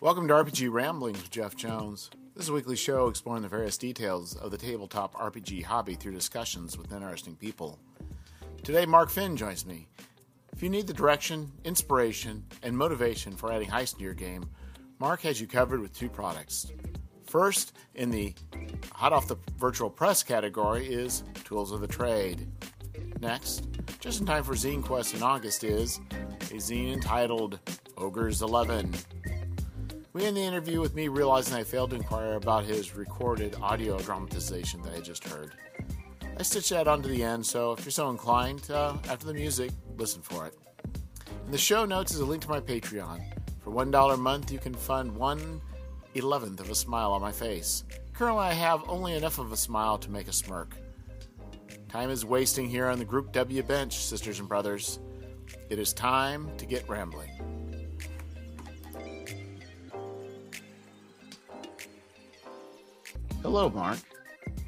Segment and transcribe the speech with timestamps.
[0.00, 2.08] Welcome to RPG Ramblings with Jeff Jones.
[2.36, 6.12] This is a weekly show exploring the various details of the tabletop RPG hobby through
[6.12, 7.80] discussions with interesting people.
[8.62, 9.88] Today, Mark Finn joins me.
[10.52, 14.48] If you need the direction, inspiration, and motivation for adding heist to your game,
[15.00, 16.70] Mark has you covered with two products.
[17.26, 18.36] First, in the
[18.92, 22.46] hot off the virtual press category, is Tools of the Trade.
[23.20, 23.66] Next,
[23.98, 25.98] just in time for Zine Quest in August, is
[26.52, 27.58] a zine entitled
[27.96, 28.94] Ogres 11.
[30.14, 33.98] We end the interview with me realizing I failed to inquire about his recorded audio
[33.98, 35.52] dramatization that I just heard.
[36.38, 39.70] I stitched that onto the end, so if you're so inclined, uh, after the music,
[39.96, 40.54] listen for it.
[41.44, 43.20] In the show notes is a link to my Patreon.
[43.60, 45.60] For $1 a month, you can fund one
[46.14, 47.84] eleventh of a smile on my face.
[48.14, 50.74] Currently, I have only enough of a smile to make a smirk.
[51.88, 55.00] Time is wasting here on the Group W bench, sisters and brothers.
[55.68, 57.30] It is time to get rambling.
[63.48, 63.96] Hello, Mark.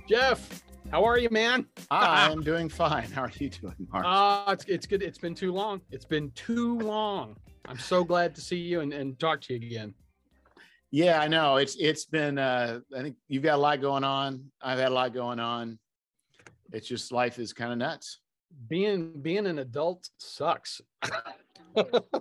[0.09, 1.67] Jeff, how are you, man?
[1.91, 3.11] I am doing fine.
[3.11, 4.07] How are you doing, Mark?
[4.09, 5.03] Ah, it's it's good.
[5.03, 5.83] It's been too long.
[5.91, 7.37] It's been too long.
[7.67, 9.93] I'm so glad to see you and, and talk to you again.
[10.91, 11.57] Yeah, I know.
[11.57, 14.51] It's it's been uh I think you've got a lot going on.
[14.63, 15.79] I've had a lot going on.
[16.73, 18.21] It's just life is kind of nuts.
[18.67, 20.81] Being being an adult sucks.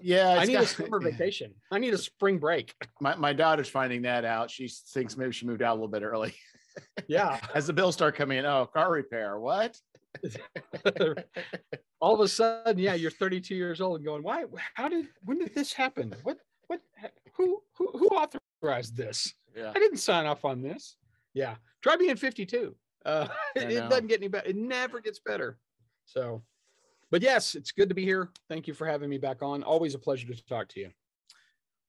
[0.01, 1.53] Yeah, I need got- a summer vacation.
[1.71, 2.75] I need a spring break.
[2.99, 4.51] My my daughter's finding that out.
[4.51, 6.35] She thinks maybe she moved out a little bit early.
[7.07, 7.39] Yeah.
[7.55, 9.39] As the bills start coming in, oh, car repair.
[9.39, 9.79] What?
[12.01, 14.45] All of a sudden, yeah, you're 32 years old and going, why?
[14.73, 15.07] How did?
[15.23, 16.15] When did this happen?
[16.23, 16.37] What?
[16.67, 16.81] What?
[17.35, 17.61] Who?
[17.77, 17.91] Who?
[17.97, 19.33] Who authorized this?
[19.55, 19.71] Yeah.
[19.75, 20.95] I didn't sign off on this.
[21.33, 21.55] Yeah.
[21.81, 22.75] Try being 52.
[23.05, 23.27] Uh,
[23.57, 24.47] I it, doesn't get any better.
[24.47, 25.57] It never gets better.
[26.05, 26.43] So,
[27.11, 28.29] but yes, it's good to be here.
[28.49, 29.63] Thank you for having me back on.
[29.63, 30.91] Always a pleasure to talk to you.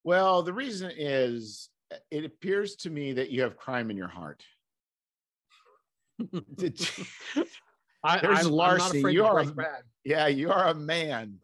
[0.04, 1.68] Well, the reason is
[2.10, 4.44] it appears to me that you have crime in your heart.
[8.02, 9.82] I, There's I'm, I'm not You are a- bad.
[10.04, 11.36] yeah, you are a man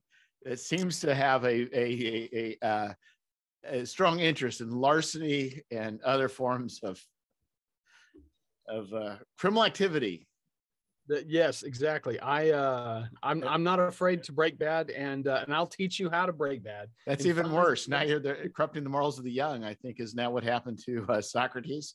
[0.44, 2.92] that seems to have a a a, a, uh,
[3.64, 7.00] a strong interest in larceny and other forms of
[8.68, 10.26] of uh, criminal activity.
[11.08, 12.18] The- yes, exactly.
[12.20, 16.10] I uh, I'm I'm not afraid to break bad, and uh, and I'll teach you
[16.10, 16.88] how to break bad.
[17.06, 17.86] That's even worse.
[17.86, 19.62] Now you're the, corrupting the morals of the young.
[19.62, 21.94] I think is now what happened to uh, Socrates.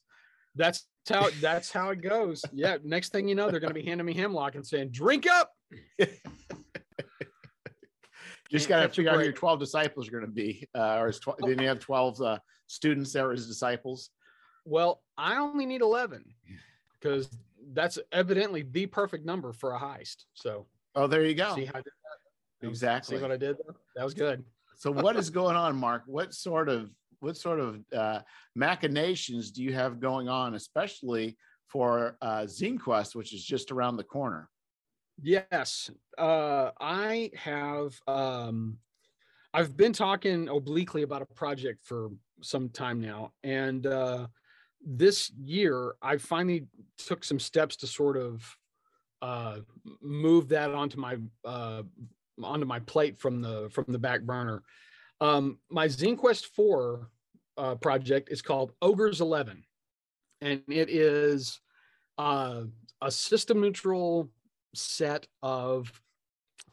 [0.56, 2.44] That's how that's how it goes.
[2.51, 2.78] Yeah.
[2.84, 5.51] Next thing you know, they're going to be handing me hemlock and saying, "Drink up."
[8.51, 10.67] Just got to figure out who your 12 disciples are going to be.
[10.75, 14.09] Uh, or is tw- then you have 12 uh, students that were his disciples.
[14.66, 16.25] Well, I only need 11
[17.00, 17.29] because
[17.72, 20.25] that's evidently the perfect number for a heist.
[20.33, 21.56] So Oh, there you go.
[21.56, 21.94] see how I did
[22.62, 22.68] that?
[22.68, 23.16] Exactly.
[23.16, 23.75] See what I did there?
[23.95, 24.44] That was good.
[24.78, 26.03] So what is going on, Mark?
[26.06, 26.89] What sort of
[27.22, 28.20] what sort of uh,
[28.56, 31.38] machinations do you have going on, especially
[31.68, 34.50] for uh, Zine Quest, which is just around the corner?
[35.22, 35.90] Yes.
[36.18, 38.78] Uh, I have um,
[39.54, 42.10] I've been talking obliquely about a project for
[42.42, 43.31] some time now.
[43.44, 44.28] And uh,
[44.84, 46.66] this year I finally
[46.98, 48.44] took some steps to sort of
[49.22, 49.60] uh,
[50.02, 51.84] move that onto my uh,
[52.42, 54.64] onto my plate from the from the back burner.
[55.22, 57.08] Um, my Zine Quest 4
[57.58, 59.64] uh, project is called Ogres 11.
[60.42, 61.62] And it is
[62.18, 62.64] uh,
[63.02, 64.31] a system neutral
[64.74, 65.92] set of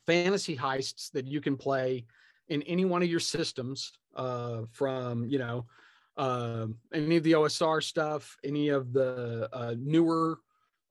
[0.07, 2.07] fantasy heists that you can play
[2.49, 5.67] in any one of your systems uh, from you know
[6.17, 10.39] uh, any of the osr stuff any of the uh, newer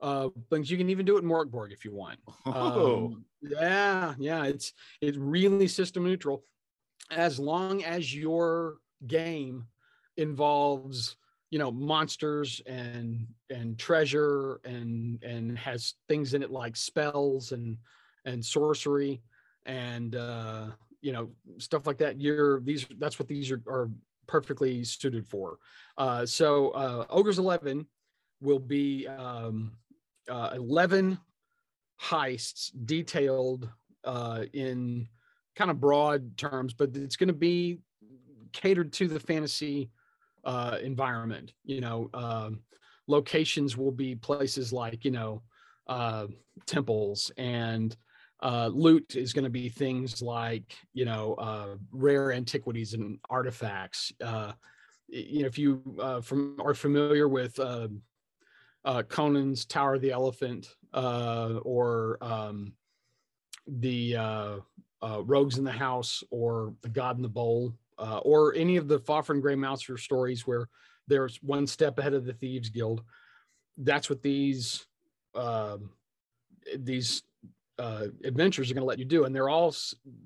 [0.01, 0.69] uh, things.
[0.69, 2.19] You can even do it in Mörk Borg if you want.
[2.45, 6.43] Oh, um, yeah yeah it's it's really system neutral
[7.11, 9.67] as long as your game
[10.17, 11.15] involves
[11.49, 17.77] you know monsters and and treasure and and has things in it like spells and
[18.25, 19.21] and sorcery
[19.65, 20.67] and uh
[21.01, 23.89] you know stuff like that you're these that's what these are, are
[24.27, 25.57] perfectly suited for.
[25.97, 27.87] Uh so uh ogres 11
[28.41, 29.71] will be um
[30.29, 31.17] uh 11
[32.01, 33.69] heists detailed
[34.03, 35.07] uh in
[35.57, 37.79] kind of broad terms but it's going to be
[38.53, 39.89] catered to the fantasy
[40.43, 41.53] uh, environment.
[41.65, 42.61] You know, um,
[43.07, 45.43] locations will be places like you know
[45.87, 46.27] uh,
[46.65, 47.95] temples, and
[48.41, 54.11] uh, loot is going to be things like you know uh, rare antiquities and artifacts.
[54.23, 54.53] Uh,
[55.07, 57.87] you know, if you uh, from are familiar with uh,
[59.09, 62.73] Conan's Tower of the Elephant or um,
[63.67, 64.15] the
[65.01, 68.87] uh, Rogues in the House or the God in the Bowl uh, or any of
[68.87, 70.67] the Fafhrd and Grey Mouser stories where
[71.07, 73.03] there's one step ahead of the Thieves Guild.
[73.77, 74.85] That's what these
[75.35, 75.77] uh,
[76.75, 77.23] these
[77.79, 79.73] adventures are going to let you do, and they're all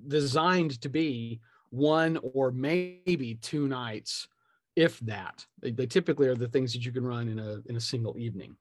[0.08, 1.40] designed to be
[1.72, 4.28] one or maybe two nights,
[4.76, 5.44] if that.
[5.60, 8.18] They, they typically are the things that you can run in a in a single
[8.18, 8.56] evening.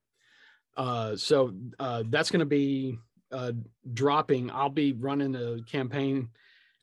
[0.77, 2.97] Uh, so uh, that's going to be
[3.31, 3.53] uh,
[3.93, 4.51] dropping.
[4.51, 6.29] I'll be running a campaign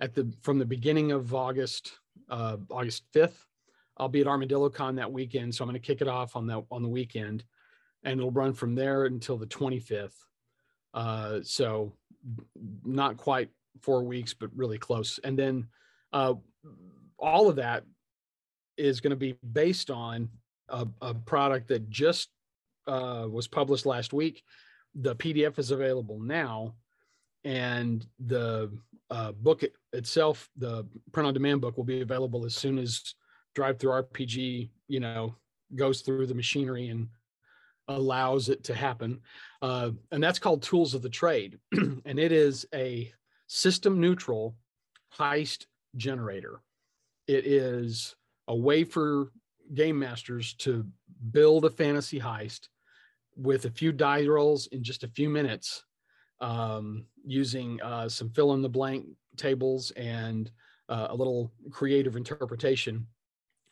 [0.00, 1.92] at the from the beginning of August,
[2.28, 3.46] uh, August fifth.
[3.96, 6.46] I'll be at Armadillo Con that weekend, so I'm going to kick it off on
[6.46, 7.44] that on the weekend,
[8.04, 10.12] and it'll run from there until the 25th.
[10.94, 11.92] Uh, so
[12.84, 13.50] not quite
[13.80, 15.18] four weeks, but really close.
[15.24, 15.68] And then
[16.12, 16.34] uh,
[17.18, 17.84] all of that
[18.76, 20.28] is going to be based on
[20.68, 22.28] a, a product that just
[22.86, 24.42] uh, was published last week.
[25.00, 26.74] The PDF is available now,
[27.44, 28.70] and the
[29.10, 29.62] uh, book
[29.92, 33.14] itself, the print on demand book, will be available as soon as
[33.56, 35.34] DriveThruRPG, you know,
[35.76, 37.08] goes through the machinery and
[37.88, 39.20] allows it to happen.
[39.62, 43.12] Uh, and that's called Tools of the Trade, and it is a
[43.46, 44.56] system neutral
[45.16, 45.66] heist
[45.96, 46.60] generator.
[47.26, 48.14] It is
[48.46, 49.32] a way for
[49.74, 50.86] game masters to
[51.30, 52.68] build a fantasy heist
[53.38, 55.84] with a few die rolls in just a few minutes
[56.40, 59.06] um, using uh, some fill in the blank
[59.36, 60.50] tables and
[60.88, 63.06] uh, a little creative interpretation.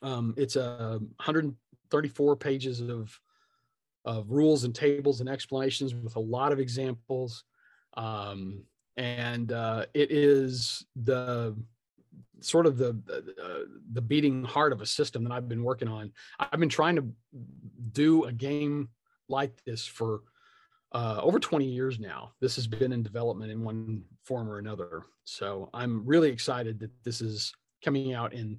[0.02, 3.18] Um, it's a 134 pages of
[4.04, 7.42] of rules and tables and explanations with a lot of examples.
[7.96, 8.62] Um,
[8.96, 11.56] and uh, it is the
[12.40, 12.90] sort of the
[13.42, 16.12] uh, the beating heart of a system that I've been working on.
[16.38, 17.06] I've been trying to
[17.92, 18.90] do a game
[19.28, 20.23] like this for
[20.93, 22.32] uh, over 20 years now.
[22.40, 25.02] This has been in development in one form or another.
[25.25, 27.52] So I'm really excited that this is
[27.84, 28.58] coming out in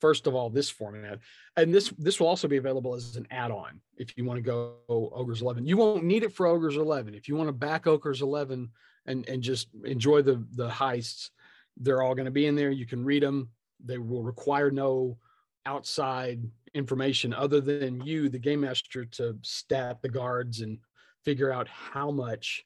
[0.00, 1.18] first of all this format.
[1.56, 4.74] And this this will also be available as an add-on if you want to go
[4.88, 8.22] ogres 11 you won't need it for ogres 11 if you want to back ogres
[8.22, 8.68] 11
[9.06, 11.30] and and just enjoy the the heists
[11.76, 12.70] they're all going to be in there.
[12.70, 13.50] You can read them
[13.84, 15.18] they will require no
[15.66, 16.42] outside
[16.74, 20.78] information other than you the game master to stat the guards and
[21.24, 22.64] figure out how much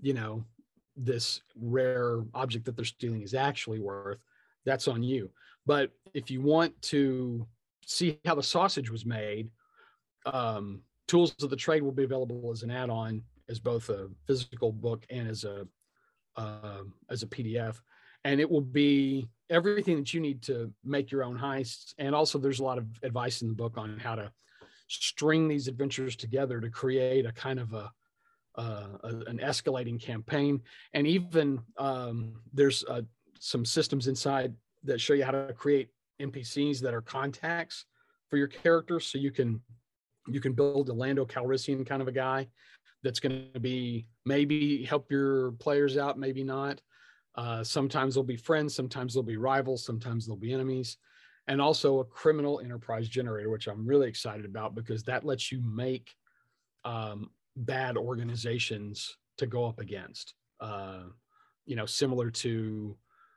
[0.00, 0.44] you know
[0.96, 4.18] this rare object that they're stealing is actually worth
[4.64, 5.30] that's on you.
[5.66, 7.46] But if you want to
[7.86, 9.50] see how the sausage was made
[10.26, 14.72] um, tools of the trade will be available as an add-on as both a physical
[14.72, 15.66] book and as a
[16.36, 17.80] uh, as a pdf
[18.24, 21.94] and it will be everything that you need to make your own heists.
[21.98, 24.32] And also there's a lot of advice in the book on how to
[24.88, 27.90] string these adventures together to create a kind of a,
[28.56, 30.60] uh, a an escalating campaign.
[30.94, 33.02] And even um, there's uh,
[33.38, 34.54] some systems inside
[34.84, 37.84] that show you how to create npcs that are contacts
[38.30, 39.06] for your characters.
[39.06, 39.60] So you can
[40.26, 42.48] you can build a lando calrissian kind of a guy
[43.02, 46.80] that's going to be maybe help your players out maybe not
[47.36, 50.98] uh, sometimes they'll be friends, sometimes they'll be rivals, sometimes they'll be enemies,
[51.48, 55.60] and also a criminal enterprise generator, which I'm really excited about because that lets you
[55.62, 56.14] make
[56.84, 60.34] um, bad organizations to go up against.
[60.60, 61.04] Uh,
[61.66, 62.96] you know, similar to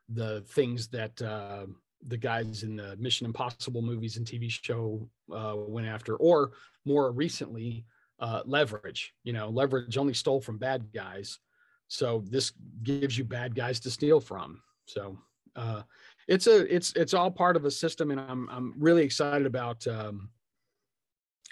[0.10, 1.66] the things that uh,
[2.08, 6.52] the guys in the Mission Impossible movies and TV show uh, went after, or
[6.86, 7.86] more recently,
[8.20, 9.14] uh, Leverage.
[9.24, 11.40] You know, Leverage only stole from bad guys
[11.88, 12.52] so this
[12.84, 14.62] gives you bad guys to steal from.
[14.86, 15.18] So
[15.56, 15.84] uh,
[16.28, 19.86] it's a it's it's all part of a system, and I'm I'm really excited about
[19.88, 20.30] um,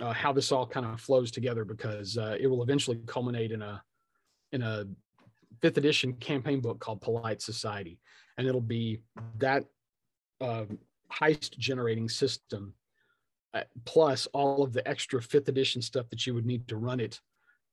[0.01, 3.61] uh, how this all kind of flows together because uh, it will eventually culminate in
[3.61, 3.81] a
[4.51, 4.85] in a
[5.61, 7.99] fifth edition campaign book called Polite Society,
[8.37, 8.99] and it'll be
[9.37, 9.63] that
[10.41, 10.65] uh,
[11.11, 12.73] heist generating system
[13.53, 16.99] uh, plus all of the extra fifth edition stuff that you would need to run
[16.99, 17.21] it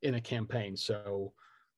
[0.03, 0.77] in a campaign.
[0.77, 1.33] So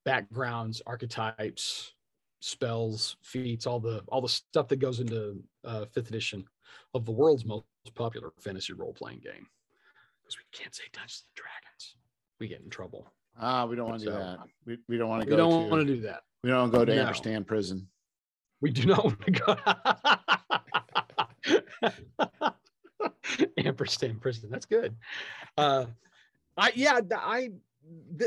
[0.05, 1.93] backgrounds, archetypes,
[2.41, 6.45] spells, feats, all the all the stuff that goes into uh, fifth edition
[6.93, 9.47] of the world's most popular fantasy role playing game.
[10.23, 11.97] Because we can't say Dungeons and Dragons,
[12.39, 13.07] we get in trouble.
[13.41, 14.39] Ah, we don't want to so, do that.
[14.67, 15.35] We, we don't want to go.
[15.35, 16.23] We don't want to do that.
[16.43, 17.03] We don't go to no.
[17.03, 17.89] Ampersand prison.
[18.61, 19.57] We do not want to go.
[23.59, 24.51] Ampersand prison.
[24.51, 24.95] That's good.
[25.59, 25.87] Uh,
[26.57, 27.51] I yeah, I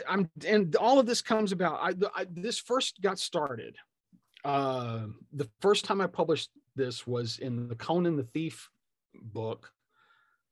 [0.08, 1.80] I'm and all of this comes about.
[1.82, 3.76] I, I this first got started.
[4.44, 8.70] Uh, the first time I published this was in the Conan the Thief
[9.22, 9.72] book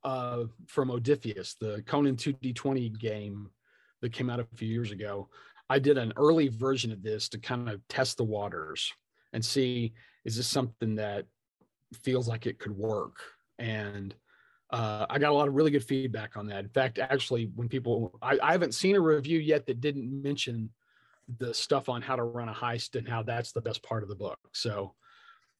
[0.04, 3.50] uh, from Modiphius, the Conan 2D20 game
[4.02, 5.30] that came out a few years ago.
[5.70, 8.92] I did an early version of this to kind of test the waters
[9.34, 9.94] and see
[10.24, 11.26] is this something that
[12.04, 13.18] feels like it could work.
[13.58, 14.14] And
[14.76, 16.60] uh, I got a lot of really good feedback on that.
[16.66, 20.70] In fact, actually, when people, I, I haven't seen a review yet that didn't mention
[21.40, 24.10] the stuff on how to run a heist and how that's the best part of
[24.10, 24.38] the book.
[24.52, 24.94] So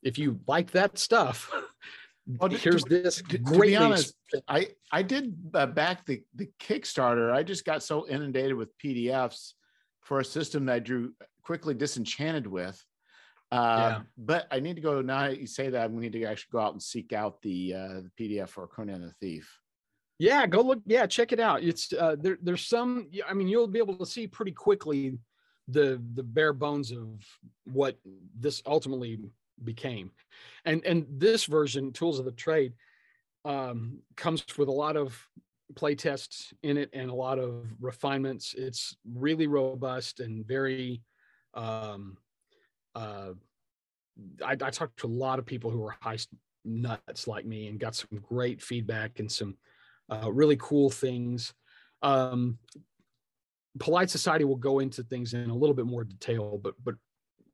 [0.04, 1.50] if you like that stuff,
[2.28, 3.22] well, here's to, this.
[3.30, 4.16] To, to be honest,
[4.50, 7.32] I I did uh, back the the Kickstarter.
[7.32, 9.54] I just got so inundated with PDFs
[10.02, 12.84] for a system that I drew quickly disenchanted with.
[13.52, 14.02] Uh, yeah.
[14.18, 15.28] But I need to go now.
[15.28, 18.12] You say that we need to actually go out and seek out the, uh, the
[18.20, 19.60] PDF for Conan the Thief.
[20.18, 20.80] Yeah, go look.
[20.86, 21.62] Yeah, check it out.
[21.62, 22.38] It's uh, there.
[22.42, 23.10] There's some.
[23.28, 25.18] I mean, you'll be able to see pretty quickly
[25.68, 27.22] the the bare bones of
[27.66, 27.98] what
[28.40, 29.20] this ultimately
[29.64, 30.12] became,
[30.64, 32.74] and and this version, Tools of the Trade,
[33.44, 35.22] um, comes with a lot of
[35.76, 38.56] play tests in it and a lot of refinements.
[38.58, 41.02] It's really robust and very
[41.56, 42.18] um,
[42.96, 43.34] uh,
[44.44, 46.28] I, I talked to a lot of people who were heist
[46.64, 49.56] nuts like me and got some great feedback and some
[50.10, 51.54] uh, really cool things.
[52.02, 52.58] Um,
[53.80, 56.96] Polite Society will go into things in a little bit more detail, but but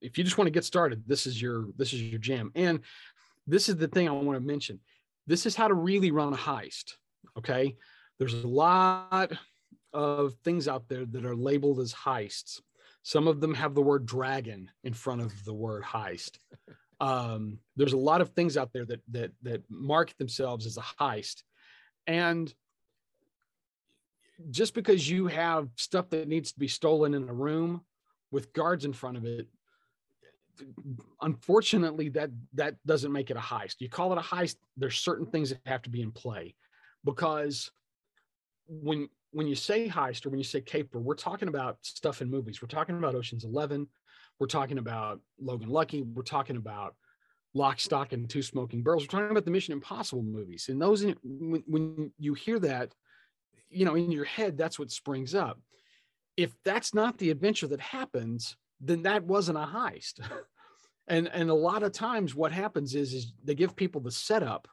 [0.01, 2.51] if you just want to get started, this is your this is your jam.
[2.55, 2.81] And
[3.48, 4.79] this is the thing I want to mention.
[5.25, 6.93] This is how to really run a heist.
[7.38, 7.75] Okay,
[8.19, 9.31] there's a lot
[9.93, 12.60] of things out there that are labeled as heists
[13.03, 16.38] some of them have the word dragon in front of the word heist.
[17.00, 20.81] Um, there's a lot of things out there that that that market themselves as a
[20.81, 21.41] heist,
[22.05, 22.53] and
[24.51, 27.81] just because you have stuff that needs to be stolen in a room
[28.29, 29.48] with guards in front of it
[31.22, 35.25] unfortunately that that doesn't make it a heist you call it a heist there's certain
[35.25, 36.53] things that have to be in play
[37.03, 37.72] because
[38.67, 42.30] when when you say heist or when you say caper, we're talking about stuff in
[42.30, 42.62] movies.
[42.62, 43.88] We're talking about Ocean's Eleven.
[44.40, 46.02] We're talking about Logan Lucky.
[46.02, 46.96] We're talking about
[47.54, 49.04] Lock, Stock, and Two Smoking Barrels.
[49.04, 50.68] We're talking about the Mission Impossible movies.
[50.70, 52.94] And those, when, when you hear that,
[53.70, 55.60] you know, in your head, that's what springs up.
[56.38, 60.22] If that's not the adventure that happens, then that wasn't a heist.
[61.08, 64.68] and and a lot of times, what happens is is they give people the setup.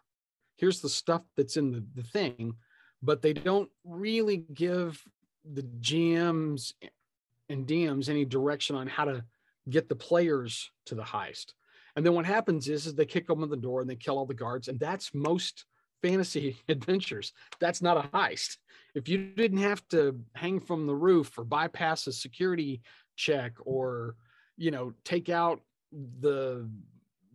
[0.57, 2.55] Here's the stuff that's in the, the thing
[3.02, 5.02] but they don't really give
[5.45, 6.73] the GMs
[7.49, 9.25] and DMs any direction on how to
[9.69, 11.52] get the players to the heist.
[11.97, 14.26] And then what happens is, is they kick open the door and they kill all
[14.26, 14.69] the guards.
[14.69, 15.64] And that's most
[16.02, 17.33] fantasy adventures.
[17.61, 18.59] That's not a heist.
[18.95, 22.83] If you didn't have to hang from the roof or bypass a security
[23.17, 24.17] check or,
[24.57, 25.61] you know, take out
[26.21, 26.69] the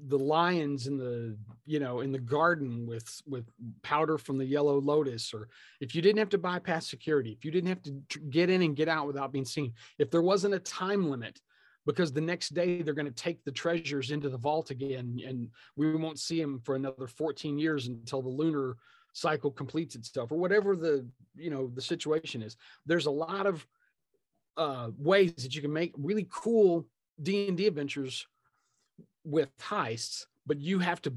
[0.08, 3.46] the lions in the you know in the garden with with
[3.82, 5.48] powder from the yellow lotus or
[5.80, 8.76] if you didn't have to bypass security if you didn't have to get in and
[8.76, 11.40] get out without being seen if there wasn't a time limit
[11.86, 15.50] because the next day they're going to take the treasures into the vault again and
[15.76, 18.78] we won't see them for another 14 years until the lunar
[19.14, 22.58] cycle completes itself or whatever the you know the situation is.
[22.86, 23.66] There's a lot of
[24.58, 26.86] uh ways that you can make really cool
[27.22, 28.26] d&d adventures
[29.24, 31.14] with heists, but you have to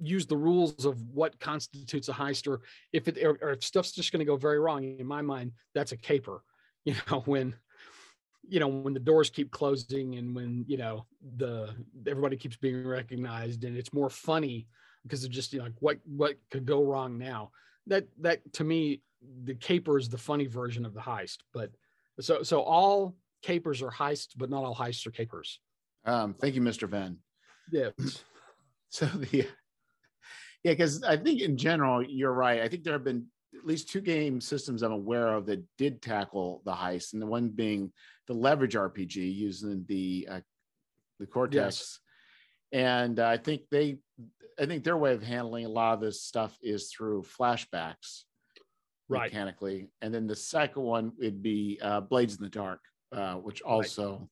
[0.00, 3.92] use the rules of what constitutes a heist or if it or, or if stuff's
[3.92, 6.42] just going to go very wrong in my mind that's a caper
[6.86, 7.54] you know when
[8.48, 11.04] you know when the doors keep closing and when you know
[11.36, 11.68] the
[12.06, 14.66] everybody keeps being recognized and it's more funny
[15.02, 17.50] because of just you know, like what what could go wrong now?
[17.86, 19.02] That that to me
[19.44, 21.70] the caper is the funny version of the heist but
[22.20, 25.60] so so all capers are heists but not all heists are capers
[26.04, 26.90] um, thank you, Mr.
[26.90, 27.18] Finn.
[27.70, 27.90] Yeah.
[28.92, 29.46] So the
[30.64, 32.60] yeah, because I think in general you're right.
[32.60, 33.26] I think there have been
[33.56, 37.26] at least two game systems I'm aware of that did tackle the heist, and the
[37.26, 37.92] one being
[38.26, 40.40] the leverage RPG using the uh,
[41.20, 41.54] the Cortex.
[41.54, 41.98] Yes.
[42.72, 43.98] And uh, I think they,
[44.58, 48.22] I think their way of handling a lot of this stuff is through flashbacks,
[49.08, 49.32] right.
[49.32, 49.90] mechanically.
[50.02, 52.80] And then the second one would be uh, Blades in the Dark,
[53.12, 54.28] uh, which also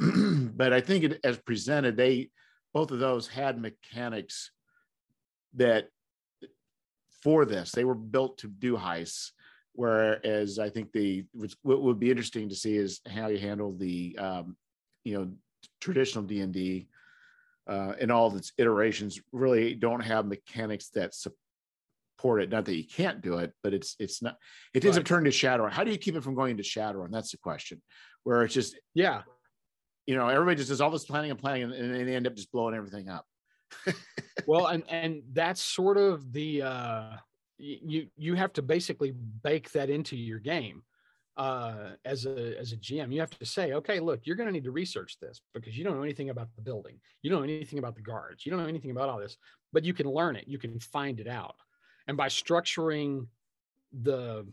[0.56, 2.30] but I think it, as presented, they
[2.72, 4.50] both of those had mechanics
[5.54, 5.88] that
[7.22, 9.30] for this they were built to do heists.
[9.74, 11.24] Whereas I think the
[11.62, 14.56] what would be interesting to see is how you handle the um,
[15.04, 15.30] you know
[15.80, 16.88] traditional D and D
[17.68, 22.50] uh, and all its iterations really don't have mechanics that support it.
[22.50, 24.36] Not that you can't do it, but it's it's not.
[24.74, 25.02] It ends right.
[25.02, 25.70] up turning to Shadowrun.
[25.70, 27.10] How do you keep it from going into Shadowrun?
[27.10, 27.80] That's the question.
[28.24, 29.22] Where it's just yeah,
[30.10, 32.34] you know, everybody just does all this planning and planning, and, and they end up
[32.34, 33.26] just blowing everything up.
[34.46, 37.16] well, and and that's sort of the uh,
[37.58, 39.12] you you have to basically
[39.44, 40.82] bake that into your game.
[41.40, 44.52] uh, as a as a GM, you have to say, okay, look, you're going to
[44.52, 47.44] need to research this because you don't know anything about the building, you don't know
[47.44, 49.38] anything about the guards, you don't know anything about all this,
[49.72, 51.56] but you can learn it, you can find it out,
[52.08, 53.26] and by structuring
[54.02, 54.46] the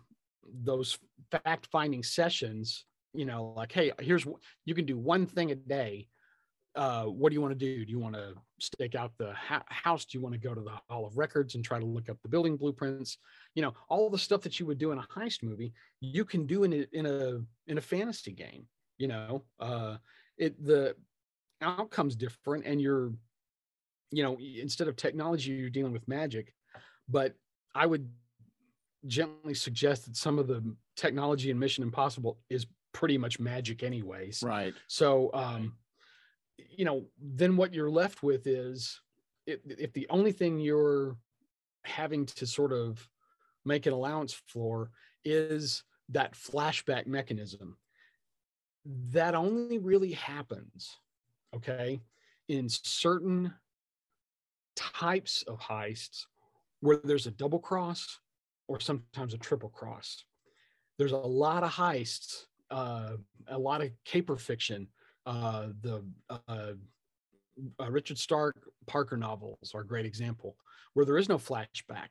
[0.64, 0.98] those
[1.30, 4.26] fact finding sessions, you know, like, hey, here's
[4.66, 6.08] you can do one thing a day
[6.78, 7.84] uh, what do you want to do?
[7.84, 10.06] Do you want to stake out the ha- house?
[10.06, 12.18] Do you want to go to the Hall of Records and try to look up
[12.22, 13.18] the building blueprints?
[13.56, 16.46] You know, all the stuff that you would do in a heist movie, you can
[16.46, 18.68] do in a in a in a fantasy game.
[19.00, 19.98] You know, uh,
[20.38, 20.96] it the
[21.62, 23.12] outcome's different, and you're,
[24.12, 26.54] you know, instead of technology, you're dealing with magic.
[27.10, 27.34] But
[27.74, 28.08] I would
[29.08, 34.44] gently suggest that some of the technology in Mission Impossible is pretty much magic, anyways.
[34.44, 34.74] Right.
[34.88, 35.32] So.
[35.34, 35.64] um
[36.76, 39.00] you know, then what you're left with is
[39.46, 41.16] if, if the only thing you're
[41.84, 43.08] having to sort of
[43.64, 44.90] make an allowance for
[45.24, 47.78] is that flashback mechanism,
[49.10, 50.98] that only really happens,
[51.56, 52.02] okay,
[52.48, 53.54] in certain
[54.76, 56.26] types of heists
[56.80, 58.20] where there's a double cross
[58.68, 60.26] or sometimes a triple cross.
[60.98, 63.14] There's a lot of heists, uh,
[63.48, 64.88] a lot of caper fiction
[65.28, 68.56] uh, the uh, uh, Richard Stark
[68.86, 70.56] Parker novels are a great example
[70.94, 72.08] where there is no flashback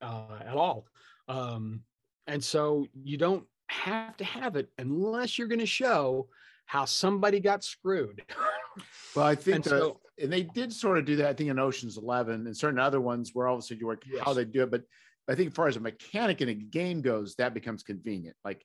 [0.00, 0.86] uh, at all.
[1.28, 1.82] Um,
[2.26, 6.28] and so you don't have to have it unless you're going to show
[6.64, 8.22] how somebody got screwed.
[9.14, 11.50] well, I think, and, the, so, and they did sort of do that, I think,
[11.50, 14.22] in Ocean's 11 and certain other ones where all of a sudden you work yes.
[14.24, 14.70] how they do it.
[14.70, 14.84] But
[15.28, 18.36] I think, as far as a mechanic in a game goes, that becomes convenient.
[18.44, 18.64] Like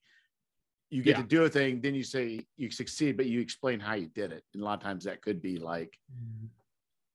[0.96, 1.24] you get yeah.
[1.24, 4.32] to do a thing, then you say you succeed, but you explain how you did
[4.32, 4.44] it.
[4.54, 5.94] And a lot of times that could be like,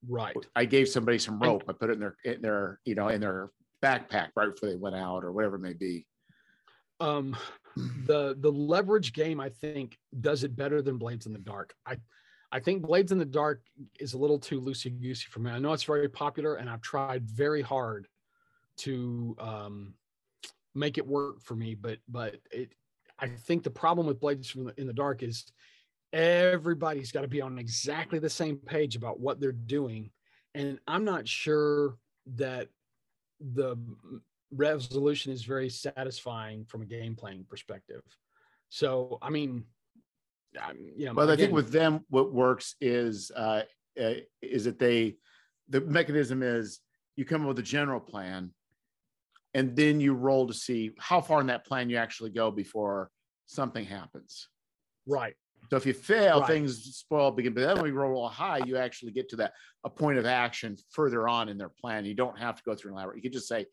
[0.06, 0.37] right.
[0.54, 1.64] I gave somebody some rope.
[1.66, 3.50] I put it in their, in their, you know, in their
[3.82, 6.04] backpack right before they went out or whatever it may be.
[7.00, 7.34] Um,
[8.04, 11.72] the, the leverage game, I think does it better than blades in the dark.
[11.87, 11.96] I,
[12.52, 13.62] I think Blades in the Dark
[14.00, 15.52] is a little too loosey goosey for me.
[15.52, 18.08] I know it's very popular, and I've tried very hard
[18.78, 19.95] to um,
[20.75, 22.73] make it work for me, but but it
[23.21, 25.45] I think the problem with Blades from in the Dark is
[26.13, 30.11] everybody's got to be on exactly the same page about what they're doing.
[30.54, 31.97] And I'm not sure
[32.35, 32.69] that
[33.41, 33.76] the
[34.52, 38.02] resolution is very satisfying from a game playing perspective.
[38.69, 39.65] So, I mean,
[40.97, 43.63] you know, well, again, I think with them, what works is uh,
[44.00, 45.17] uh, is that they
[45.69, 46.80] the mechanism is
[47.17, 48.50] you come up with a general plan
[49.54, 53.10] and then you roll to see how far in that plan you actually go before
[53.47, 54.49] something happens.
[55.06, 55.34] Right.
[55.69, 56.49] So if you fail, right.
[56.49, 57.52] things spoil begin.
[57.52, 59.52] But then when we roll high, you actually get to that
[59.84, 62.04] a point of action further on in their plan.
[62.04, 63.17] You don't have to go through an elaborate.
[63.17, 63.67] You can just say,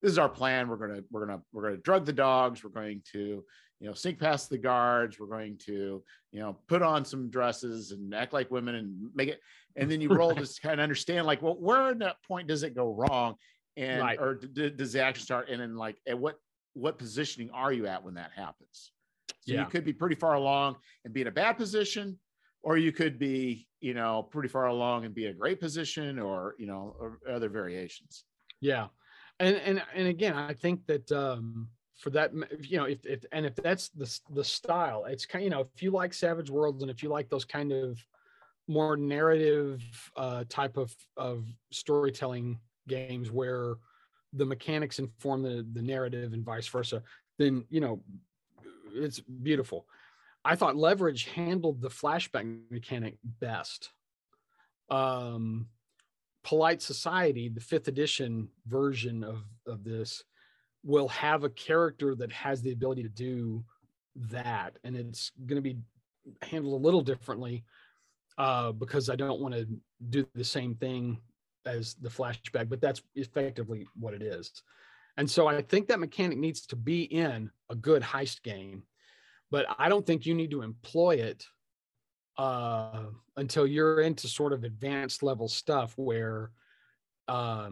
[0.00, 0.68] "This is our plan.
[0.68, 2.62] We're gonna we're gonna we're gonna drug the dogs.
[2.62, 3.44] We're going to
[3.80, 5.18] you know sneak past the guards.
[5.18, 9.28] We're going to you know put on some dresses and act like women and make
[9.28, 9.40] it."
[9.76, 10.44] And then you roll right.
[10.44, 13.36] to kind of understand like, well, where in that point does it go wrong?
[13.76, 14.18] And right.
[14.20, 16.38] or d- does the action start and then like at what
[16.74, 18.92] what positioning are you at when that happens
[19.40, 19.60] so yeah.
[19.60, 22.18] you could be pretty far along and be in a bad position
[22.62, 26.18] or you could be you know pretty far along and be in a great position
[26.18, 28.24] or you know or other variations
[28.60, 28.86] yeah
[29.40, 33.46] and and and again i think that um for that you know if, if and
[33.46, 36.82] if that's the the style it's kind of you know if you like savage worlds
[36.82, 37.98] and if you like those kind of
[38.68, 39.82] more narrative
[40.16, 43.74] uh type of of storytelling games where
[44.32, 47.02] the mechanics inform the the narrative and vice versa
[47.38, 48.02] then you know
[48.94, 49.86] it's beautiful.
[50.44, 53.90] I thought leverage handled the flashback mechanic best.
[54.90, 55.68] Um
[56.44, 60.24] polite society the fifth edition version of of this
[60.82, 63.64] will have a character that has the ability to do
[64.16, 65.78] that and it's going to be
[66.42, 67.62] handled a little differently
[68.38, 69.64] uh, because i don't want to
[70.10, 71.16] do the same thing
[71.66, 74.62] as the flashback, but that's effectively what it is.
[75.16, 78.84] And so I think that mechanic needs to be in a good heist game,
[79.50, 81.44] but I don't think you need to employ it
[82.38, 83.04] uh,
[83.36, 86.50] until you're into sort of advanced level stuff where,
[87.28, 87.70] uh,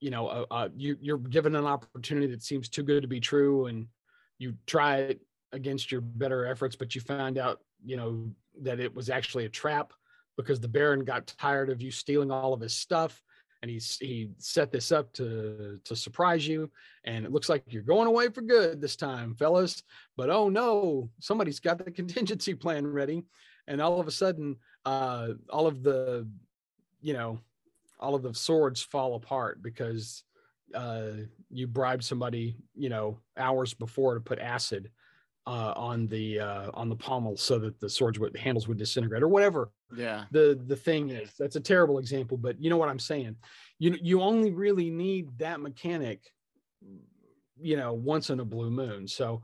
[0.00, 3.20] you know, uh, uh, you, you're given an opportunity that seems too good to be
[3.20, 3.86] true, and
[4.38, 5.20] you try it
[5.52, 8.30] against your better efforts, but you find out, you know,
[8.62, 9.92] that it was actually a trap
[10.36, 13.22] because the Baron got tired of you stealing all of his stuff
[13.62, 16.70] and he's he set this up to to surprise you
[17.04, 19.82] and it looks like you're going away for good this time fellas.
[20.16, 23.24] But oh no somebody's got the contingency plan ready
[23.66, 26.26] and all of a sudden uh all of the
[27.00, 27.38] you know
[27.98, 30.24] all of the swords fall apart because
[30.74, 31.10] uh
[31.50, 34.90] you bribed somebody you know hours before to put acid
[35.46, 39.22] uh, on the uh, on the pommel so that the swords would handles would disintegrate
[39.22, 40.26] or whatever Yeah.
[40.30, 41.32] the the thing is.
[41.38, 43.36] That's a terrible example, but you know what I'm saying.
[43.78, 46.32] You you only really need that mechanic,
[47.60, 49.08] you know, once in a blue moon.
[49.08, 49.42] So,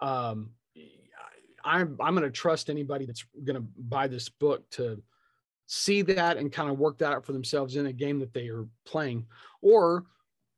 [0.00, 5.02] um, I- I'm I'm going to trust anybody that's going to buy this book to
[5.66, 8.48] see that and kind of work that out for themselves in a game that they
[8.48, 9.26] are playing,
[9.60, 10.06] or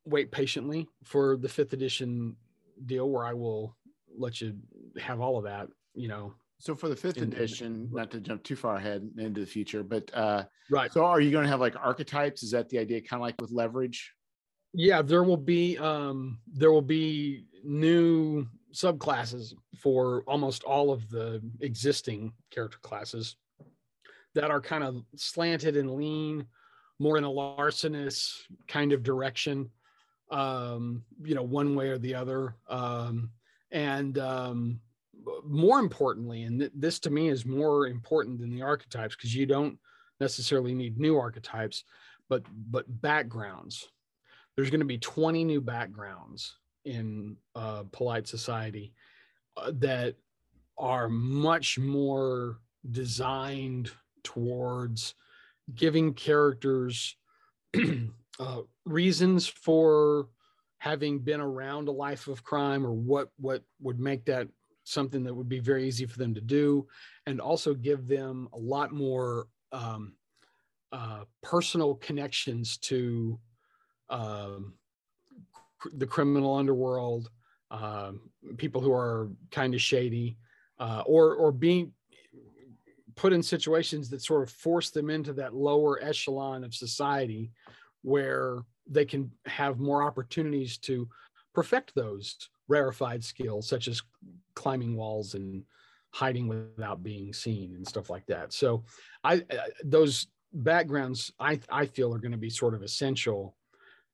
[0.05, 2.35] wait patiently for the fifth edition
[2.85, 3.75] deal where I will
[4.17, 4.55] let you
[4.99, 5.67] have all of that.
[5.93, 9.09] You know, So for the fifth In- in- edition, not to jump too far ahead
[9.17, 10.91] into the future, but uh, right?
[10.91, 12.43] so are you going to have like archetypes?
[12.43, 13.01] Is that the idea?
[13.01, 14.11] Kind of like with leverage?
[14.77, 21.41] yeah there will be um there will be new subclasses for almost all of the
[21.61, 23.37] existing character classes
[24.33, 26.45] that are kind of slanted and lean
[26.99, 28.33] more in a larcenous
[28.67, 29.69] kind of direction
[30.29, 33.29] um you know one way or the other um
[33.71, 34.79] and um
[35.43, 39.45] more importantly and th- this to me is more important than the archetypes because you
[39.45, 39.77] don't
[40.19, 41.83] necessarily need new archetypes
[42.29, 43.87] but but backgrounds.
[44.55, 48.93] There's going to be 20 new backgrounds in uh, polite society
[49.57, 50.15] uh, that
[50.77, 53.91] are much more designed
[54.23, 55.15] towards
[55.73, 57.17] giving characters
[58.39, 60.27] uh, reasons for
[60.85, 64.47] having been around a life of crime or what what would make that
[64.83, 66.85] something that would be very easy for them to do
[67.25, 70.13] and also give them a lot more um,
[70.91, 73.39] uh, personal connections to
[74.11, 74.75] um,
[75.79, 77.31] cr- the criminal underworld,
[77.71, 80.37] um, people who are kind of shady,
[80.77, 81.93] uh, or or being
[83.15, 87.49] put in situations that sort of force them into that lower echelon of society,
[88.03, 91.07] where they can have more opportunities to
[91.53, 94.01] perfect those rarefied skills, such as
[94.55, 95.63] climbing walls and
[96.11, 98.53] hiding without being seen and stuff like that.
[98.53, 98.83] So,
[99.23, 99.43] I
[99.83, 103.55] those backgrounds I I feel are going to be sort of essential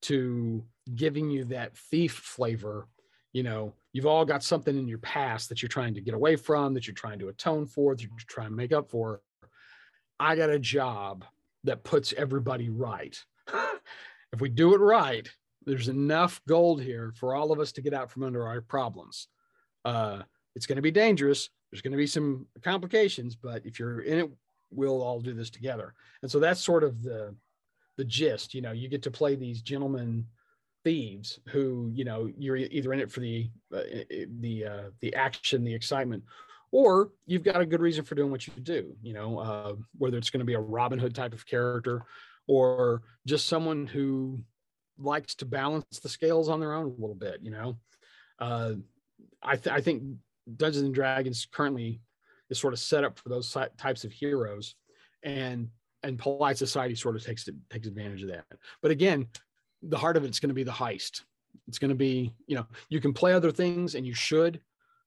[0.04, 0.64] to
[0.96, 2.88] giving you that thief flavor.
[3.34, 6.36] You know, you've all got something in your past that you're trying to get away
[6.36, 9.22] from, that you're trying to atone for, that you're trying to make up for.
[10.20, 11.26] I got a job
[11.64, 13.24] that puts everybody right.
[14.34, 15.30] If we do it right,
[15.65, 19.28] there's enough gold here for all of us to get out from under our problems.
[19.86, 20.22] Uh,
[20.56, 21.50] it's going to be dangerous.
[21.72, 24.30] There's going to be some complications, but if you're in it,
[24.72, 25.94] we'll all do this together.
[26.22, 27.36] And so that's sort of the
[27.98, 28.54] the gist.
[28.54, 30.26] You know, you get to play these gentlemen
[30.84, 33.82] thieves who, you know, you're either in it for the uh,
[34.39, 36.24] the uh, the action, the excitement,
[36.72, 38.96] or you've got a good reason for doing what you do.
[39.02, 42.04] You know, uh, whether it's going to be a Robin Hood type of character
[42.47, 44.39] or just someone who
[44.97, 47.39] likes to balance the scales on their own a little bit.
[47.41, 47.77] You know,
[48.39, 48.73] uh,
[49.41, 50.04] I th- I think
[50.58, 52.01] Dungeons and Dragons currently
[52.49, 54.75] is sort of set up for those types of heroes,
[55.23, 55.69] and
[56.04, 58.45] and polite society sort of takes takes advantage of that.
[58.82, 59.27] But again,
[59.82, 61.21] the heart of it's going to be the heist.
[61.67, 64.60] It's going to be you know you can play other things and you should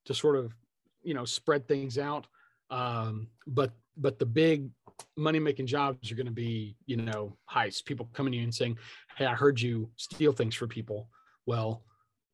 [0.06, 0.54] to sort of
[1.02, 2.26] you know spread things out,
[2.70, 4.70] um, but but the big
[5.16, 7.84] money making jobs are going to be you know heists.
[7.84, 8.78] People coming to you and saying,
[9.16, 11.08] "Hey, I heard you steal things for people."
[11.46, 11.84] Well,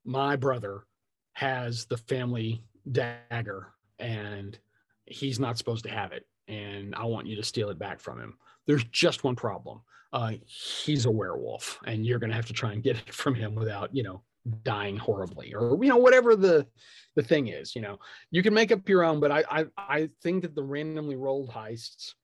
[0.05, 0.85] my brother
[1.33, 3.69] has the family dagger
[3.99, 4.59] and
[5.07, 8.19] he's not supposed to have it and i want you to steal it back from
[8.19, 9.81] him there's just one problem
[10.13, 13.35] uh, he's a werewolf and you're going to have to try and get it from
[13.35, 14.23] him without you know
[14.65, 16.67] dying horribly or you know whatever the
[17.15, 17.99] the thing is you know
[18.31, 21.51] you can make up your own but i i, I think that the randomly rolled
[21.51, 22.15] heists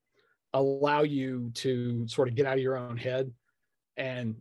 [0.59, 3.33] allow you to sort of get out of your own head
[3.97, 4.37] and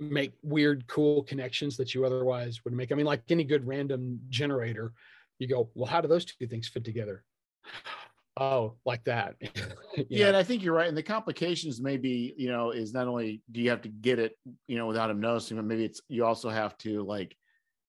[0.00, 4.20] make weird cool connections that you otherwise would make i mean like any good random
[4.28, 4.92] generator
[5.38, 7.24] you go well how do those two things fit together
[8.36, 9.36] oh like that
[9.96, 10.86] You Yeah, and I think you're right.
[10.88, 14.38] And the complications maybe, you know, is not only do you have to get it,
[14.68, 17.36] you know, without him noticing, but maybe it's you also have to like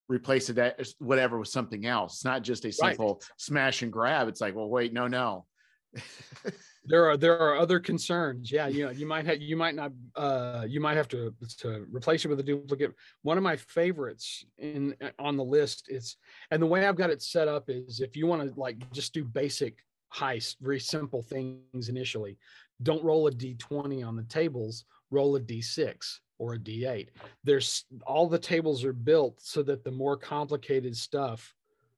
[0.08, 2.16] replace it at whatever with something else.
[2.16, 2.98] It's not just a Right.
[2.98, 4.28] simple smash and grab.
[4.28, 5.46] It's like, well, wait, no, no.
[6.86, 8.52] There are there are other concerns.
[8.52, 11.86] Yeah you know you might have you might not uh you might have to to
[11.92, 12.94] replace it with a duplicate.
[13.22, 16.18] One of my favorites in on the list is
[16.52, 19.14] and the way i've got it set up is if you want to like just
[19.14, 22.38] do basic heist very simple things initially
[22.82, 27.10] don't roll a d20 on the tables roll a d6 or a d8
[27.44, 31.54] there's all the tables are built so that the more complicated stuff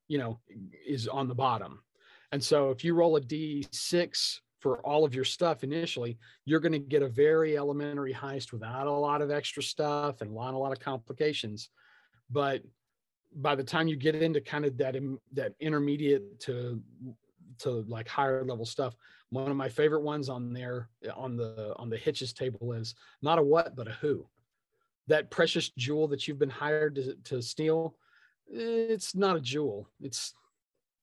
[0.08, 0.38] you know
[0.86, 1.80] is on the bottom
[2.32, 6.72] and so if you roll a d6 for all of your stuff initially, you're going
[6.72, 10.70] to get a very elementary heist without a lot of extra stuff and a lot,
[10.70, 11.68] of complications.
[12.30, 12.62] But
[13.34, 14.96] by the time you get into kind of that
[15.32, 16.80] that intermediate to
[17.58, 18.94] to like higher level stuff
[19.30, 23.38] one of my favorite ones on there on the on the hitches table is not
[23.38, 24.26] a what but a who
[25.08, 27.96] that precious jewel that you've been hired to, to steal
[28.46, 30.34] it's not a jewel it's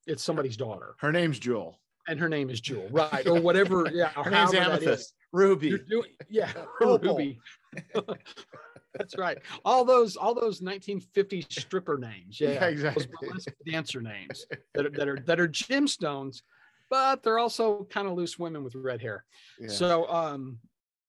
[0.10, 0.96] it's somebody's daughter.
[1.00, 1.80] Her name's jewel.
[2.08, 5.14] And her name is jewel right or whatever yeah her name's amethyst.
[5.32, 5.78] Ruby.
[5.88, 7.40] Doing, yeah ruby.
[8.96, 9.38] That's right.
[9.64, 13.08] All those all those 1950 stripper names yeah, yeah exactly.
[13.68, 16.42] dancer names that are, that are that are gemstones
[16.90, 19.24] but they're also kind of loose women with red hair.
[19.60, 19.70] Yeah.
[19.70, 20.58] so um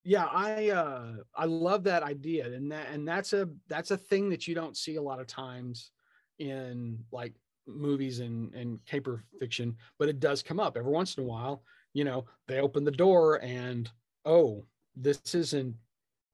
[0.05, 4.29] yeah i uh i love that idea and that and that's a that's a thing
[4.31, 5.93] that you don't see a lot of times
[6.39, 7.35] in like
[7.77, 11.63] movies and and caper fiction but it does come up every once in a while.
[11.93, 13.91] You know they open the door and
[14.25, 14.65] oh
[14.97, 15.75] this isn't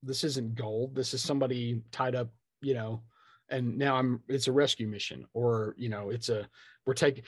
[0.02, 0.94] this isn't gold.
[0.94, 2.28] This is somebody tied up
[2.62, 3.02] you know
[3.50, 6.48] and now i'm it's a rescue mission or you know it's a
[6.86, 7.22] we're taking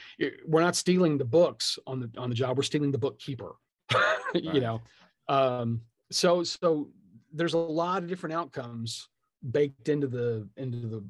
[0.47, 2.57] we're not stealing the books on the on the job.
[2.57, 3.57] We're stealing the bookkeeper
[4.35, 4.81] you know.
[5.29, 6.88] Um so so
[7.33, 9.09] there's a lot of different outcomes
[9.51, 11.05] baked into the into the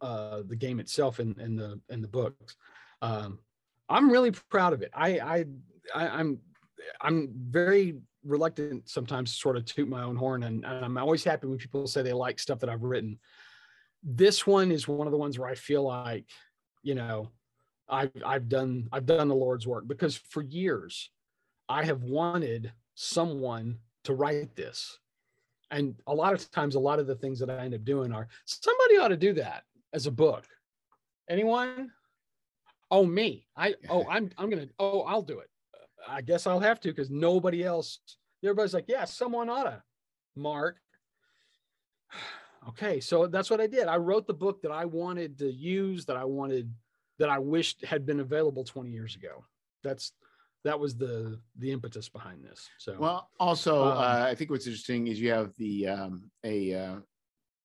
[0.00, 2.56] uh the game itself in, in the in the books.
[3.00, 3.38] Um
[3.88, 4.90] i'm really proud of it.
[4.94, 5.44] I i,
[5.94, 6.38] I i'm
[7.00, 11.24] i'm very reluctant sometimes to sort of toot my own horn and, and i'm always
[11.24, 13.18] happy when people say they like stuff that i've written.
[14.04, 16.26] This one is one of the ones where i feel like
[16.82, 17.30] you know
[17.88, 21.10] i've i've done i've done the lord's work because for years
[21.68, 24.98] i have wanted someone to write this.
[25.70, 28.12] And a lot of times, a lot of the things that I end up doing
[28.12, 30.44] are somebody ought to do that as a book.
[31.28, 31.90] Anyone?
[32.90, 33.46] Oh, me.
[33.56, 35.48] I oh, I'm I'm gonna oh, I'll do it.
[36.06, 38.00] I guess I'll have to because nobody else.
[38.44, 39.82] Everybody's like, yeah, someone oughta.
[40.36, 40.78] Mark.
[42.68, 43.88] Okay, so that's what I did.
[43.88, 46.72] I wrote the book that I wanted to use, that I wanted,
[47.18, 49.44] that I wished had been available 20 years ago.
[49.82, 50.12] That's
[50.64, 52.68] that was the the impetus behind this.
[52.78, 56.74] So well, also um, uh, I think what's interesting is you have the um, a
[56.74, 56.96] uh,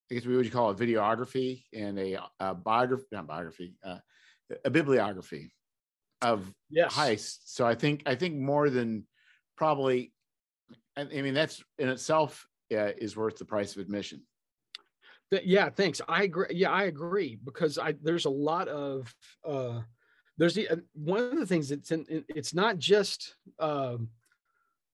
[0.09, 3.97] I guess what would you call it videography and a, a biography, not biography, uh,
[4.63, 5.51] a bibliography
[6.21, 6.93] of yes.
[6.93, 7.39] heists.
[7.45, 9.05] So I think I think more than
[9.57, 10.13] probably,
[10.95, 14.21] I, I mean that's in itself uh, is worth the price of admission.
[15.29, 15.99] Yeah, thanks.
[16.07, 16.47] I agree.
[16.51, 19.13] Yeah, I agree because I there's a lot of
[19.45, 19.81] uh,
[20.37, 24.09] there's the, uh, one of the things that's in, it's not just um,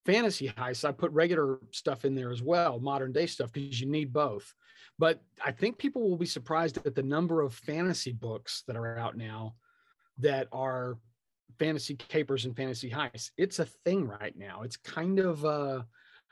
[0.06, 0.86] fantasy heists.
[0.86, 4.54] I put regular stuff in there as well, modern day stuff, because you need both.
[5.00, 8.98] But I think people will be surprised at the number of fantasy books that are
[8.98, 9.56] out now
[10.20, 10.98] that are
[11.58, 13.32] fantasy capers and fantasy heists.
[13.38, 14.62] It's a thing right now.
[14.64, 15.84] It's kind of uh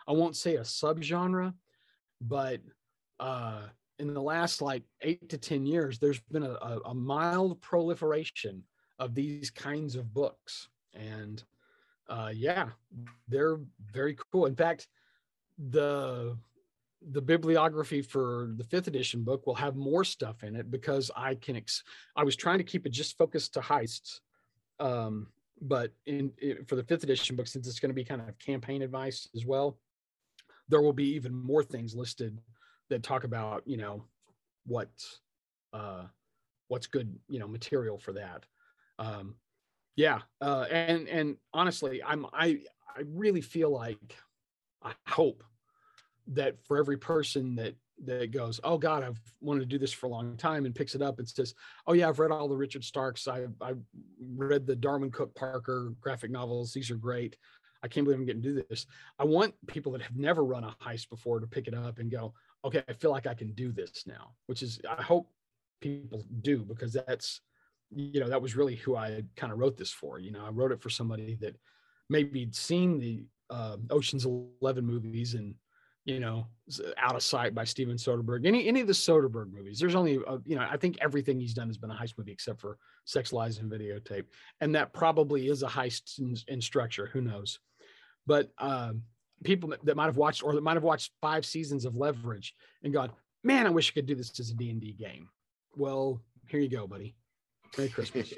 [0.07, 1.53] I won't say a subgenre,
[2.19, 2.61] but
[3.19, 3.61] uh
[3.99, 8.63] in the last like eight to ten years, there's been a, a, a mild proliferation
[8.99, 10.69] of these kinds of books.
[10.93, 11.43] And
[12.11, 12.67] uh, yeah,
[13.29, 13.57] they're
[13.93, 14.45] very cool.
[14.45, 14.87] In fact,
[15.69, 16.37] the
[17.09, 21.35] the bibliography for the fifth edition book will have more stuff in it because I
[21.35, 21.55] can.
[21.55, 21.83] Ex-
[22.15, 24.19] I was trying to keep it just focused to heists,
[24.79, 25.27] um,
[25.61, 28.37] but in, in for the fifth edition book, since it's going to be kind of
[28.39, 29.79] campaign advice as well,
[30.67, 32.37] there will be even more things listed
[32.89, 34.03] that talk about you know
[34.65, 34.89] what
[35.71, 36.03] uh,
[36.67, 38.45] what's good you know material for that
[38.99, 39.35] um,
[39.95, 42.59] yeah, uh, and and honestly, I'm I
[42.95, 44.17] I really feel like
[44.81, 45.43] I hope
[46.27, 47.75] that for every person that
[48.05, 50.95] that goes, oh God, I've wanted to do this for a long time, and picks
[50.95, 51.53] it up and says,
[51.87, 53.73] oh yeah, I've read all the Richard Starks, I I
[54.19, 56.73] read the Darwyn Cooke Parker graphic novels.
[56.73, 57.37] These are great.
[57.83, 58.85] I can't believe I'm getting to do this.
[59.17, 62.11] I want people that have never run a heist before to pick it up and
[62.11, 65.31] go, okay, I feel like I can do this now, which is I hope
[65.81, 67.41] people do because that's
[67.93, 70.19] you know, that was really who I kind of wrote this for.
[70.19, 71.55] You know, I wrote it for somebody that
[72.09, 75.55] maybe had seen the uh, Ocean's Eleven movies and
[76.05, 76.47] you know,
[76.97, 78.45] Out of Sight by Steven Soderbergh.
[78.45, 79.79] Any any of the Soderbergh movies.
[79.79, 82.31] There's only a, you know, I think everything he's done has been a heist movie
[82.31, 84.25] except for Sex Lies and Videotape,
[84.61, 87.09] and that probably is a heist in, in structure.
[87.13, 87.59] Who knows?
[88.25, 89.03] But um,
[89.43, 92.55] people that, that might have watched or that might have watched five seasons of Leverage
[92.83, 93.11] and gone,
[93.43, 95.29] man, I wish I could do this as a D and D game.
[95.75, 97.15] Well, here you go, buddy.
[97.77, 98.33] Merry Christmas.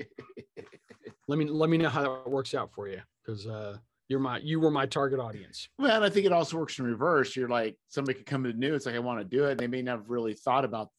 [1.28, 4.38] let me let me know how that works out for you because uh, you're my
[4.39, 5.67] you were my target audience.
[5.78, 7.36] Well, and I think it also works in reverse.
[7.36, 8.76] You're like somebody could come to new.
[8.76, 9.58] It's like I want to do it.
[9.58, 10.89] They may not have really thought about.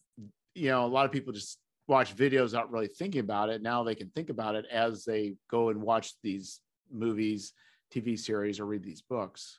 [0.54, 3.62] You know, a lot of people just watch videos not really thinking about it.
[3.62, 7.52] Now they can think about it as they go and watch these movies,
[7.92, 9.58] TV series, or read these books.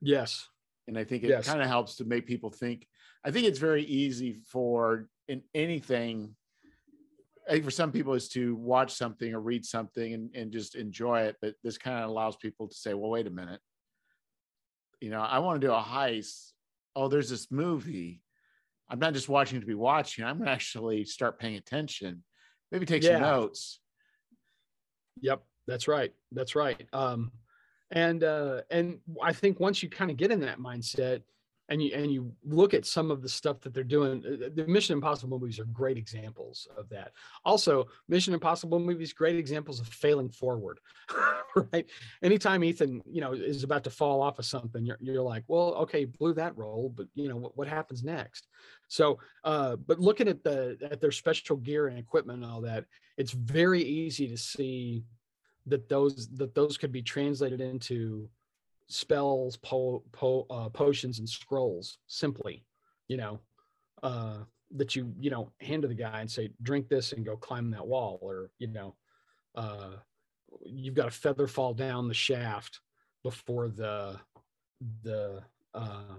[0.00, 0.48] Yes.
[0.88, 1.46] And I think it yes.
[1.46, 2.86] kind of helps to make people think.
[3.24, 6.34] I think it's very easy for in anything
[7.50, 10.76] I think for some people is to watch something or read something and, and just
[10.76, 11.36] enjoy it.
[11.42, 13.60] But this kind of allows people to say, well, wait a minute.
[15.00, 16.52] You know, I want to do a heist.
[16.94, 18.22] Oh, there's this movie.
[18.88, 20.24] I'm not just watching to be watching.
[20.24, 22.22] I'm gonna actually start paying attention.
[22.70, 23.14] Maybe take Yeah.
[23.14, 23.80] some notes.
[25.20, 26.12] Yep, that's right.
[26.30, 26.86] That's right.
[26.92, 27.32] Um,
[27.90, 31.22] and uh, and I think once you kind of get in that mindset,
[31.70, 34.66] and you and you look at some of the stuff that they're doing, uh, the
[34.66, 37.12] Mission Impossible movies are great examples of that.
[37.44, 40.80] Also, Mission Impossible movies great examples of failing forward.
[41.72, 41.86] right?
[42.22, 45.74] Anytime Ethan, you know, is about to fall off of something, you're you're like, well,
[45.74, 48.48] okay, blew that roll, but you know what what happens next?
[48.88, 52.84] So, uh, but looking at the at their special gear and equipment and all that,
[53.16, 55.04] it's very easy to see
[55.66, 58.28] that those that those could be translated into
[58.92, 62.64] spells po, po, uh, potions and scrolls simply
[63.08, 63.40] you know
[64.02, 64.38] uh
[64.76, 67.70] that you you know hand to the guy and say drink this and go climb
[67.70, 68.94] that wall or you know
[69.56, 69.90] uh
[70.64, 72.80] you've got a feather fall down the shaft
[73.22, 74.16] before the
[75.02, 75.42] the
[75.74, 76.16] uh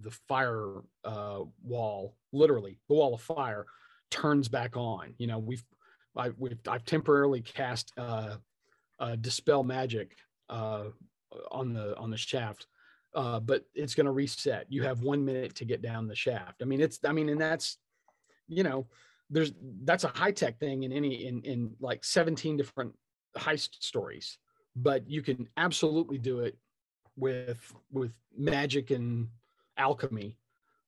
[0.00, 3.66] the fire uh wall literally the wall of fire
[4.10, 5.14] turns back on.
[5.18, 5.64] You know we've
[6.16, 8.36] I, we've I've temporarily cast uh,
[8.98, 10.16] uh, dispel magic
[10.48, 10.84] uh,
[11.50, 12.66] on the on the shaft,
[13.14, 14.66] uh, but it's going to reset.
[14.68, 16.62] You have one minute to get down the shaft.
[16.62, 17.78] I mean, it's I mean, and that's
[18.48, 18.86] you know,
[19.30, 19.52] there's
[19.84, 22.94] that's a high tech thing in any in in like 17 different
[23.36, 24.38] heist stories,
[24.74, 26.56] but you can absolutely do it
[27.16, 29.28] with with magic and
[29.76, 30.38] alchemy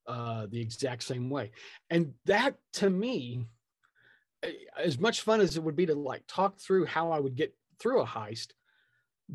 [0.06, 1.50] uh, the exact same way,
[1.90, 3.46] and that to me
[4.78, 7.54] as much fun as it would be to like talk through how I would get
[7.80, 8.52] through a heist,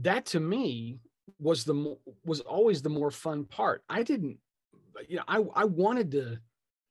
[0.01, 0.99] that to me
[1.39, 3.83] was the was always the more fun part.
[3.89, 4.37] I didn't,
[5.07, 6.39] you know, I I wanted to,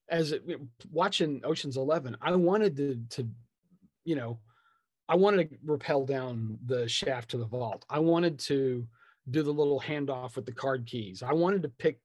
[0.08, 0.42] as it,
[0.90, 3.28] watching Ocean's Eleven, I wanted to to,
[4.04, 4.38] you know,
[5.08, 7.84] I wanted to rappel down the shaft to the vault.
[7.90, 8.86] I wanted to
[9.30, 11.22] do the little handoff with the card keys.
[11.22, 11.98] I wanted to pick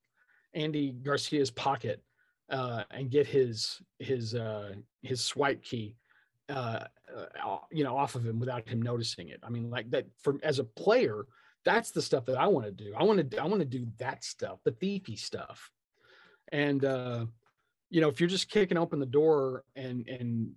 [0.53, 2.01] Andy Garcia's pocket
[2.49, 5.95] uh, and get his his uh, his swipe key,
[6.49, 9.39] uh, uh, you know, off of him without him noticing it.
[9.43, 10.05] I mean, like that.
[10.21, 11.25] For as a player,
[11.65, 12.93] that's the stuff that I want to do.
[12.97, 15.69] I want to I want to do that stuff, the thiefy stuff.
[16.51, 17.25] And uh,
[17.89, 20.51] you know, if you're just kicking open the door and and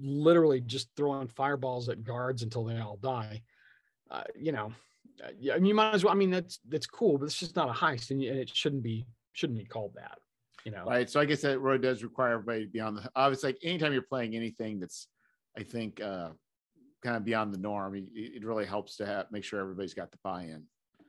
[0.00, 3.42] literally just throwing fireballs at guards until they all die,
[4.10, 4.72] uh, you know,
[5.24, 6.12] uh, yeah, you might as well.
[6.12, 8.82] I mean, that's that's cool, but it's just not a heist, and, and it shouldn't
[8.82, 10.18] be shouldn't be called that.
[10.64, 11.08] You know, Right.
[11.08, 13.92] So I guess that road does require everybody to be on the obviously like anytime
[13.92, 15.06] you're playing anything that's
[15.58, 16.30] I think uh
[17.04, 20.10] kind of beyond the norm, it, it really helps to have make sure everybody's got
[20.10, 20.64] the buy-in.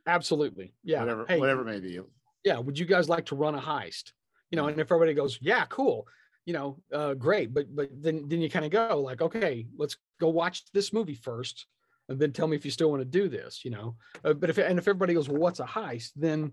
[0.07, 0.99] absolutely, yeah.
[1.01, 1.99] Whatever Hey, whatever may be.
[2.43, 2.57] yeah.
[2.59, 4.11] Would you guys like to run a heist?
[4.51, 6.07] You know, and if everybody goes, yeah, cool,
[6.45, 7.53] you know, uh, great.
[7.53, 11.13] But but then then you kind of go like, okay, let's go watch this movie
[11.15, 11.67] first,
[12.07, 13.63] and then tell me if you still want to do this.
[13.63, 16.11] You know, uh, but if and if everybody goes, well, what's a heist?
[16.15, 16.51] Then,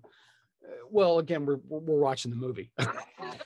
[0.91, 2.71] well, again, we're we're we're watching the movie.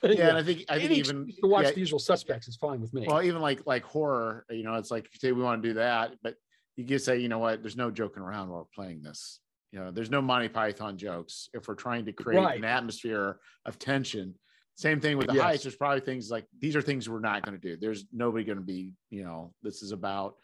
[0.03, 2.57] Yeah, and I think I think Any even to watch yeah, the usual suspects is
[2.57, 3.05] fine with me.
[3.07, 5.69] well, even like like horror, you know, it's like if you say we want to
[5.69, 6.37] do that, but
[6.77, 9.41] you can say, you know what, there's no joking around while we're playing this.
[9.73, 12.57] You know, there's no Monty Python jokes if we're trying to create Right.
[12.59, 14.35] an atmosphere of tension.
[14.77, 15.59] Same thing with the Yes.
[15.59, 15.63] heist.
[15.65, 17.77] There's probably things like these are things we're not going to do.
[17.77, 20.37] There's nobody going to be, you know, this is about.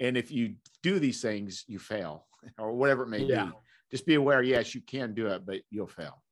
[0.00, 2.26] And if you do these things, you fail
[2.58, 3.46] or whatever it may Yeah.
[3.46, 3.52] be.
[3.90, 6.22] Just be aware, yes, you can do it, but you'll fail.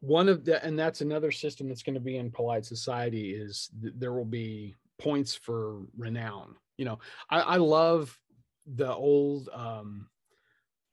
[0.00, 3.68] one of the and that's another system that's going to be in polite society is
[3.82, 8.18] th- there will be points for renown you know i, I love
[8.66, 10.08] the old um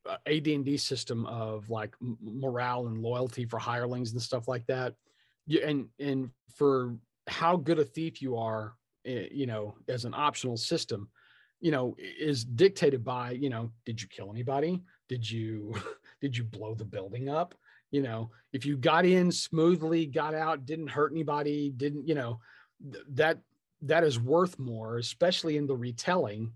[0.10, 4.93] uh, AD&D system of like morale and loyalty for hirelings and stuff like that.
[5.63, 6.96] And and for
[7.28, 11.10] how good a thief you are, eh, you know, as an optional system,
[11.60, 14.82] you know, is dictated by, you know, did you kill anybody?
[15.10, 15.76] Did you
[16.22, 17.56] did you blow the building up?
[17.91, 22.39] You know, if you got in smoothly, got out, didn't hurt anybody, didn't, you know,
[22.91, 23.39] th- that
[23.84, 26.51] that is worth more, especially in the retelling,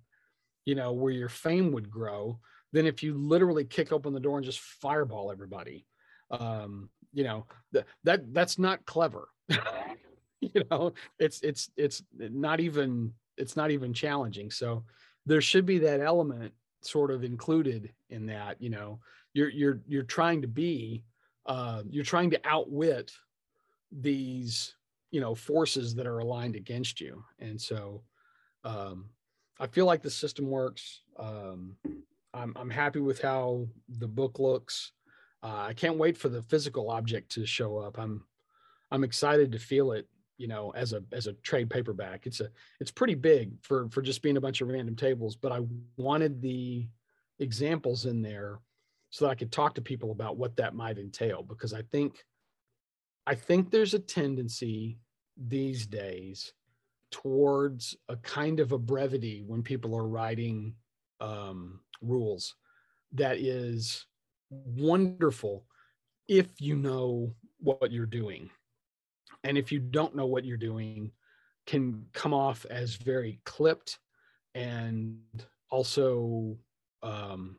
[0.66, 2.40] you know, where your fame would grow
[2.74, 5.86] than if you literally kick open the door and just fireball everybody.
[6.32, 9.28] Um, you know, th- that that's not clever.
[10.42, 14.52] you know, it's it's it's not even it's not even challenging.
[14.52, 14.84] So
[15.26, 19.00] there should be that element sort of included in that, you know,
[19.34, 21.04] you're you're you're trying to be
[21.46, 23.12] uh you're trying to outwit
[23.92, 24.76] these,
[25.12, 27.24] you know, forces that are aligned against you.
[27.40, 28.04] And so
[28.64, 29.10] um
[29.62, 31.02] I feel like the system works.
[31.18, 31.76] Um,
[32.34, 34.92] I'm, I'm happy with how the book looks.
[35.44, 38.00] Uh, I can't wait for the physical object to show up.
[38.00, 38.24] I'm
[38.90, 40.08] I'm excited to feel it,
[40.42, 42.26] you know, as a as a trade paperback.
[42.26, 45.52] It's a it's pretty big for for just being a bunch of random tables, but
[45.52, 45.60] I
[45.98, 46.88] wanted the
[47.38, 48.60] examples in there
[49.12, 52.26] so that I could talk to people about what that might entail because I think
[53.28, 54.98] I think there's a tendency
[55.38, 56.54] these days
[57.12, 60.74] towards a kind of a brevity when people are writing
[61.20, 62.56] um, rules
[63.12, 64.08] that is
[64.50, 65.66] wonderful
[66.28, 68.50] if you know what you're doing
[69.44, 71.12] and if you don't know what you're doing
[71.66, 74.00] can come off as very clipped
[74.56, 75.20] and
[75.70, 76.58] also
[77.04, 77.58] um,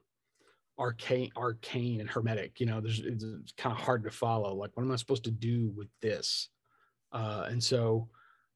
[0.78, 4.70] arcane arcane and hermetic you know there's it's, it's kind of hard to follow like
[4.74, 6.48] what am i supposed to do with this?
[7.12, 8.08] Uh, and so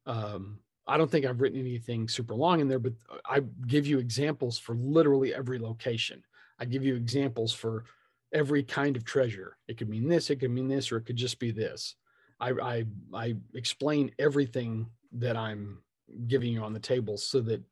[0.07, 2.95] um, i don't think i've written anything super long in there but
[3.27, 6.22] i give you examples for literally every location.
[6.59, 7.85] I give you examples for
[8.33, 9.59] every kind of treasure.
[9.68, 11.97] It could mean this it could mean this or it could just be this
[12.41, 12.84] i i,
[13.14, 15.78] I explain everything that i'm
[16.26, 17.62] giving you on the table so that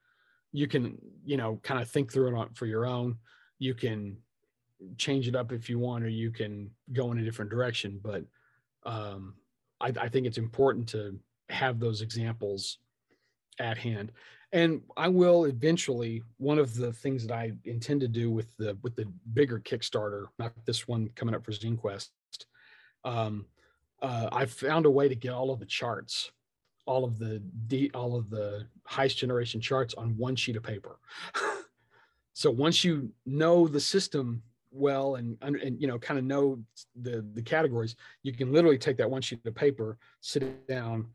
[0.52, 3.16] you can you know kind of think through it for your own
[3.58, 4.16] you can
[4.96, 8.00] change it up if you want, or you can go in a different direction.
[8.02, 8.24] But
[8.84, 9.34] um,
[9.80, 12.78] I, I think it's important to have those examples
[13.58, 14.12] at hand.
[14.52, 16.22] And I will eventually.
[16.36, 20.26] One of the things that I intend to do with the with the bigger Kickstarter,
[20.38, 22.12] not this one coming up for Zine Quest,
[23.04, 23.46] um,
[24.04, 26.30] uh, I found a way to get all of the charts,
[26.84, 30.98] all of the de- all of the heist generation charts on one sheet of paper.
[32.34, 36.58] so once you know the system well and and you know kind of know
[37.00, 37.94] the the categories
[38.24, 41.06] you can literally take that one sheet of paper sit down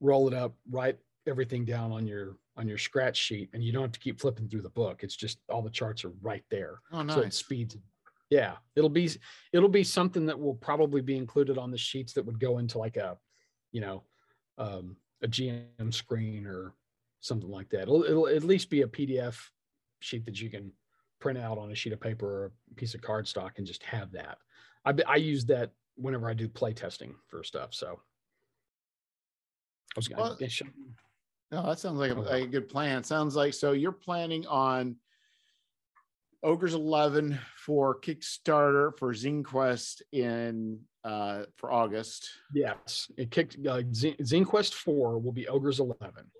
[0.00, 3.80] roll it up write everything down on your on your scratch sheet and you don't
[3.80, 6.80] have to keep flipping through the book it's just all the charts are right there
[6.92, 7.16] oh nice.
[7.16, 7.78] so it speeds
[8.30, 9.10] yeah it'll be
[9.52, 12.78] it'll be something that will probably be included on the sheets that would go into
[12.78, 13.16] like a
[13.72, 14.02] you know
[14.58, 16.74] um, a gm screen or
[17.20, 19.36] something like that it'll, it'll at least be a pdf
[20.00, 20.72] sheet that you can
[21.20, 24.12] print out on a sheet of paper or a piece of cardstock and just have
[24.12, 24.38] that.
[24.84, 27.74] I, I use that whenever I do play testing for stuff.
[27.74, 28.00] So
[29.96, 30.36] I was well,
[31.50, 33.02] no, that sounds like a, like a good plan.
[33.02, 34.96] sounds like so you're planning on
[36.42, 42.30] Ogres 11 for Kickstarter for Zine Quest in uh for August.
[42.52, 46.30] Yes, it kicked uh, Zine Quest 4 will be Ogres 11.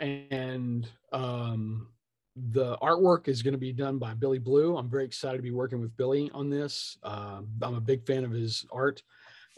[0.00, 1.88] And um
[2.36, 4.76] the artwork is going to be done by Billy Blue.
[4.76, 6.98] I'm very excited to be working with Billy on this.
[7.02, 9.02] Uh, I'm a big fan of his art,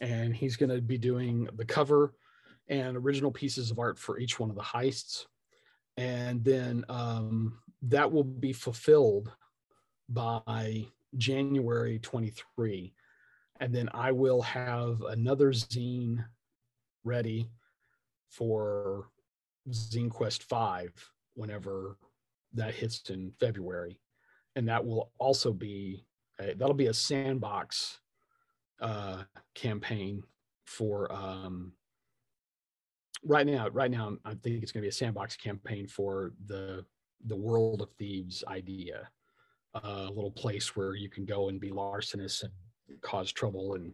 [0.00, 2.12] and he's going to be doing the cover
[2.68, 5.24] and original pieces of art for each one of the heists.
[5.96, 9.32] And then um, that will be fulfilled
[10.08, 10.86] by
[11.16, 12.92] January 23.
[13.60, 16.24] And then I will have another zine
[17.04, 17.50] ready
[18.28, 19.08] for
[19.70, 20.92] Zine Quest 5
[21.34, 21.96] whenever
[22.54, 24.00] that hits in February,
[24.54, 26.04] and that will also be
[26.40, 27.98] a, that'll be a sandbox
[28.80, 29.22] uh,
[29.54, 30.22] campaign
[30.64, 31.72] for um,
[33.24, 33.68] right now.
[33.68, 36.84] Right now, I think it's going to be a sandbox campaign for the
[37.26, 39.08] the World of Thieves idea,
[39.84, 43.92] a little place where you can go and be larcenous and cause trouble and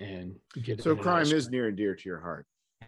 [0.00, 0.82] and get.
[0.82, 2.46] So crime is near and dear to your heart.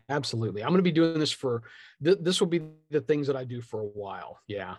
[0.09, 0.63] Absolutely.
[0.63, 1.63] I'm going to be doing this for
[2.03, 2.61] th- this will be
[2.91, 4.41] the things that I do for a while.
[4.49, 4.77] Yeah.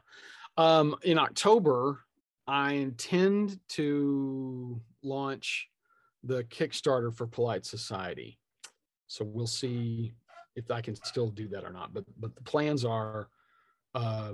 [0.58, 2.02] Um, in October,
[2.48, 5.68] I intend to launch
[6.24, 8.40] the Kickstarter for Polite Society.
[9.08, 10.14] So we'll see
[10.56, 11.94] if I can still do that or not.
[11.94, 13.30] But but the plans are
[13.94, 14.34] uh,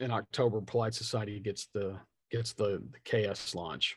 [0.00, 1.96] in October, Polite Society gets the
[2.30, 3.96] gets the, the KS launch,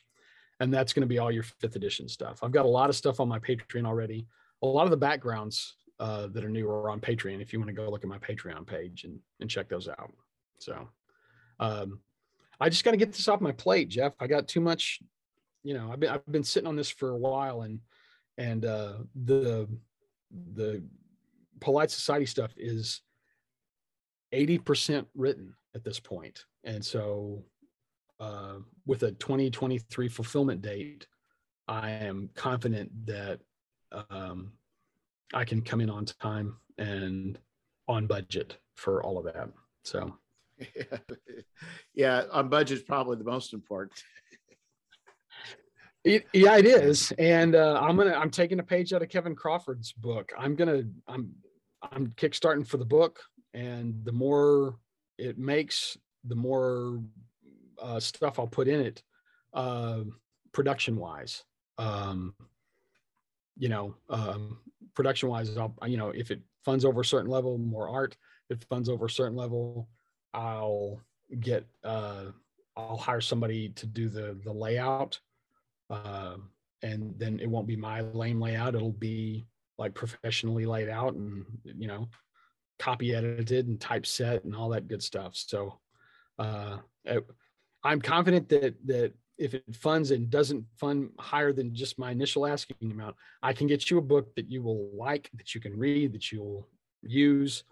[0.60, 2.44] and that's going to be all your fifth edition stuff.
[2.44, 4.28] I've got a lot of stuff on my Patreon already.
[4.62, 7.70] A lot of the backgrounds uh, that are new or on Patreon if you want
[7.70, 10.12] to go look at my Patreon page and, and check those out.
[10.60, 10.88] So
[11.60, 12.00] um,
[12.60, 14.14] I just got to get this off my plate, Jeff.
[14.20, 15.00] I got too much,
[15.64, 17.80] you know, I've been, I've been sitting on this for a while and,
[18.38, 19.68] and uh, the,
[20.54, 20.84] the
[21.60, 23.02] polite society stuff is
[24.34, 26.44] 80% written at this point.
[26.66, 27.44] And so
[28.20, 28.56] uh,
[28.86, 31.08] with a 2023 fulfillment date,
[31.68, 33.40] I am confident that
[34.10, 34.54] um,
[35.34, 37.38] I can come in on time and
[37.88, 39.50] on budget for all of that.
[39.84, 40.18] So,
[40.60, 40.98] yeah,
[41.94, 43.94] yeah on budget is probably the most important.
[46.04, 48.14] It, yeah, it is, and uh, I'm gonna.
[48.14, 50.32] I'm taking a page out of Kevin Crawford's book.
[50.38, 50.84] I'm gonna.
[51.06, 51.34] I'm.
[51.82, 53.20] I'm kickstarting for the book,
[53.54, 54.78] and the more
[55.18, 57.02] it makes, the more
[57.82, 59.04] uh, stuff I'll put in it,
[59.54, 60.02] uh,
[60.52, 61.44] production wise.
[61.78, 62.34] Um,
[63.58, 64.60] you know, um,
[64.94, 68.18] production wise, I'll you know if it funds over a certain level, more art.
[68.50, 69.90] If it funds over a certain level,
[70.34, 71.02] I'll
[71.40, 72.26] get uh,
[72.76, 75.20] I'll hire somebody to do the the layout,
[75.90, 76.36] uh,
[76.82, 78.76] and then it won't be my lame layout.
[78.76, 79.46] It'll be
[79.78, 82.08] like professionally laid out and you know
[82.80, 85.36] copy edited and typeset and all that good stuff.
[85.36, 85.80] So
[86.40, 86.78] uh,
[87.84, 92.48] I'm confident that that if it funds and doesn't fund higher than just my initial
[92.48, 95.78] asking amount, I can get you a book that you will like, that you can
[95.78, 96.68] read, that you'll
[97.04, 97.64] use.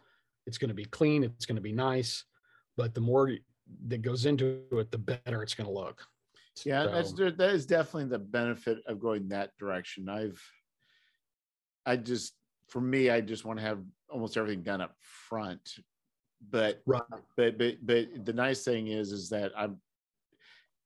[0.46, 2.24] It's going to be clean, it's going to be nice,
[2.78, 3.32] but the more
[3.88, 6.06] that goes into it, the better it's going to look.
[6.64, 10.08] Yeah, so, that's that is definitely the benefit of going that direction.
[10.08, 10.42] I've,
[11.86, 12.34] I just
[12.68, 13.80] for me, I just want to have
[14.16, 15.76] almost everything done up front.
[16.50, 17.02] But right.
[17.38, 19.78] but but but the nice thing is is that I'm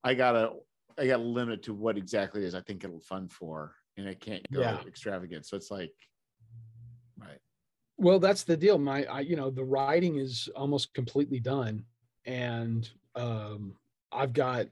[0.03, 0.53] I gotta
[0.97, 4.15] I got a limit to what exactly is I think it'll fund for, and I
[4.15, 4.80] can't go yeah.
[4.88, 5.45] extravagant.
[5.45, 5.93] So it's like,
[7.19, 7.39] right.
[7.97, 8.77] Well, that's the deal.
[8.77, 11.86] My, I, you know, the writing is almost completely done,
[12.25, 13.75] and um,
[14.11, 14.67] I've got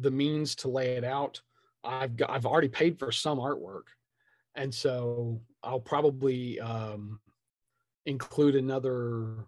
[0.00, 1.40] the means to lay it out.
[1.84, 3.86] I've got, I've already paid for some artwork,
[4.54, 7.20] and so I'll probably um,
[8.08, 9.46] include another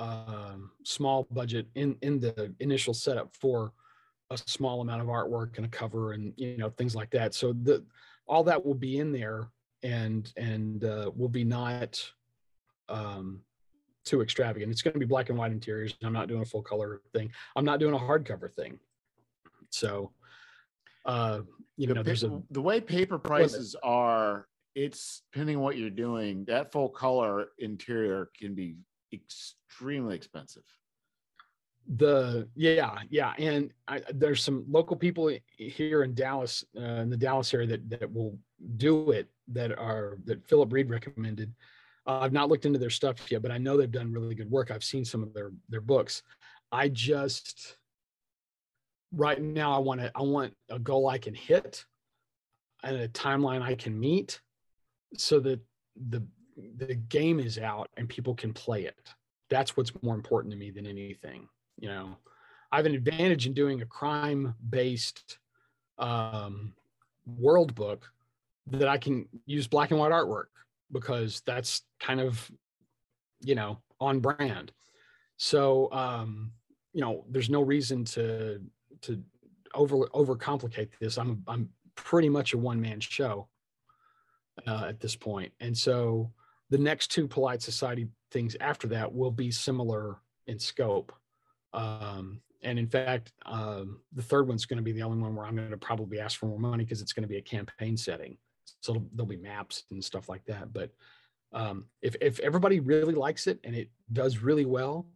[0.00, 3.72] um, small budget in in the initial setup for
[4.30, 7.34] a small amount of artwork and a cover and you know things like that.
[7.34, 7.84] So the
[8.26, 9.48] all that will be in there
[9.82, 12.04] and and uh, will be not
[12.88, 13.40] um
[14.04, 14.70] too extravagant.
[14.70, 15.96] It's going to be black and white interiors.
[16.02, 17.30] I'm not doing a full color thing.
[17.56, 18.78] I'm not doing a hardcover thing.
[19.70, 20.10] So
[21.06, 21.40] uh
[21.76, 25.90] you the know there's a the way paper prices are it's depending on what you're
[25.90, 28.76] doing that full color interior can be
[29.12, 30.64] extremely expensive.
[31.96, 37.16] The yeah yeah and I, there's some local people here in dallas uh, in the
[37.16, 38.38] dallas area that that will
[38.78, 41.54] do it that are that philip reed recommended.
[42.06, 44.50] Uh, i've not looked into their stuff yet but i know they've done really good
[44.50, 44.70] work.
[44.70, 46.22] I've seen some of their their books.
[46.72, 47.76] I just
[49.16, 51.84] right now i want to i want a goal i can hit
[52.82, 54.40] and a timeline i can meet
[55.16, 55.60] so that
[56.08, 56.22] the
[56.76, 59.14] the game is out and people can play it.
[59.50, 61.48] That's what's more important to me than anything
[61.78, 62.16] you know?
[62.72, 65.38] I have an advantage in doing a crime based
[65.98, 66.72] um,
[67.38, 68.10] world book
[68.66, 70.46] that i can use black and white artwork
[70.90, 72.50] because that's kind of
[73.40, 74.72] you know on brand.
[75.36, 76.52] So um
[76.92, 78.60] you know there's no reason to
[79.02, 79.22] to
[79.74, 81.18] over overcomplicate this.
[81.18, 83.48] I'm i'm pretty much a one man show
[84.66, 86.30] uh, at this point and so
[86.70, 91.12] the next two polite society things after that will be similar in scope
[91.72, 95.46] um, and in fact, um, the third one's going to be the only one where
[95.46, 97.96] I'm going to probably ask for more money because it's going to be a campaign
[97.96, 98.38] setting.
[98.80, 100.72] So there'll be maps and stuff like that.
[100.72, 100.90] But
[101.52, 105.06] um, if if everybody really likes it and it does really well,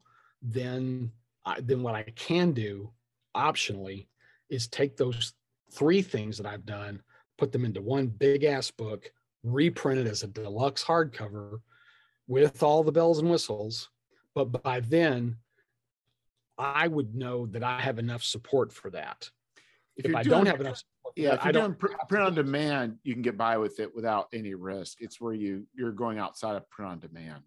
[0.43, 1.11] then
[1.45, 2.93] I, then what I can do
[3.37, 4.09] optionally
[4.51, 5.33] is take those
[5.73, 7.03] three things that I've done,
[7.39, 9.11] put them into one big ass book,
[9.43, 11.61] reprint it as a deluxe hardcover
[12.27, 13.89] with all the bells and whistles.
[14.35, 15.37] But by then,
[16.57, 19.31] I would know that I have enough support for that.
[19.97, 22.99] If, if I doing, don't have enough support, yeah, if you're doing print on demand,
[23.03, 24.99] you can get by with it without any risk.
[25.01, 27.43] It's where you you're going outside of print on demand.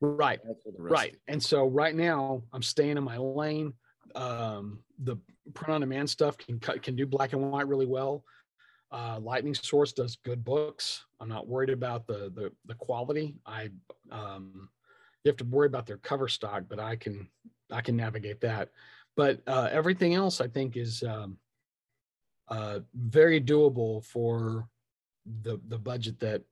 [0.00, 0.40] Right.
[0.78, 1.16] Right.
[1.28, 3.74] And so right now I'm staying in my lane.
[4.14, 5.16] Um, the
[5.54, 8.24] print on demand stuff can cut can do black and white really well.
[8.92, 11.04] Uh, Lightning Source does good books.
[11.20, 13.36] I'm not worried about the the, the quality.
[13.46, 13.70] I
[14.10, 14.68] um,
[15.24, 17.28] you have to worry about their cover stock, but I can
[17.70, 18.70] I can navigate that.
[19.16, 21.36] But uh, everything else, I think, is um,
[22.48, 24.68] uh, very doable for
[25.42, 26.42] the the budget that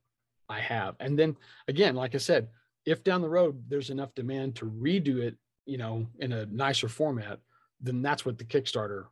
[0.49, 0.95] I have.
[1.01, 1.37] And then
[1.67, 2.49] again, like I said,
[2.87, 5.37] if down the road there's enough demand to redo it,
[5.67, 7.41] you know, in a nicer format,
[7.81, 9.07] then that's what the Kickstarter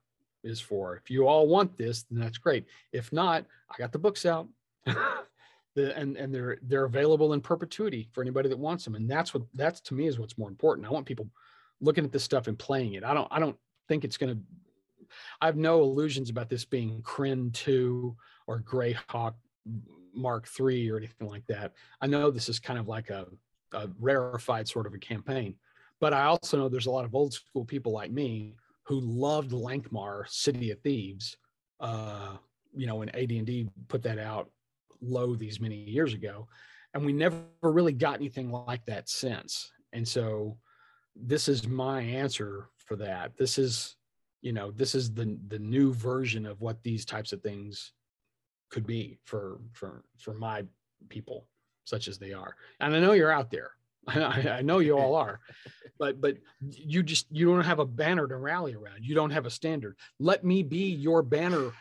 [0.47, 0.97] is for.
[0.97, 2.65] If you all want this, then that's great.
[2.93, 4.49] If not, I got the books out.
[4.87, 8.95] the, and and they're they're available in perpetuity for anybody that wants them.
[8.95, 10.87] And that's what that's to me is what's more important.
[10.87, 11.29] I want people
[11.81, 13.05] looking at this stuff and playing it.
[13.05, 13.57] I don't I don't
[13.89, 14.41] think it's going to.
[15.41, 18.17] I have no illusions about this being Krynn two
[18.47, 19.35] or Greyhawk
[20.15, 21.73] Mark three or anything like that.
[22.01, 23.27] I know this is kind of like a,
[23.73, 25.55] a rarefied sort of a campaign,
[26.01, 28.55] but I also know there's a lot of old school people like me
[28.87, 31.37] who loved Lankhmar City of Thieves.
[31.81, 32.37] Uh,
[32.75, 34.51] you know, when AD&D put that out
[35.01, 36.47] low these many years ago,
[36.95, 39.71] and we never really got anything like that since.
[39.93, 40.57] And so
[41.15, 43.37] this is my answer for that.
[43.37, 43.97] This is,
[44.41, 47.93] you know, this is the the new version of what these types of things
[48.71, 50.65] could be for for for my
[51.09, 51.49] people.
[51.85, 52.57] such as they are.
[52.81, 53.71] And I know you're out there.
[54.07, 55.41] I, I know you all are,
[55.99, 59.01] but but you just you don't have a banner to rally around.
[59.03, 59.97] You don't have a standard.
[60.19, 61.73] Let me be your banner,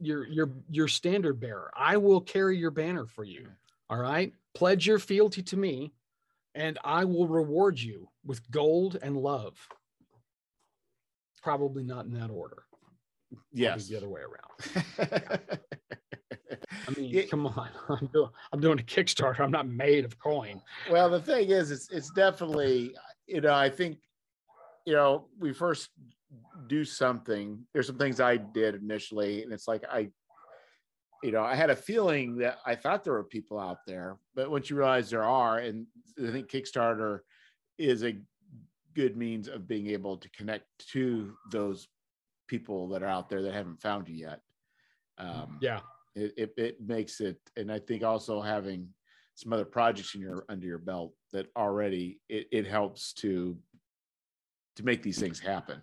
[0.00, 1.70] your your your standard bearer.
[1.76, 3.48] I will carry your banner for you.
[3.90, 4.32] All right.
[4.54, 5.92] Pledge your fealty to me,
[6.54, 9.56] and I will reward you with gold and love.
[11.42, 12.64] Probably not in that order.
[13.52, 13.86] Yes.
[13.86, 15.40] the other way around.
[16.86, 17.68] I mean, it, come on.
[17.88, 19.40] I'm doing, I'm doing a Kickstarter.
[19.40, 20.60] I'm not made of coin.
[20.90, 22.94] Well, the thing is, it's it's definitely,
[23.26, 23.98] you know, I think,
[24.86, 25.90] you know, we first
[26.66, 27.66] do something.
[27.72, 30.08] There's some things I did initially, and it's like I,
[31.22, 34.50] you know, I had a feeling that I thought there were people out there, but
[34.50, 35.86] once you realize there are, and
[36.22, 37.20] I think Kickstarter
[37.78, 38.16] is a
[38.94, 41.88] good means of being able to connect to those
[42.48, 44.40] people that are out there that haven't found you yet.
[45.18, 45.80] Um, yeah,
[46.18, 48.88] it, it, it makes it, and I think also having
[49.34, 53.56] some other projects in your under your belt that already it, it helps to
[54.76, 55.82] to make these things happen.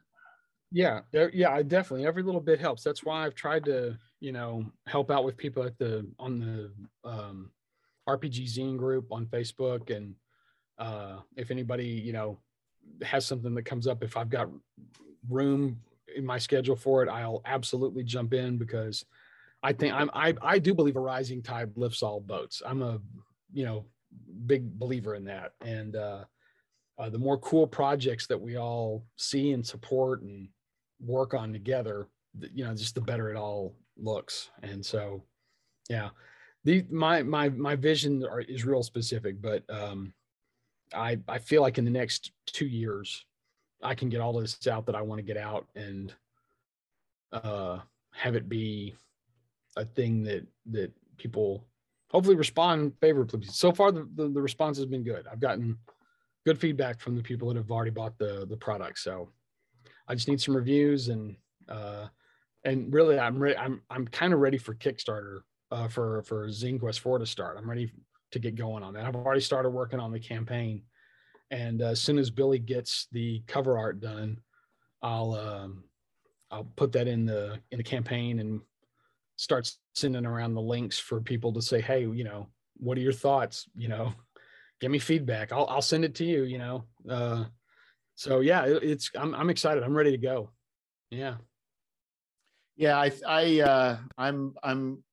[0.71, 1.01] Yeah,
[1.33, 2.83] yeah, I definitely every little bit helps.
[2.83, 7.09] That's why I've tried to, you know, help out with people at the on the
[7.09, 7.51] um,
[8.09, 10.15] RPG Zine group on Facebook, and
[10.77, 12.39] uh, if anybody, you know,
[13.03, 14.49] has something that comes up, if I've got
[15.29, 15.79] room
[16.15, 19.05] in my schedule for it, I'll absolutely jump in because
[19.65, 22.61] I think I'm I I do believe a rising tide lifts all boats.
[22.63, 22.99] I'm a
[23.51, 23.85] you know
[24.45, 26.25] big believer in that, and uh,
[26.99, 30.49] uh, the more cool projects that we all see and support and
[31.03, 32.07] work on together,
[32.53, 34.51] you know, just the better it all looks.
[34.61, 35.23] And so,
[35.89, 36.09] yeah,
[36.63, 40.13] the my my my vision are, is real specific, but um,
[40.93, 43.25] I I feel like in the next two years
[43.81, 46.13] I can get all this out that I want to get out and
[47.33, 47.79] uh,
[48.13, 48.93] have it be
[49.75, 51.65] a thing that that people
[52.09, 53.45] hopefully respond favorably.
[53.45, 55.25] So far, the, the, the response has been good.
[55.31, 55.77] I've gotten
[56.45, 58.99] good feedback from the people that have already bought the the product.
[58.99, 59.29] So
[60.07, 61.35] I just need some reviews and
[61.69, 62.07] uh,
[62.63, 63.57] and really I'm ready.
[63.57, 65.39] I'm I'm kind of ready for Kickstarter
[65.71, 67.57] uh, for for Zine Quest 4 to start.
[67.57, 67.91] I'm ready
[68.31, 69.05] to get going on that.
[69.05, 70.83] I've already started working on the campaign
[71.51, 74.39] and uh, as soon as Billy gets the cover art done,
[75.01, 75.83] I'll um,
[76.51, 78.61] I'll put that in the in the campaign and
[79.35, 83.13] start sending around the links for people to say, hey, you know, what are your
[83.13, 83.67] thoughts?
[83.75, 84.13] You know,
[84.81, 85.51] give me feedback.
[85.51, 86.43] I'll I'll send it to you.
[86.43, 87.45] You know, uh,
[88.15, 89.83] so yeah, it, it's I'm I'm excited.
[89.83, 90.51] I'm ready to go.
[91.11, 91.35] Yeah.
[92.77, 95.03] Yeah, I I uh, I'm I'm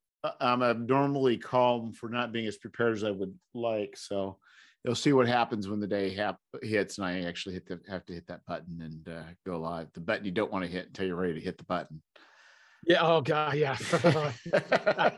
[0.41, 3.97] I'm abnormally calm for not being as prepared as I would like.
[3.97, 4.39] So
[4.85, 8.05] you'll see what happens when the day hap- hits and I actually hit the have
[8.07, 9.89] to hit that button and uh, go live.
[9.95, 12.03] The button you don't want to hit until you're ready to hit the button.
[12.85, 12.99] Yeah.
[13.01, 13.55] Oh God.
[13.57, 13.77] Yeah.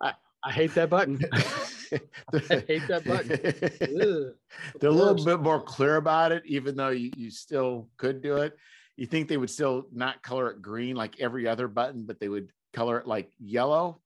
[0.00, 0.14] I,
[0.44, 1.20] I, hate that button.
[1.32, 4.34] I hate that button.
[4.80, 8.36] They're a little bit more clear about it, even though you, you still could do
[8.36, 8.56] it.
[8.96, 12.28] You think they would still not color it green like every other button, but they
[12.28, 14.00] would color it like yellow.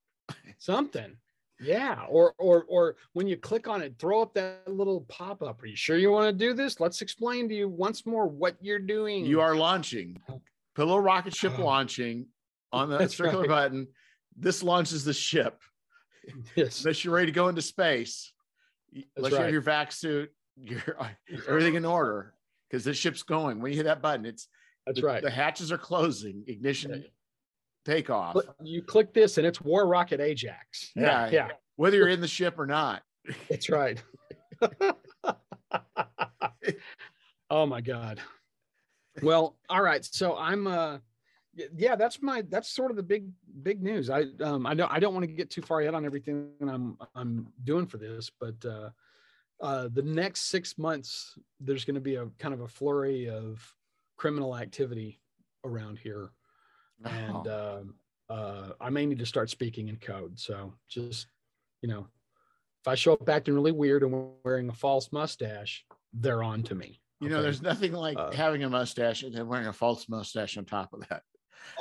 [0.59, 1.17] Something.
[1.61, 5.63] Yeah, or or or when you click on it, throw up that little pop up.
[5.63, 6.81] Are you sure you want to do this?
[6.81, 9.25] Let's explain to you once more what you're doing.
[9.25, 10.21] You are launching.
[10.29, 10.41] Oh,
[10.75, 11.65] Put a little rocket ship oh.
[11.65, 12.27] launching
[12.73, 13.49] on the circular right.
[13.49, 13.89] button.
[14.37, 15.61] This launches the ship.
[16.55, 16.81] Yes.
[16.81, 18.33] Unless you're ready to go into space.
[18.93, 19.39] That's Unless right.
[19.39, 21.09] you have your vac suit, your uh,
[21.49, 22.35] everything in order.
[22.71, 23.61] Because this ship's going.
[23.61, 24.49] When you hit that button, it's
[24.87, 25.23] that's the, right.
[25.23, 26.45] The hatches are closing.
[26.47, 27.05] Ignition
[27.85, 28.37] takeoff.
[28.63, 30.91] You click this and it's War Rocket Ajax.
[30.95, 31.49] Yeah, yeah.
[31.77, 33.03] Whether you're in the ship or not.
[33.49, 34.03] That's right.
[37.51, 38.21] oh my God.
[39.21, 40.05] Well, all right.
[40.05, 40.99] So I'm uh
[41.77, 43.29] yeah, that's my that's sort of the big
[43.63, 44.09] big news.
[44.09, 46.97] I um I don't I don't want to get too far ahead on everything I'm
[47.15, 48.91] I'm doing for this, but uh
[49.61, 53.63] uh the next six months there's going to be a kind of a flurry of
[54.17, 55.21] criminal activity
[55.65, 56.31] around here
[57.05, 57.79] and uh,
[58.29, 60.39] uh, I may need to start speaking in code.
[60.39, 61.27] So just
[61.81, 62.07] you know,
[62.81, 66.75] if I show up acting really weird and wearing a false mustache, they're on to
[66.75, 67.01] me.
[67.23, 70.59] You know, there's nothing like uh, having a mustache and then wearing a false mustache
[70.59, 71.23] on top of that.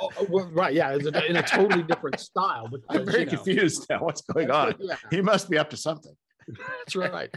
[0.00, 2.68] Oh, oh well, right, yeah, a, in a totally different style.
[2.70, 3.98] Because, I'm very you know, confused now.
[3.98, 4.74] What's going on?
[4.78, 4.94] Yeah.
[5.10, 6.14] He must be up to something.
[6.46, 7.34] That's right.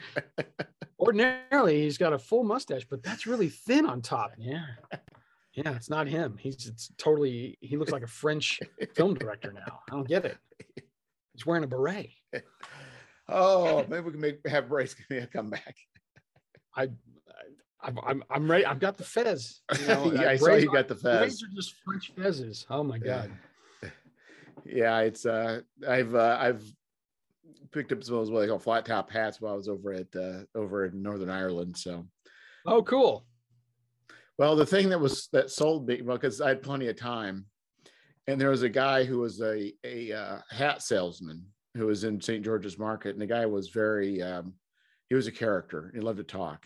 [0.99, 4.33] Ordinarily, he's got a full mustache, but that's really thin on top.
[4.37, 4.65] Yeah.
[5.53, 6.37] Yeah, it's not him.
[6.37, 8.59] He's it's totally he looks like a French
[8.93, 9.79] film director now.
[9.89, 10.37] I don't get it.
[11.33, 12.11] He's wearing a beret.
[13.27, 14.95] Oh, maybe we can make have Bryce
[15.33, 15.75] come back.
[16.75, 16.89] I,
[17.85, 18.65] I I'm I'm ready.
[18.65, 19.61] I've got the fez.
[19.79, 21.31] You know, yeah, I saw you got the fez.
[21.31, 22.65] These are just French fezzes.
[22.69, 23.31] Oh my god.
[24.67, 26.63] Yeah, it's uh I've uh, I've
[27.71, 29.93] picked up some of those what they call flat top hats while I was over
[29.93, 31.77] at uh, over in Northern Ireland.
[31.77, 32.07] So,
[32.65, 33.27] oh, cool.
[34.39, 37.45] Well, the thing that was that sold me well because I had plenty of time,
[38.27, 42.19] and there was a guy who was a a uh, hat salesman who was in
[42.19, 42.43] St.
[42.43, 44.53] George's Market, and the guy was very um,
[45.09, 45.91] he was a character.
[45.93, 46.65] He loved to talk.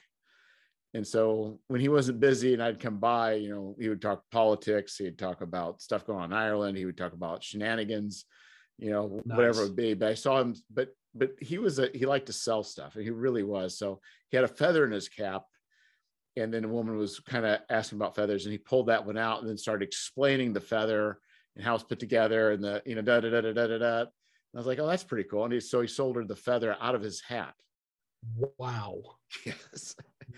[0.94, 4.24] And so when he wasn't busy and I'd come by, you know, he would talk
[4.32, 8.26] politics, he'd talk about stuff going on in Ireland, he would talk about shenanigans,
[8.80, 9.38] you know, nice.
[9.38, 9.94] whatever it would be.
[9.94, 13.04] But I saw him, but but he was a he liked to sell stuff and
[13.04, 13.78] he really was.
[13.78, 15.44] So he had a feather in his cap.
[16.38, 19.18] And then a woman was kind of asking about feathers, and he pulled that one
[19.18, 21.20] out and then started explaining the feather
[21.56, 23.78] and how it's put together and the, you know, da da da da da da.
[23.78, 24.06] da.
[24.54, 25.44] I was like, oh, that's pretty cool.
[25.44, 27.54] And he, so he sold her the feather out of his hat.
[28.58, 29.02] Wow.
[29.46, 29.96] Yes.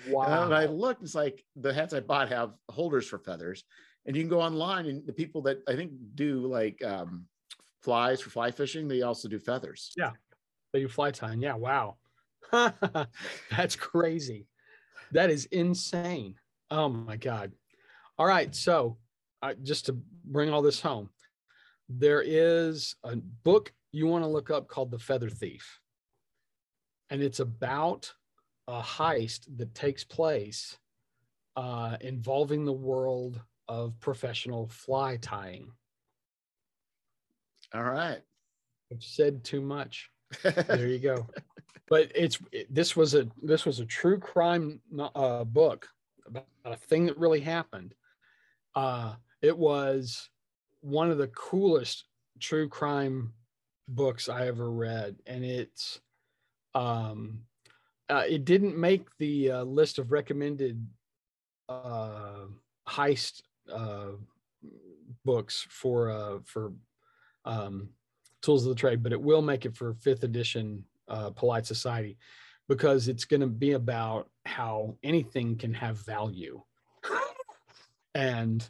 [0.07, 0.45] Wow.
[0.45, 3.63] And I looked, it's like the hats I bought have holders for feathers.
[4.05, 7.25] And you can go online and the people that I think do like um,
[7.81, 9.91] flies for fly fishing, they also do feathers.
[9.95, 10.11] Yeah.
[10.73, 11.41] They do fly tying.
[11.41, 11.55] Yeah.
[11.55, 11.97] Wow.
[12.51, 14.47] That's crazy.
[15.11, 16.35] That is insane.
[16.69, 17.51] Oh my God.
[18.17, 18.53] All right.
[18.55, 18.97] So
[19.41, 21.09] uh, just to bring all this home,
[21.89, 25.79] there is a book you want to look up called The Feather Thief.
[27.09, 28.13] And it's about
[28.71, 30.77] a heist that takes place
[31.57, 35.71] uh, involving the world of professional fly tying.
[37.73, 38.21] All right.
[38.91, 40.09] I've said too much.
[40.43, 41.27] there you go.
[41.89, 44.79] But it's it, this was a this was a true crime
[45.13, 45.89] uh, book
[46.25, 47.93] about a thing that really happened.
[48.75, 50.29] Uh, it was
[50.79, 52.05] one of the coolest
[52.39, 53.33] true crime
[53.89, 55.99] books I ever read, and it's
[56.73, 57.41] um,
[58.11, 60.85] uh, it didn't make the uh, list of recommended
[61.69, 62.45] uh,
[62.87, 63.41] heist
[63.71, 64.11] uh,
[65.23, 66.73] books for uh, for
[67.45, 67.89] um,
[68.41, 72.17] tools of the trade, but it will make it for fifth edition uh, polite society
[72.67, 76.61] because it's going to be about how anything can have value.
[78.13, 78.61] And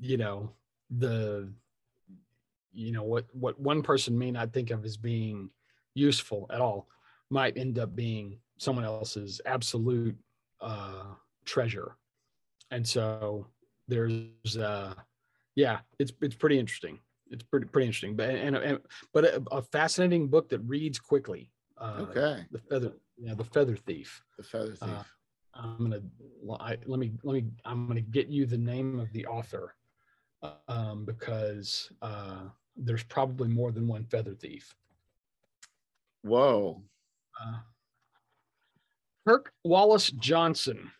[0.00, 0.52] you know
[0.96, 1.52] the
[2.72, 5.50] you know what what one person may not think of as being
[5.94, 6.88] useful at all
[7.28, 10.16] might end up being someone else's absolute
[10.60, 11.04] uh,
[11.44, 11.96] treasure.
[12.70, 13.46] And so
[13.88, 14.94] there's uh
[15.56, 16.98] yeah it's it's pretty interesting.
[17.30, 18.16] It's pretty pretty interesting.
[18.16, 18.78] But and, and
[19.12, 22.46] but a, a fascinating book that reads quickly uh, okay.
[22.50, 24.22] The feather yeah the feather thief.
[24.38, 24.82] The feather thief.
[24.82, 25.02] Uh,
[25.54, 26.00] i'm gonna
[26.60, 29.74] I, let me let me i'm gonna get you the name of the author
[30.66, 32.44] um, because uh,
[32.74, 34.74] there's probably more than one feather thief.
[36.22, 36.82] Whoa.
[37.40, 37.58] Uh,
[39.26, 40.90] Kirk Wallace Johnson,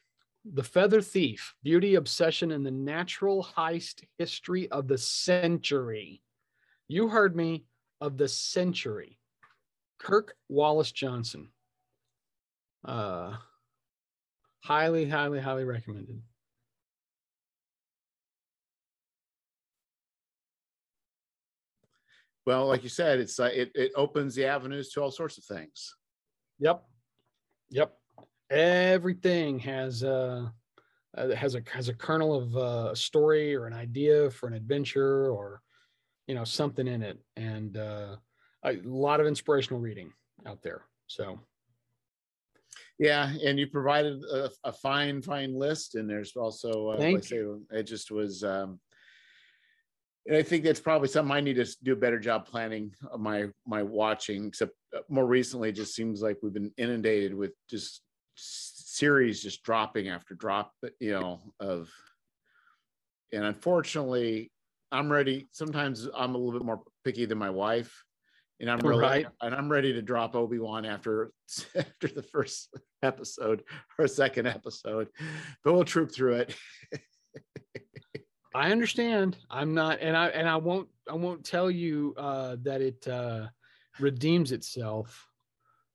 [0.45, 6.23] The Feather Thief Beauty, Obsession, and the Natural Heist History of the Century.
[6.87, 7.65] You heard me
[8.01, 9.19] of the century.
[9.99, 11.49] Kirk Wallace Johnson.
[12.85, 13.37] Uh,
[14.61, 16.21] highly, highly, highly recommended.
[22.45, 25.45] Well, like you said, it's uh, it it opens the avenues to all sorts of
[25.45, 25.95] things.
[26.59, 26.83] Yep,
[27.71, 27.95] yep.
[28.53, 30.49] Everything has uh,
[31.17, 34.55] uh has a has a kernel of uh, a story or an idea for an
[34.55, 35.63] adventure or
[36.27, 38.17] you know something in it, and uh,
[38.65, 40.13] a lot of inspirational reading
[40.47, 40.83] out there.
[41.07, 41.41] So.
[42.99, 47.67] Yeah, and you provided a, a fine, fine list, and there's also, uh, Thank you.
[47.69, 48.79] Say, it just was um,
[50.27, 53.47] and I think that's probably something I need to do a better job planning my
[53.67, 54.47] my watching.
[54.47, 58.03] Except uh, more recently, it just seems like we've been inundated with just
[58.35, 60.73] series just dropping after drop.
[61.01, 61.91] You know of,
[63.33, 64.51] and unfortunately,
[64.91, 65.49] I'm ready.
[65.53, 68.05] Sometimes I'm a little bit more picky than my wife,
[68.61, 69.27] and I'm really right.
[69.41, 71.33] and I'm ready to drop Obi Wan after
[71.75, 72.69] after the first
[73.03, 73.63] episode
[73.99, 75.09] or second episode,
[75.65, 76.57] but we'll troop through it.
[78.55, 79.39] I understand.
[79.51, 83.47] I'm not, and I and I won't I won't tell you uh, that it uh,
[83.99, 85.27] redeems itself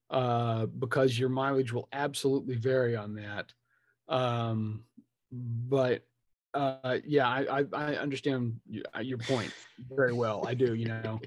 [0.10, 3.52] uh, because your mileage will absolutely vary on that.
[4.08, 4.84] Um,
[5.32, 6.04] but
[6.54, 8.60] uh, yeah, I, I, I understand
[8.96, 9.52] uh, your point
[9.90, 10.46] very well.
[10.48, 10.74] I do.
[10.74, 11.20] You know,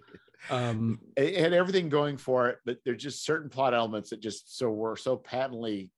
[0.49, 4.57] um, it had everything going for it, but there's just certain plot elements that just
[4.57, 5.91] so were so patently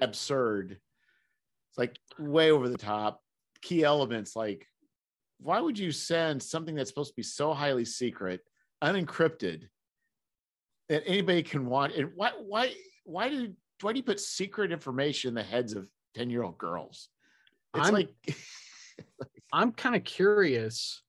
[0.00, 0.78] absurd.
[1.70, 3.20] It's like way over the top
[3.64, 4.68] key elements like
[5.40, 8.42] why would you send something that's supposed to be so highly secret
[8.82, 9.68] unencrypted
[10.88, 12.72] that anybody can want and why why
[13.04, 16.58] why do why do you put secret information in the heads of 10 year old
[16.58, 17.08] girls
[17.74, 18.10] it's I'm, like
[19.52, 21.02] i'm kind of curious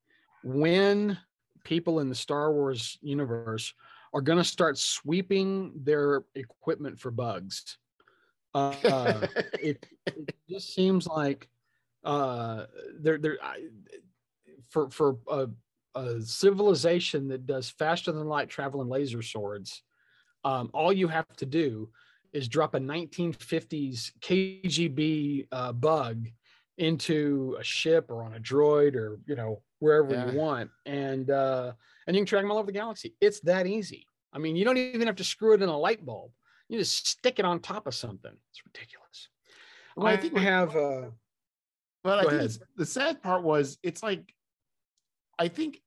[0.43, 1.17] when
[1.65, 3.73] people in the Star Wars universe
[4.13, 7.77] are going to start sweeping their equipment for bugs.
[8.53, 9.27] Uh, uh,
[9.61, 11.49] it, it just seems like
[12.05, 12.65] uh,
[13.01, 13.65] they're they're I,
[14.69, 15.49] for for a,
[15.95, 19.81] a civilization that does faster than light travel and laser swords.
[20.43, 21.89] Um, all you have to do
[22.33, 26.27] is drop a 1950s KGB uh, bug
[26.77, 30.31] into a ship or on a droid or you know wherever yeah.
[30.31, 30.69] you want.
[30.85, 31.71] And uh
[32.05, 33.15] and you can track them all over the galaxy.
[33.21, 34.07] It's that easy.
[34.33, 36.31] I mean you don't even have to screw it in a light bulb.
[36.67, 38.33] You just stick it on top of something.
[38.49, 39.29] It's ridiculous.
[39.95, 41.03] Well, i, think we have uh
[42.03, 44.33] well i think the sad part was it's like
[45.39, 45.79] i think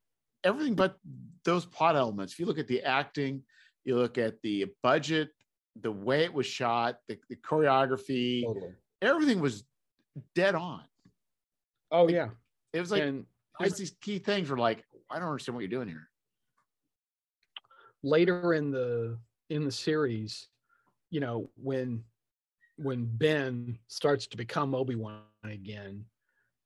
[0.44, 0.96] everything but
[1.44, 3.42] those plot elements if you look at the acting
[3.84, 5.30] you look at the budget
[5.80, 8.72] the way it was shot the, the choreography totally.
[9.02, 9.64] everything was
[10.34, 10.82] dead on.
[11.90, 12.28] Oh like, yeah,
[12.72, 13.26] it was like and
[13.62, 16.08] just these key things were like, I don't understand what you're doing here.
[18.02, 19.18] Later in the
[19.50, 20.48] in the series,
[21.10, 22.04] you know, when
[22.76, 26.04] when Ben starts to become Obi Wan again,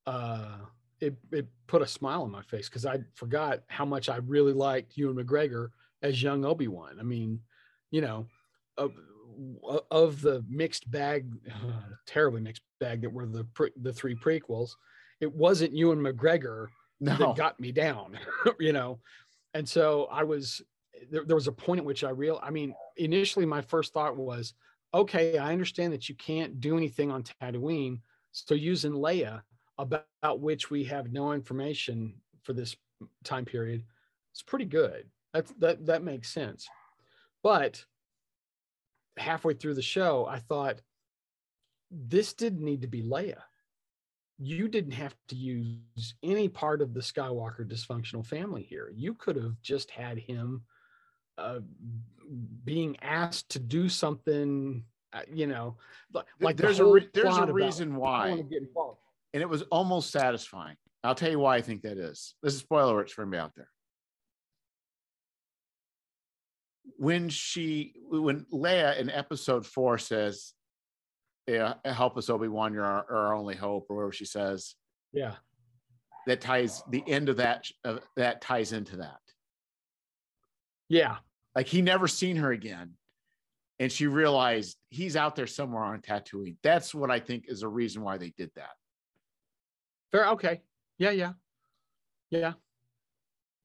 [0.06, 0.56] uh,
[1.02, 4.52] it it put a smile on my face because I forgot how much I really
[4.52, 6.98] liked Ewan McGregor as young Obi Wan.
[6.98, 7.40] I mean,
[7.90, 8.26] you know,
[8.78, 8.88] uh,
[9.90, 14.70] of the mixed bag, uh, terribly mixed bag that were the pre- the three prequels,
[15.20, 16.68] it wasn't Ewan McGregor
[17.00, 17.16] no.
[17.16, 18.16] that got me down,
[18.60, 19.00] you know.
[19.54, 20.62] And so I was
[21.10, 24.16] there, there was a point at which I real I mean, initially my first thought
[24.16, 24.54] was,
[24.94, 27.98] okay, I understand that you can't do anything on Tatooine,
[28.30, 29.42] so using Leia
[29.78, 32.76] about, about which we have no information for this
[33.24, 33.84] time period,
[34.32, 35.06] it's pretty good.
[35.32, 36.68] That's that that makes sense.
[37.42, 37.84] But
[39.16, 40.80] halfway through the show, I thought,
[41.90, 43.38] this didn't need to be Leia.
[44.38, 48.90] You didn't have to use any part of the Skywalker dysfunctional family here.
[48.94, 50.62] You could have just had him
[51.38, 51.60] uh,
[52.64, 55.76] being asked to do something, uh, you know,
[56.40, 58.42] like there's the a re- there's a reason why,
[59.32, 60.76] and it was almost satisfying.
[61.04, 62.34] I'll tell you why I think that is.
[62.42, 63.68] This is spoiler words for me out there.
[67.02, 70.52] when she when Leia in episode four says,
[71.46, 74.76] "Yeah, help us, Obi Wan, you're our, our, only hope," or whatever she says.
[75.12, 75.34] Yeah,
[76.26, 77.66] that ties the end of that.
[77.84, 79.18] Uh, that ties into that.
[80.88, 81.16] Yeah,
[81.56, 82.92] like he never seen her again,
[83.78, 86.56] and she realized he's out there somewhere on Tatooine.
[86.62, 88.70] That's what I think is a reason why they did that.
[90.12, 90.28] Fair.
[90.28, 90.60] Okay.
[90.98, 91.10] Yeah.
[91.10, 91.32] Yeah.
[92.30, 92.52] Yeah.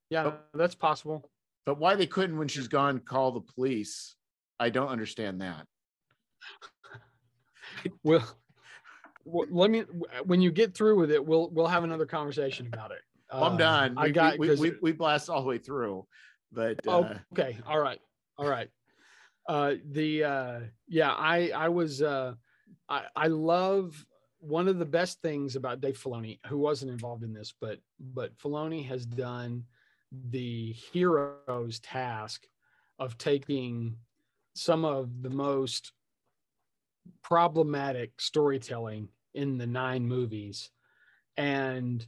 [0.10, 0.32] Yeah.
[0.54, 1.30] That's possible.
[1.66, 4.16] But why they couldn't, when she's gone, call the police,
[4.60, 5.68] I don't understand that.
[8.04, 8.26] well,
[9.26, 9.84] well, let me.
[10.24, 13.00] When you get through with it, we'll we'll have another conversation about it.
[13.32, 13.98] Uh, I'm done.
[13.98, 16.08] I we, got we, we, we, blast all the way through,
[16.54, 18.00] but uh, oh, okay, all right,
[18.38, 18.70] all right.
[19.50, 22.36] Uh, the uh, yeah, I I was uh,
[22.88, 24.06] I I love
[24.48, 28.38] one of the best things about Dave Filoni, who wasn't involved in this, but but
[28.38, 29.64] Filoni has done
[30.30, 32.48] the hero's task
[32.98, 33.98] of taking
[34.56, 35.92] some of the most
[37.24, 40.72] problematic storytelling in the nine movies
[41.36, 42.08] and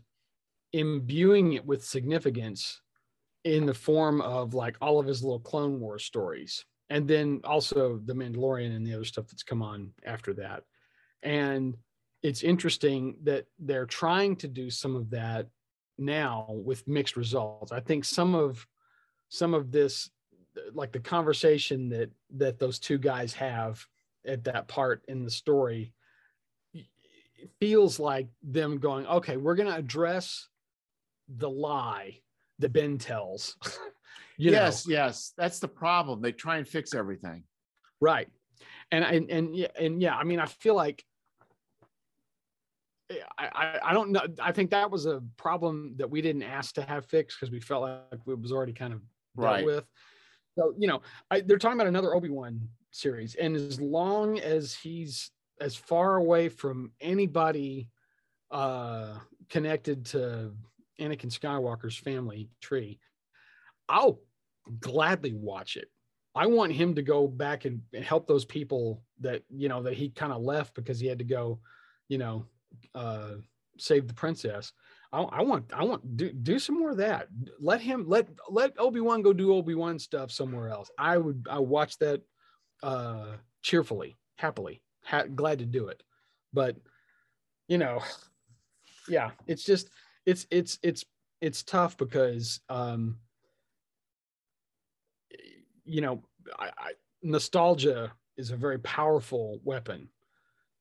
[0.73, 2.81] imbuing it with significance
[3.43, 6.65] in the form of like all of his little clone war stories.
[6.89, 10.63] And then also the mandalorian and the other stuff that's come on after that.
[11.21, 11.77] And
[12.21, 15.47] it's interesting that they're trying to do some of that
[15.97, 17.71] now with mixed results.
[17.71, 18.65] I think some of
[19.29, 20.09] some of this
[20.73, 23.85] like the conversation that that those two guys have
[24.25, 25.93] at that part in the story
[27.59, 30.47] feels like them going, okay, we're going to address
[31.29, 32.19] the lie
[32.59, 33.55] that Ben tells.
[34.37, 34.93] yes, know.
[34.93, 36.21] yes, that's the problem.
[36.21, 37.43] They try and fix everything.
[38.01, 38.27] Right.
[38.91, 41.03] And and and and yeah, I mean, I feel like
[43.37, 44.21] I, I don't know.
[44.39, 47.59] I think that was a problem that we didn't ask to have fixed because we
[47.59, 49.01] felt like it was already kind of
[49.35, 49.65] dealt right.
[49.65, 49.85] with.
[50.57, 51.01] So you know,
[51.31, 56.15] I, they're talking about another Obi Wan series, and as long as he's as far
[56.17, 57.89] away from anybody
[58.51, 59.15] uh,
[59.49, 60.53] connected to
[60.99, 62.99] Anakin Skywalker's family tree,
[63.87, 64.19] I'll
[64.79, 65.89] gladly watch it.
[66.35, 69.93] I want him to go back and, and help those people that you know that
[69.93, 71.59] he kind of left because he had to go,
[72.07, 72.45] you know,
[72.95, 73.31] uh,
[73.77, 74.71] save the princess.
[75.11, 77.27] I, I, want I want do do some more of that.
[77.59, 80.91] Let him let let Obi Wan go do Obi Wan stuff somewhere else.
[80.97, 82.21] I would I watch that
[82.83, 86.03] uh, cheerfully, happily, ha- glad to do it.
[86.53, 86.77] But
[87.67, 88.01] you know,
[89.07, 89.89] yeah, it's just
[90.25, 91.05] it's it's it's
[91.41, 93.17] it's tough because um,
[95.89, 96.21] you know,
[96.57, 96.91] I, I,
[97.23, 100.07] nostalgia is a very powerful weapon,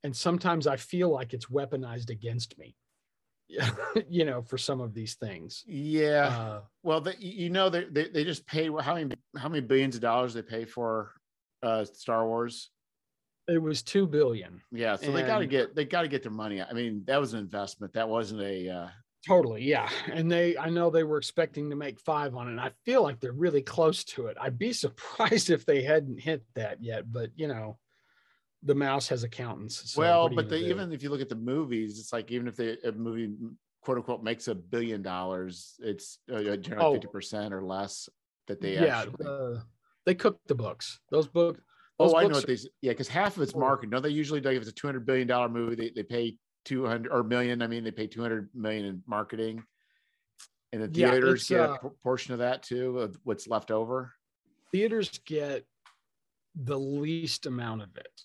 [0.09, 2.75] and sometimes I feel like it's weaponized against me.
[4.09, 5.65] you know, for some of these things.
[5.67, 6.29] Yeah.
[6.29, 9.97] Uh, well, the, you know, they, they they just pay how many how many billions
[9.97, 11.13] of dollars they pay for
[11.63, 12.71] uh Star Wars.
[13.49, 14.63] It was two billion.
[14.73, 16.63] Yeah, so and, they got to get they got to get their money.
[16.63, 17.93] I mean, that was an investment.
[17.93, 18.89] That wasn't a uh,
[19.27, 19.91] Totally, yeah.
[20.11, 22.53] And they, I know they were expecting to make five on it.
[22.53, 24.39] And I feel like they're really close to it.
[24.41, 27.13] I'd be surprised if they hadn't hit that yet.
[27.13, 27.79] But you know,
[28.63, 29.93] the mouse has accountants.
[29.93, 32.57] So well, but they, even if you look at the movies, it's like even if
[32.57, 33.33] they, a movie
[33.83, 38.09] quote unquote makes a billion dollars, it's uh, generally fifty percent or less
[38.49, 39.27] that they yeah actually...
[39.27, 39.61] uh,
[40.07, 41.01] they cook the books.
[41.11, 41.61] Those books.
[41.99, 42.59] oh, I know what they.
[42.83, 43.91] Yeah, because half of it's marketing.
[43.91, 46.37] No, they usually like if it's a two hundred billion dollar movie, they, they pay
[46.65, 47.63] 200 or million.
[47.63, 49.63] I mean, they pay 200 million in marketing
[50.73, 54.13] and the theaters yeah, get uh, a portion of that too, of what's left over.
[54.73, 55.65] Theaters get
[56.55, 58.21] the least amount of it.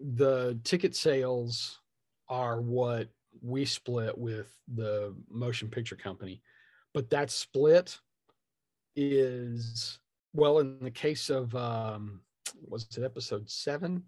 [0.00, 1.80] The ticket sales
[2.28, 3.08] are what
[3.42, 6.42] we split with the motion picture company,
[6.94, 7.98] but that split
[8.96, 9.98] is
[10.32, 12.20] well in the case of um
[12.66, 14.02] was it episode seven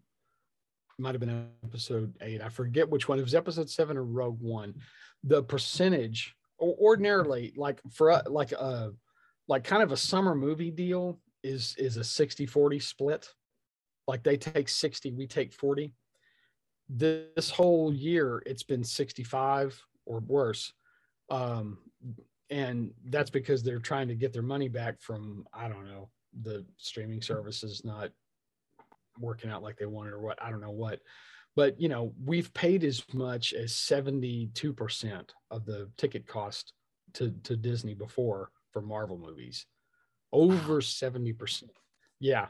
[1.00, 2.42] might have been episode eight.
[2.42, 3.18] I forget which one.
[3.18, 4.74] It was episode seven or Rogue One.
[5.24, 8.92] The percentage, ordinarily, like for like a
[9.48, 13.28] like kind of a summer movie deal is is a 60 40 split.
[14.10, 15.94] Like they take 60, we take 40.
[16.88, 20.72] This whole year, it's been 65 or worse.
[21.30, 21.78] Um,
[22.50, 26.10] and that's because they're trying to get their money back from, I don't know,
[26.42, 28.10] the streaming services not
[29.16, 30.98] working out like they wanted or what I don't know what.
[31.54, 36.72] But you know, we've paid as much as 72% of the ticket cost
[37.14, 39.66] to, to Disney before for Marvel movies.
[40.32, 41.70] Over 70%.
[42.18, 42.48] Yeah.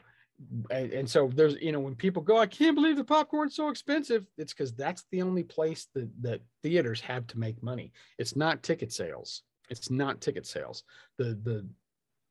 [0.71, 3.69] And, and, so there's you know when people go i can't believe the popcorn's so
[3.69, 7.91] expensive it's because that's the only place that that theaters have to make money.
[8.17, 9.43] It's not ticket sales.
[9.69, 10.83] It's not ticket sales.
[11.17, 11.67] The the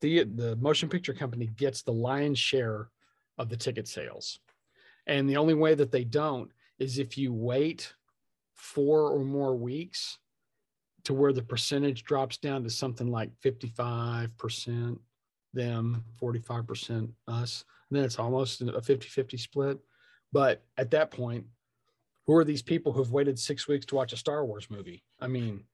[0.00, 2.90] the the motion picture company gets the lion's share
[3.38, 4.40] of the ticket sales.
[5.06, 7.94] And the only way that they don't is if you wait
[8.54, 10.18] four or more weeks
[11.04, 14.98] to where the percentage drops down to something like 55%
[15.52, 17.64] them, 45% us.
[17.90, 19.78] And then it's almost a 50 50 split.
[20.32, 21.46] But at that point,
[22.26, 25.02] who are these people who've waited six weeks to watch a Star Wars movie?
[25.20, 25.64] I mean,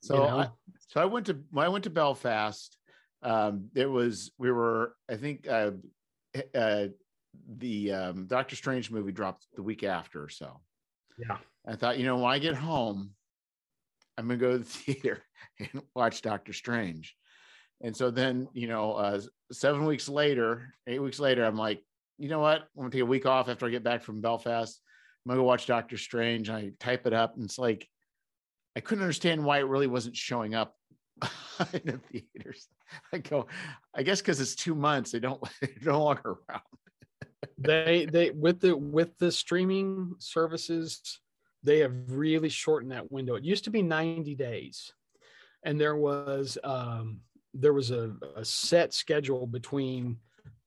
[0.00, 0.38] so you know?
[0.38, 0.48] I,
[0.88, 2.76] so I went to I went to Belfast.
[3.22, 5.70] Um, it was we were I think uh,
[6.54, 6.88] uh,
[7.58, 10.60] the um, Doctor Strange movie dropped the week after or so.
[11.18, 11.38] Yeah.
[11.66, 13.10] I thought, you know, when I get home,
[14.18, 15.22] I'm gonna go to the theater
[15.58, 17.16] and watch Doctor Strange.
[17.82, 19.20] And so then, you know, uh,
[19.52, 21.82] seven weeks later, eight weeks later, I'm like,
[22.18, 22.60] you know what?
[22.60, 24.80] I'm gonna take a week off after I get back from Belfast.
[25.24, 26.48] I'm gonna go watch Doctor Strange.
[26.48, 27.88] I type it up, and it's like
[28.76, 30.74] I couldn't understand why it really wasn't showing up
[31.72, 32.68] in the theaters.
[33.12, 33.46] I go,
[33.94, 36.62] I guess because it's two months, they don't they're no longer around.
[37.58, 41.20] they they with the with the streaming services,
[41.62, 43.34] they have really shortened that window.
[43.34, 44.92] It used to be 90 days,
[45.64, 47.20] and there was um,
[47.60, 50.16] there was a, a set schedule between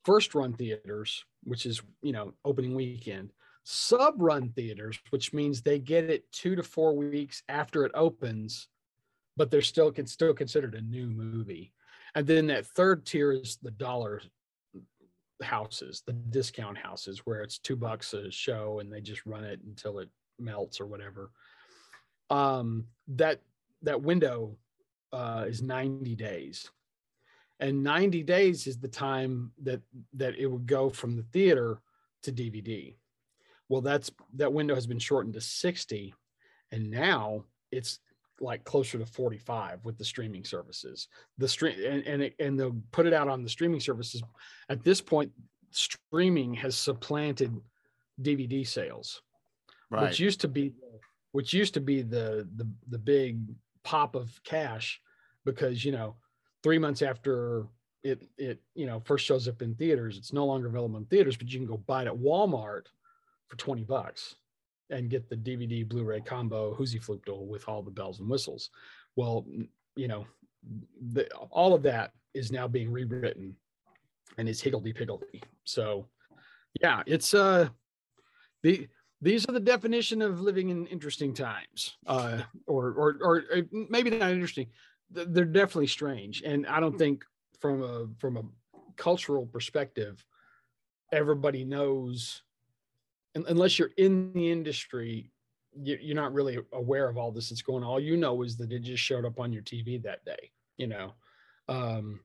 [0.04, 3.32] first run theaters, which is you know opening weekend,
[3.64, 8.68] sub run theaters, which means they get it two to four weeks after it opens
[9.40, 11.72] but they're still can still considered a new movie.
[12.14, 14.20] And then that third tier is the dollar
[15.42, 19.60] houses, the discount houses, where it's two bucks a show and they just run it
[19.66, 21.30] until it melts or whatever.
[22.28, 23.40] Um, that
[23.80, 24.56] that window
[25.10, 26.70] uh, is 90 days,
[27.60, 29.80] and 90 days is the time that
[30.14, 31.80] that it would go from the theater
[32.22, 32.96] to DVD.
[33.68, 36.14] Well, that's that window has been shortened to 60,
[36.72, 38.00] and now it's
[38.40, 42.80] like closer to 45 with the streaming services the stream and and, it, and they'll
[42.90, 44.22] put it out on the streaming services
[44.70, 45.30] at this point
[45.70, 47.54] streaming has supplanted
[48.22, 49.20] dvd sales
[49.90, 50.04] right.
[50.04, 50.72] which used to be
[51.32, 53.40] which used to be the the the big
[53.84, 55.00] pop of cash
[55.44, 56.16] because you know
[56.62, 57.66] three months after
[58.02, 61.36] it it you know first shows up in theaters it's no longer available in theaters
[61.36, 62.86] but you can go buy it at walmart
[63.48, 64.36] for 20 bucks
[64.90, 67.00] and get the DVD Blu-ray combo Hoosey
[67.46, 68.70] with all the bells and whistles.
[69.16, 69.46] Well,
[69.96, 70.26] you know,
[71.12, 73.56] the, all of that is now being rewritten
[74.38, 75.42] and is higgledy piggledy.
[75.64, 76.06] So,
[76.80, 77.68] yeah, it's uh,
[78.62, 78.88] the
[79.22, 84.10] these are the definition of living in interesting times, uh, or, or or uh, maybe
[84.10, 84.68] not interesting.
[85.10, 87.24] They're definitely strange, and I don't think
[87.60, 88.42] from a from a
[88.96, 90.24] cultural perspective,
[91.12, 92.42] everybody knows,
[93.34, 95.30] unless you're in the industry,
[95.82, 97.90] you're not really aware of all this that's going on.
[97.90, 100.86] All you know is that it just showed up on your TV that day, you
[100.86, 101.14] know.
[101.68, 102.20] Um,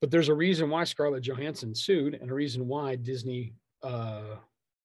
[0.00, 4.36] but there's a reason why Scarlett Johansson sued and a reason why Disney uh,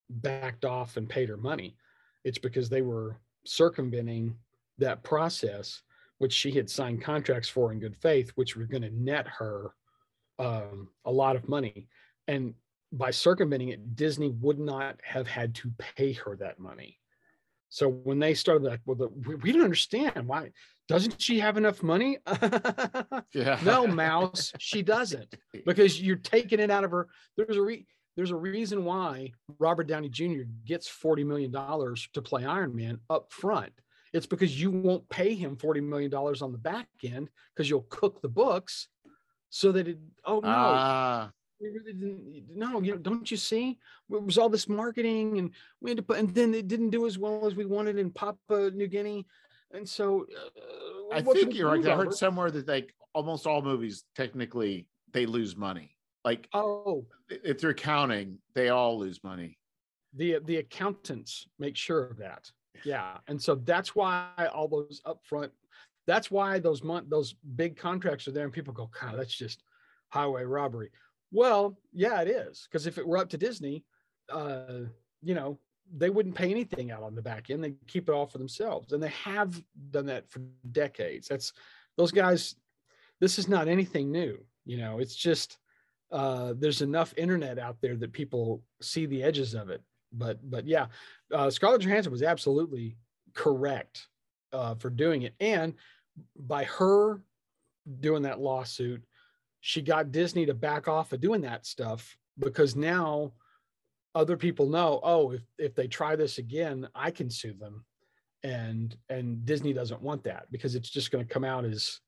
[0.09, 1.75] backed off and paid her money.
[2.23, 4.35] It's because they were circumventing
[4.77, 5.81] that process,
[6.23, 9.73] which she had signed contracts for in good faith, which were going to net her
[10.39, 11.89] um, a lot of money.
[12.29, 12.53] And
[12.93, 16.97] by circumventing it, Disney would not have had to pay her that money.
[17.67, 20.51] So when they started like, well, the, we, we don't understand why
[20.87, 22.19] doesn't she have enough money?
[23.33, 23.59] yeah.
[23.65, 27.09] No, mouse, she doesn't because you're taking it out of her.
[27.35, 30.43] There's a re, there's a reason why Robert Downey Jr.
[30.63, 33.73] gets $40 million to play Iron Man up front.
[34.13, 38.21] It's because you won't pay him $40 million on the back end because you'll cook
[38.21, 38.87] the books
[39.49, 41.31] so that it, oh no, ah.
[41.59, 43.79] we really didn't, no, you know, don't you see?
[44.11, 45.51] It was all this marketing and
[45.81, 48.11] we had to put, and then it didn't do as well as we wanted in
[48.11, 49.25] Papua New Guinea.
[49.73, 50.27] And so
[51.11, 51.87] uh, I think you're right.
[51.87, 55.95] I heard somewhere that like almost all movies technically they lose money.
[56.23, 59.57] Like oh, if they're accounting, they all lose money.
[60.13, 62.51] The the accountants make sure of that.
[62.83, 65.51] Yeah, and so that's why all those upfront.
[66.05, 69.63] That's why those month those big contracts are there, and people go, "God, that's just
[70.09, 70.91] highway robbery."
[71.31, 73.85] Well, yeah, it is because if it were up to Disney,
[74.29, 74.81] uh,
[75.21, 75.57] you know,
[75.95, 77.63] they wouldn't pay anything out on the back end.
[77.63, 79.61] They keep it all for themselves, and they have
[79.91, 81.27] done that for decades.
[81.27, 81.53] That's
[81.97, 82.55] those guys.
[83.19, 84.43] This is not anything new.
[84.65, 85.57] You know, it's just
[86.11, 89.81] uh, there's enough internet out there that people see the edges of it.
[90.13, 90.87] But but yeah,
[91.33, 92.97] uh, Scarlett Johansson was absolutely
[93.33, 94.07] correct
[94.51, 95.73] uh, for doing it, and
[96.37, 97.21] by her
[97.99, 99.03] doing that lawsuit,
[99.61, 103.33] she got Disney to back off of doing that stuff because now
[104.15, 107.85] other people know oh if if they try this again i can sue them.
[108.43, 111.99] And and disney doesn't want that because it's just going to come out as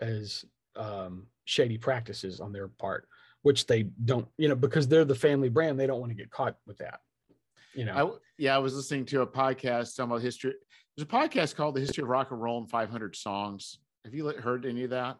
[0.00, 0.44] as
[0.76, 3.06] um, shady practices on their part
[3.42, 6.30] which they don't you know because they're the family brand they don't want to get
[6.30, 7.00] caught with that
[7.74, 10.54] you know I, yeah i was listening to a podcast talking about history
[10.96, 14.26] there's a podcast called the history of rock and roll and 500 songs have you
[14.28, 15.18] heard any of that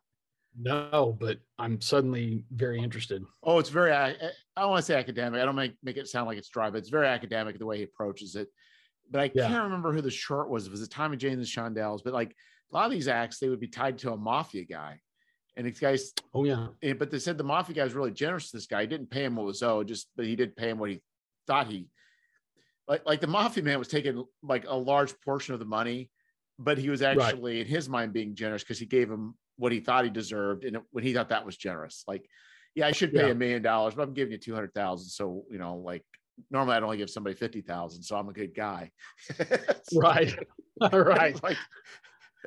[0.58, 3.24] no, but I'm suddenly very interested.
[3.42, 5.40] Oh, it's very, I, I don't want to say academic.
[5.40, 7.78] I don't make, make it sound like it's dry, but it's very academic the way
[7.78, 8.48] he approaches it.
[9.10, 9.48] But I yeah.
[9.48, 10.66] can't remember who the short was.
[10.66, 12.02] It was the Tommy James and the Shondells.
[12.04, 12.34] But like
[12.72, 15.00] a lot of these acts, they would be tied to a mafia guy.
[15.56, 16.68] And these guys, oh yeah.
[16.82, 18.82] Eh, but they said the mafia guy was really generous to this guy.
[18.82, 21.02] He didn't pay him what was owed, just but he did pay him what he
[21.46, 21.88] thought he
[22.90, 23.06] like.
[23.06, 26.10] Like the mafia man was taking like a large portion of the money,
[26.58, 27.60] but he was actually right.
[27.62, 30.78] in his mind being generous because he gave him what he thought he deserved and
[30.90, 32.04] when he thought that was generous.
[32.06, 32.26] Like
[32.74, 35.76] yeah i should pay a million dollars but i'm giving you 200000 so you know
[35.76, 36.04] like
[36.50, 38.90] normally i'd only give somebody 50000 so i'm a good guy.
[39.94, 40.34] Right.
[40.92, 41.42] right.
[41.42, 41.56] like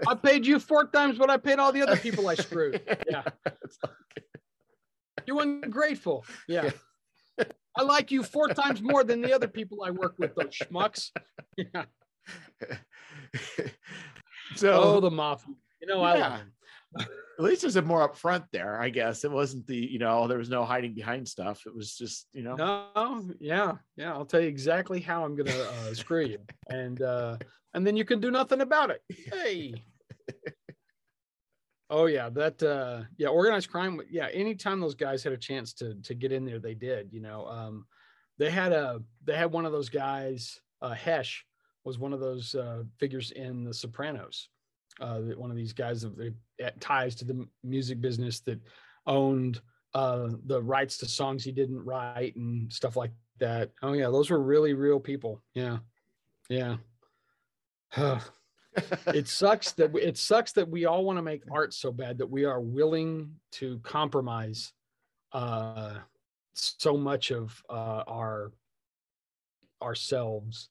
[0.08, 2.82] i paid you four times what i paid all the other people i screwed.
[3.10, 3.24] Yeah.
[5.26, 6.26] You're ungrateful.
[6.48, 6.72] Yeah
[7.78, 11.10] i like you four times more than the other people i work with those schmucks
[11.58, 11.86] yeah
[14.56, 16.40] so oh the mafia you know yeah.
[16.98, 17.04] i
[17.40, 19.24] at least there's a more upfront there, I guess.
[19.24, 21.64] It wasn't the, you know, there was no hiding behind stuff.
[21.66, 22.56] It was just, you know.
[22.56, 24.14] No, yeah, yeah.
[24.14, 26.40] I'll tell you exactly how I'm gonna uh, screw you,
[26.70, 27.38] and uh,
[27.74, 29.02] and then you can do nothing about it.
[29.32, 29.74] Hey.
[31.94, 34.02] Oh yeah, that uh, yeah, organized crime.
[34.10, 37.14] Yeah, anytime those guys had a chance to to get in there, they did.
[37.14, 37.86] You know, um,
[38.40, 40.60] they had a they had one of those guys.
[40.82, 41.46] Uh, Hesh
[41.86, 44.50] was one of those uh, figures in The Sopranos
[45.00, 46.20] uh, one of these guys of
[46.80, 48.60] ties to the music business that
[49.08, 49.62] owned
[49.94, 53.72] uh, the rights to songs he didn't write and stuff like that.
[53.82, 55.42] Oh yeah, those were really real people.
[55.54, 55.78] Yeah,
[56.50, 56.78] yeah.
[59.08, 62.18] it sucks that we, it sucks that we all want to make art so bad
[62.18, 64.74] that we are willing to compromise
[65.34, 65.96] uh,
[66.54, 68.52] so much of uh, our
[69.82, 70.70] ourselves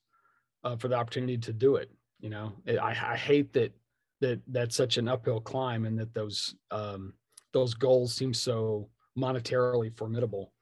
[0.64, 1.90] uh, for the opportunity to do it.
[2.20, 3.72] You know, it, I, I hate that
[4.20, 7.14] that that's such an uphill climb and that those um,
[7.52, 8.88] those goals seem so
[9.18, 10.52] monetarily formidable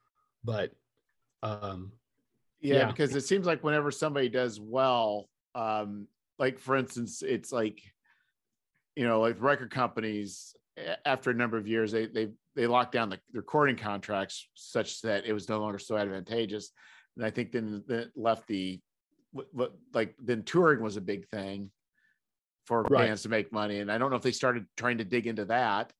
[0.43, 0.71] but
[1.43, 1.91] um,
[2.59, 6.07] yeah, yeah, because it seems like whenever somebody does well um,
[6.41, 7.81] like for instance it's like
[8.97, 10.53] you know like record companies
[11.05, 15.25] after a number of years they they they locked down the, recording contracts such that
[15.25, 16.71] it was no longer so advantageous
[17.15, 18.79] and i think then that left the
[19.93, 21.71] like then touring was a big thing
[22.65, 23.07] for right.
[23.07, 23.79] bands to make money.
[23.79, 25.91] And I don't know if they started trying to dig into that.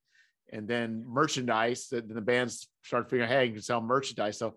[0.53, 4.37] And then merchandise, the, the bands start figuring, hey, you can sell merchandise.
[4.37, 4.55] So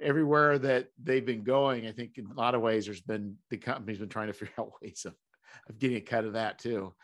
[0.00, 3.56] everywhere that they've been going, I think in a lot of ways, there's been the
[3.56, 5.14] company's been trying to figure out ways of,
[5.68, 6.94] of getting a cut of that too.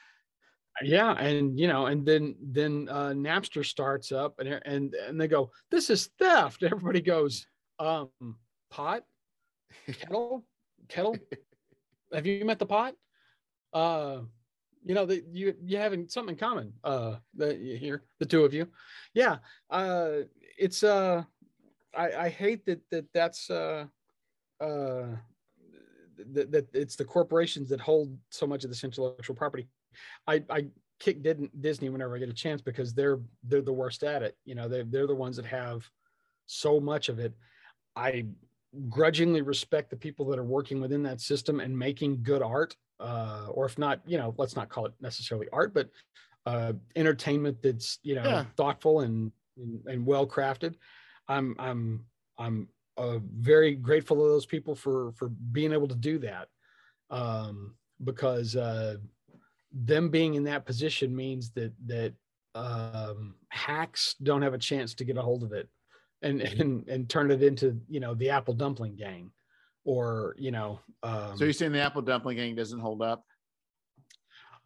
[0.83, 5.29] Yeah, and you know, and then then uh, Napster starts up, and and and they
[5.29, 7.47] go, "This is theft." Everybody goes,
[7.79, 8.09] um,
[8.71, 9.03] "Pot,
[9.87, 10.45] kettle,
[10.89, 11.17] kettle."
[12.13, 12.95] Have you met the pot?
[13.73, 14.21] Uh,
[14.85, 16.73] you know that you you having something in common.
[16.83, 18.69] Uh, that here, the two of you.
[19.15, 19.39] Yeah.
[19.71, 20.23] Uh,
[20.59, 21.23] it's uh,
[21.97, 23.87] I I hate that that that's uh,
[24.61, 25.07] uh,
[26.33, 29.69] that, that it's the corporations that hold so much of this intellectual property
[30.27, 30.67] I, I
[30.99, 31.27] kick
[31.61, 34.37] Disney whenever I get a chance because they're they're the worst at it.
[34.45, 35.89] You know, they they're the ones that have
[36.47, 37.33] so much of it.
[37.97, 38.27] I
[38.89, 43.47] grudgingly respect the people that are working within that system and making good art, uh,
[43.51, 45.91] or if not, you know, let's not call it necessarily art, but
[46.47, 48.45] uh, entertainment that's you know yeah.
[48.57, 50.75] thoughtful and and, and well crafted.
[51.29, 52.05] I'm I'm
[52.39, 56.49] I'm uh, very grateful to those people for for being able to do that
[57.11, 57.75] um,
[58.05, 58.97] because uh,
[59.73, 62.13] them being in that position means that that
[62.55, 65.69] um, hacks don't have a chance to get a hold of it
[66.23, 66.61] and mm-hmm.
[66.61, 69.31] and and turn it into you know the apple dumpling gang
[69.85, 73.25] or you know um, so you're saying the apple dumpling gang doesn't hold up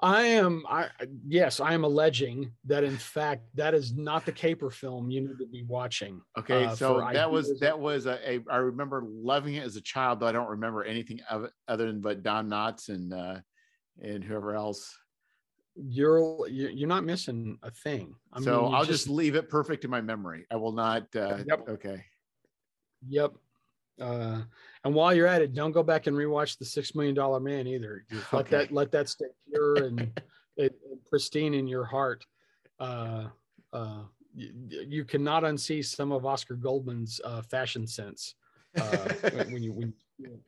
[0.00, 0.88] i am i
[1.26, 5.38] yes i am alleging that in fact that is not the caper film you need
[5.38, 9.54] to be watching okay uh, so that was that was a, a i remember loving
[9.54, 12.48] it as a child though i don't remember anything of it other than but don
[12.48, 13.38] knotts and uh
[14.02, 14.94] and whoever else
[15.76, 18.14] you're you're not missing a thing.
[18.32, 20.46] I so mean, I'll just, just, leave it perfect in my memory.
[20.50, 21.04] I will not.
[21.14, 21.68] Uh, yep.
[21.68, 22.04] Okay.
[23.08, 23.32] Yep.
[24.00, 24.42] Uh,
[24.86, 27.66] and while you're at it, don't go back and rewatch the Six Million Dollar Man
[27.66, 28.04] either.
[28.08, 28.56] Just let okay.
[28.56, 30.20] that let that stay pure and,
[30.56, 30.76] it,
[31.10, 32.24] pristine in your heart.
[32.78, 33.24] Uh,
[33.72, 34.02] uh,
[34.32, 34.52] you,
[34.88, 38.36] you, cannot unsee some of Oscar Goldman's uh, fashion sense
[38.80, 39.08] uh,
[39.50, 40.38] when you when you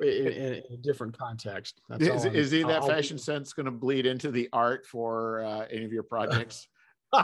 [0.00, 1.80] in, in, a different context.
[1.98, 5.84] Is, is, he that fashion sense going to bleed into the art for uh, any
[5.84, 6.68] of your projects?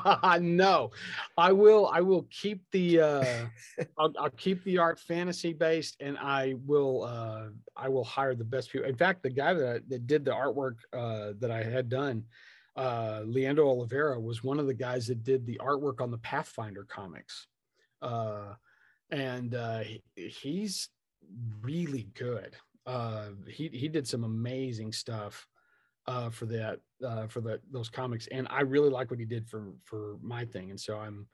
[0.41, 0.91] no,
[1.37, 1.89] I will.
[1.93, 3.01] I will keep the.
[3.01, 3.47] Uh,
[3.99, 7.05] I'll, I'll, keep the art fantasy based, and I will.
[7.05, 8.89] Uh, I will hire the best people.
[8.89, 12.25] In fact, the guy that, that did the artwork uh, that I had done,
[12.77, 16.85] uh, Leandro Oliveira, was one of the guys that did the artwork on the Pathfinder
[16.85, 17.47] comics,
[18.01, 18.55] uh,
[19.11, 20.89] and uh, he, he's
[21.61, 22.57] really good.
[22.87, 25.47] Uh, he he did some amazing stuff
[26.07, 29.49] uh, for that uh, for the those comics, and I really like what he did
[29.49, 31.27] for for my thing, and so I'm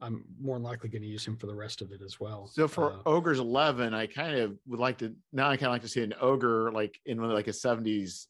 [0.00, 2.46] I'm more likely going to use him for the rest of it as well.
[2.46, 5.50] So for uh, Ogre's Eleven, I kind of would like to now.
[5.50, 8.26] I kind of like to see an ogre like in like a '70s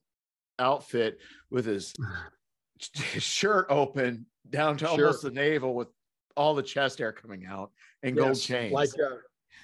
[0.59, 1.19] outfit
[1.51, 1.95] with his,
[2.95, 5.07] his shirt open down to sure.
[5.07, 5.89] almost the navel with
[6.37, 7.71] all the chest hair coming out
[8.03, 8.73] and yes, gold chains.
[8.73, 9.17] Like, uh,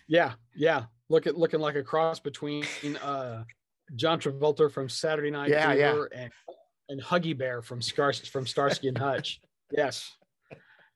[0.09, 2.65] yeah, yeah, look at looking like a cross between
[3.03, 3.45] uh,
[3.97, 6.21] John Travolta from Saturday Night yeah, Fever yeah.
[6.21, 6.33] and
[6.89, 9.41] and Huggy Bear from Scar from Starsky and Hutch.
[9.73, 10.17] Yes.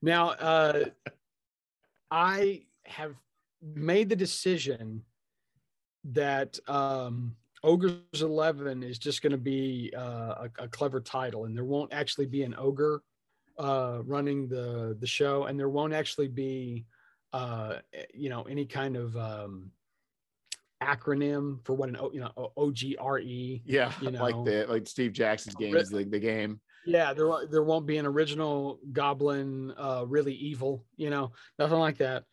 [0.01, 0.83] Now, uh,
[2.11, 3.15] I have
[3.61, 5.01] made the decision
[6.03, 11.55] that um, Ogre's Eleven is just going to be uh, a, a, clever title, and
[11.55, 13.01] there won't actually be an ogre
[13.57, 16.85] uh, running the the show, and there won't actually be
[17.33, 17.75] uh,
[18.13, 19.71] you know any kind of um,
[20.85, 23.61] acronym for what an you know OGRE.
[23.65, 26.59] Yeah, you know, like the like Steve Jackson's game is like the game.
[26.85, 30.85] Yeah, there there won't be an original Goblin, uh, really evil.
[30.97, 32.23] You know, nothing like that.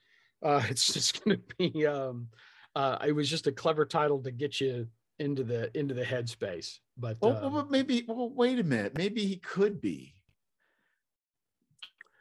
[0.43, 1.87] Uh, it's just going to be.
[1.87, 2.29] Um,
[2.75, 4.87] uh, it was just a clever title to get you
[5.19, 6.79] into the into the headspace.
[6.97, 8.05] But well, um, well maybe.
[8.07, 8.97] Well, wait a minute.
[8.97, 10.15] Maybe he could be.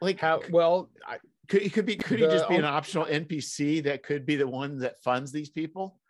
[0.00, 0.42] Like how?
[0.50, 1.18] Well, I,
[1.48, 1.96] could he could be?
[1.96, 5.50] Could he just be an optional NPC that could be the one that funds these
[5.50, 6.00] people?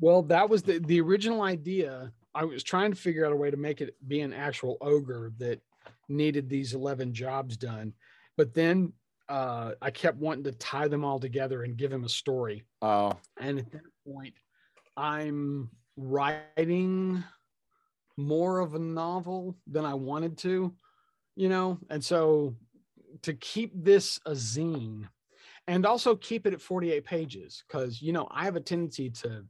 [0.00, 2.12] Well, that was the the original idea.
[2.34, 5.32] I was trying to figure out a way to make it be an actual ogre
[5.38, 5.60] that
[6.08, 7.92] needed these 11 jobs done.
[8.36, 8.92] But then
[9.28, 12.64] uh, I kept wanting to tie them all together and give him a story.
[12.82, 13.12] Oh.
[13.38, 14.34] And at that point,
[14.96, 17.22] I'm writing
[18.16, 20.74] more of a novel than I wanted to,
[21.36, 21.78] you know?
[21.88, 22.56] And so
[23.22, 25.08] to keep this a zine
[25.66, 29.44] and also keep it at 48 pages, because, you know, I have a tendency to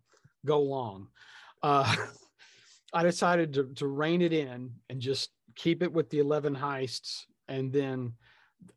[0.45, 1.09] go long.
[1.63, 1.95] Uh,
[2.93, 7.25] I decided to, to rein it in and just keep it with the 11 heists.
[7.49, 8.15] And then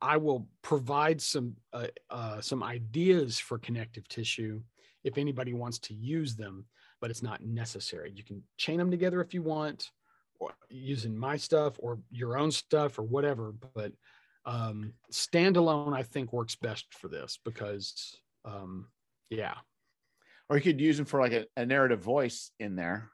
[0.01, 4.61] I will provide some, uh, uh, some ideas for connective tissue
[5.03, 6.65] if anybody wants to use them,
[7.01, 8.11] but it's not necessary.
[8.15, 9.91] You can chain them together if you want,
[10.39, 13.53] or using my stuff or your own stuff or whatever.
[13.73, 13.93] But
[14.45, 18.87] um, standalone, I think works best for this because, um,
[19.29, 19.55] yeah.
[20.49, 23.09] Or you could use them for like a, a narrative voice in there.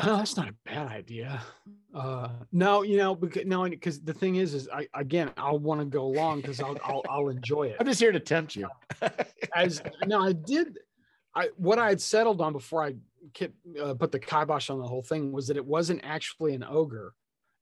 [0.00, 1.40] Oh, that's not a bad idea.
[1.94, 5.80] Uh, no, you know, because no, because the thing is, is I again, I'll want
[5.80, 7.76] to go along because I'll, I'll I'll enjoy it.
[7.80, 8.68] I'm just here to tempt you.
[9.54, 10.78] As no, I did.
[11.34, 12.96] I what I had settled on before I
[13.34, 16.64] kept, uh, put the kibosh on the whole thing was that it wasn't actually an
[16.64, 17.14] ogre.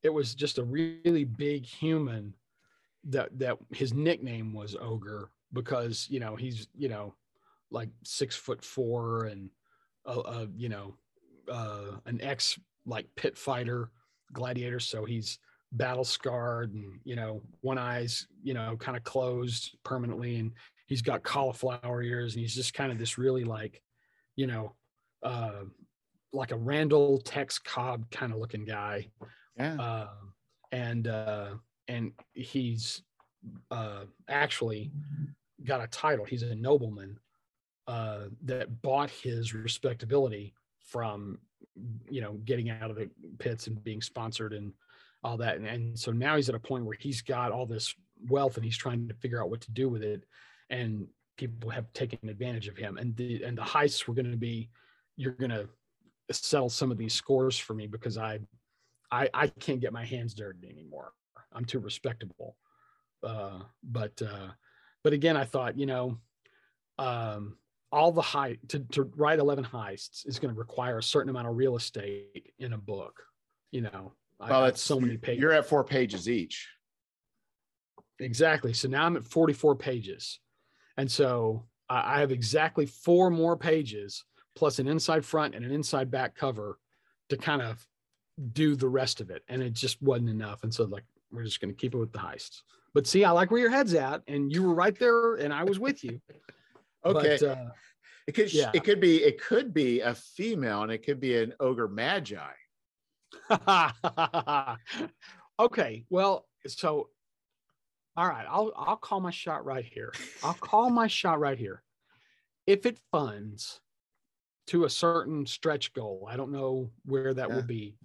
[0.02, 2.32] It was just a really big human
[3.05, 7.15] that that his nickname was ogre because you know he's you know
[7.70, 9.51] like six foot four and
[10.07, 10.95] uh, uh you know
[11.51, 13.91] uh, an ex like pit fighter
[14.33, 14.81] gladiator.
[14.81, 15.39] So he's
[15.73, 20.37] battle scarred and you know one eye's you know kind of closed permanently.
[20.37, 20.53] And
[20.87, 22.35] he's got cauliflower ears.
[22.35, 23.83] And he's just kind of this really like
[24.37, 24.74] you know
[25.23, 25.65] uh
[26.33, 29.09] like a randall tex cobb kind of looking guy.
[29.59, 29.81] Yeah.
[29.81, 30.09] uh,
[30.73, 31.49] and uh
[31.89, 33.03] and he's
[33.70, 34.91] uh actually
[35.64, 36.24] got a title.
[36.24, 37.18] He's a nobleman
[37.89, 41.39] uh that bought his respectability from
[42.09, 44.72] you know getting out of the pits and being sponsored and
[45.24, 45.56] all that.
[45.56, 47.94] And, and so now he's at a point where he's got all this
[48.28, 50.24] wealth and he's trying to figure out what to do with it.
[50.70, 51.06] And
[51.36, 52.98] people have taken advantage of him.
[52.98, 54.70] And the and the heists were going to be
[55.16, 55.68] you're going to
[56.30, 58.39] settle some of these scores for me because I,
[59.10, 61.12] I i can't get my hands dirty anymore.
[61.52, 62.56] I'm too respectable.
[63.22, 64.48] Uh but uh
[65.05, 66.19] but again i thought you know
[66.99, 67.57] um
[67.91, 71.47] all the high to, to write 11 heists is going to require a certain amount
[71.47, 73.23] of real estate in a book
[73.73, 74.12] you know?
[74.39, 76.69] Well, it's so many pages You're at four pages each.
[78.20, 78.73] exactly.
[78.73, 80.39] So now i'm at 44 pages.
[80.97, 84.24] And so I, I have exactly four more pages
[84.55, 86.79] plus an inside front and an inside back cover
[87.31, 87.85] to kind of
[88.53, 89.43] do the rest of it.
[89.49, 90.65] And it just wasn't enough.
[90.65, 92.62] And so like we're just going to keep it with the heists
[92.94, 95.64] but see i like where your head's at and you were right there and i
[95.64, 96.20] was with you
[97.05, 97.39] Okay.
[97.40, 97.70] but, uh,
[98.27, 98.70] it could yeah.
[98.73, 102.39] it could be it could be a female and it could be an ogre magi.
[105.59, 107.09] okay well so
[108.16, 110.12] all right i'll i'll call my shot right here
[110.43, 111.82] i'll call my shot right here
[112.66, 113.81] if it funds
[114.69, 117.56] to a certain stretch goal i don't know where that Yeah.
[117.56, 117.97] will be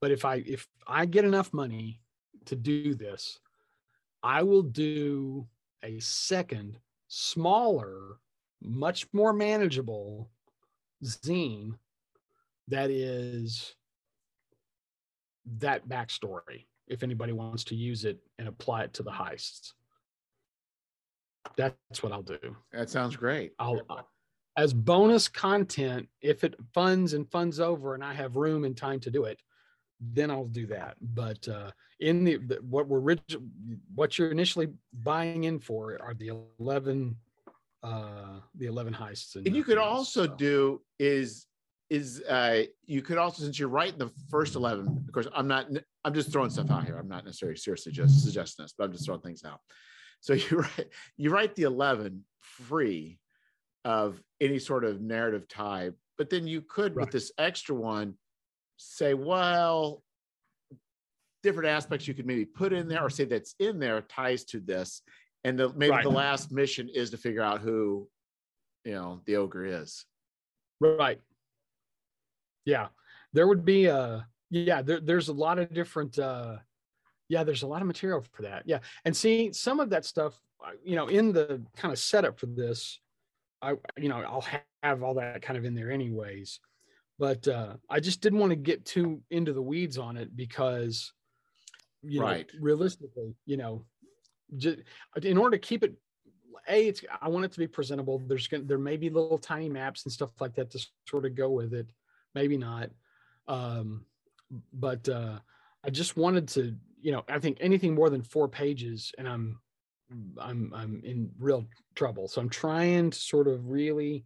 [0.00, 2.00] but if i if i get enough money
[2.46, 3.38] to do this
[4.22, 5.46] i will do
[5.84, 6.78] a second
[7.08, 8.18] smaller
[8.62, 10.30] much more manageable
[11.04, 11.72] zine
[12.68, 13.74] that is
[15.58, 19.72] that backstory if anybody wants to use it and apply it to the heists.
[21.56, 22.56] That's what I'll do.
[22.72, 23.52] That sounds great.
[23.58, 23.80] I'll
[24.56, 29.00] as bonus content if it funds and funds over and I have room and time
[29.00, 29.40] to do it,
[30.12, 30.96] then I'll do that.
[31.00, 31.70] But uh,
[32.00, 33.42] in the, the what we're orig-
[33.94, 37.16] what you're initially buying in for are the eleven
[37.82, 41.46] uh the 11 heists And you could also do is
[41.90, 45.66] is uh you could also since you're writing the first 11 of course i'm not
[46.04, 46.96] i'm just throwing stuff out here.
[46.96, 49.60] I'm not necessarily seriously just suggesting this but i'm just throwing things out.
[50.20, 53.18] So you write you write the 11 free
[53.84, 58.14] of any sort of narrative tie but then you could with this extra one
[58.90, 60.02] say well
[61.42, 64.60] different aspects you could maybe put in there or say that's in there ties to
[64.60, 65.02] this
[65.44, 66.04] and the, maybe Right.
[66.04, 68.08] the last mission is to figure out who
[68.84, 70.04] you know the ogre is
[70.80, 71.20] Right.
[72.64, 72.88] Yeah.
[73.32, 76.56] There would be a yeah, there, there's a lot of different uh
[77.28, 78.64] yeah, there's a lot of material for that.
[78.66, 78.80] Yeah.
[79.04, 82.46] And see some of that stuff, uh, you know, in the kind of setup for
[82.46, 83.00] this,
[83.62, 86.58] I you know, I'll ha- have all that kind of in there anyways.
[87.18, 91.12] But uh I just didn't want to get too into the weeds on it because
[92.02, 92.26] you know,
[92.60, 93.84] realistically, you know,
[94.56, 94.78] just
[95.22, 95.94] in order to keep it
[96.68, 98.20] a it's i want it to be presentable.
[98.26, 101.34] There's gonna there may be little tiny maps and stuff like that to sort of
[101.34, 101.88] go with it.
[102.34, 102.90] Maybe not.
[103.48, 104.04] Um
[104.72, 105.38] but uh
[105.84, 109.58] i just wanted to you know i think anything more than four pages and i'm
[110.38, 112.28] i'm i'm in real trouble.
[112.28, 114.24] So i'm trying to sort of really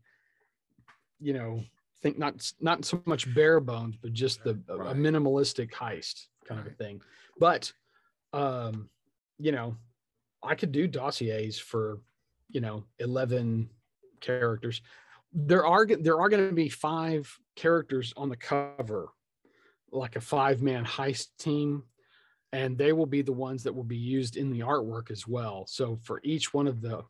[1.20, 1.62] you know
[2.06, 6.60] think not not so much bare bones but just the a- a minimalistic heist kind
[6.60, 7.00] of a thing.
[7.38, 7.72] But
[8.32, 8.88] um
[9.38, 9.76] you know
[10.42, 12.00] i could do dossiers for
[12.48, 13.68] you know 11
[14.20, 14.82] characters.
[15.32, 17.22] There are there are going to be five
[17.56, 19.08] characters on the cover
[19.90, 21.82] like a five man heist team
[22.52, 25.66] and they will be the ones that will be used in the artwork as well.
[25.66, 27.02] So for each one of the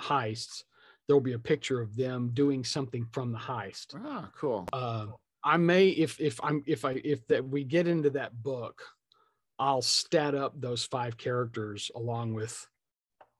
[0.00, 0.62] heists
[1.08, 5.06] there will be a picture of them doing something from the heist ah cool uh,
[5.44, 8.82] I may if if I'm if I if that we get into that book,
[9.58, 12.66] I'll stat up those five characters along with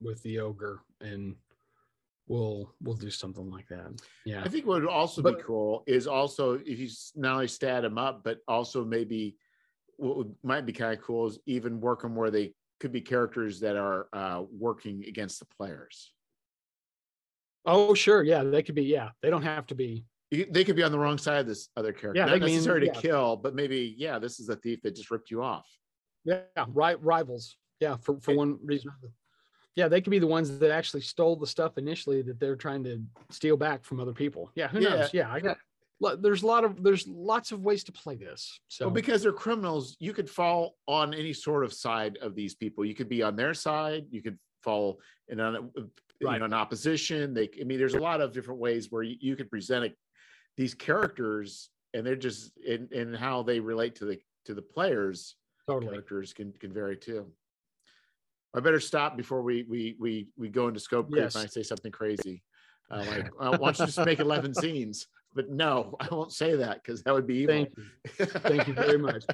[0.00, 1.34] with the ogre and
[2.28, 4.00] we'll we'll do something like that.
[4.24, 4.42] Yeah.
[4.44, 7.82] I think what would also But- be cool is also if you not only stat
[7.82, 9.36] them up, but also maybe
[9.96, 13.00] what would, might be kind of cool is even work them where they could be
[13.00, 16.12] characters that are uh, working against the players.
[17.68, 18.22] Oh, sure.
[18.22, 18.84] Yeah, they could be.
[18.84, 20.04] Yeah, they don't have to be.
[20.30, 22.46] You- They could be on the wrong side of this other character, Yeah, not they
[22.46, 22.92] mean- necessary yeah.
[22.92, 25.66] to kill, but maybe yeah, this is a thief that just ripped you off.
[26.24, 27.00] Yeah, right.
[27.02, 27.56] Rivals.
[27.80, 28.36] Yeah, for for Okay.
[28.36, 28.90] one reason.
[29.76, 32.82] Yeah, they could be the ones that actually stole the stuff initially that they're trying
[32.84, 33.00] to
[33.30, 34.50] steal back from other people.
[34.56, 34.88] Yeah, who Yeah.
[34.88, 35.14] knows?
[35.14, 35.56] Yeah, I got.
[36.20, 38.60] There's a lot of there's lots of ways to play this.
[38.68, 42.54] So Well, because they're criminals, you could fall on any sort of side of these
[42.54, 42.84] people.
[42.84, 44.06] You could be on their side.
[44.10, 45.38] You could fall in
[46.20, 46.38] an, you Right.
[46.38, 47.34] know, an opposition.
[47.34, 49.96] They, I mean, there's a lot of different ways where you, you could present it,
[50.56, 55.36] these characters, and they're just in, in how they relate to the to the players.
[55.66, 55.90] totally.
[55.92, 57.30] Characters can can vary too.
[58.54, 61.34] I better stop before we we we we go into scope creep Yes.
[61.34, 62.42] and I say something crazy.
[62.90, 65.06] Uh, like, uh, why don't you just make 11 scenes?
[65.34, 67.66] But no, I won't say that because that would be evil.
[67.66, 68.26] Thank you.
[68.26, 69.24] Thank you very much.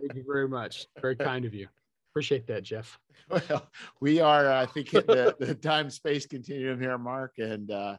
[0.00, 0.86] Thank you very much.
[1.00, 1.68] Very kind of you.
[2.14, 2.96] Appreciate that, Jeff.
[3.30, 3.66] Well,
[4.00, 7.96] we are, uh, I think, hitting the, the time space continuum here, Mark, and uh,
[7.96, 7.98] I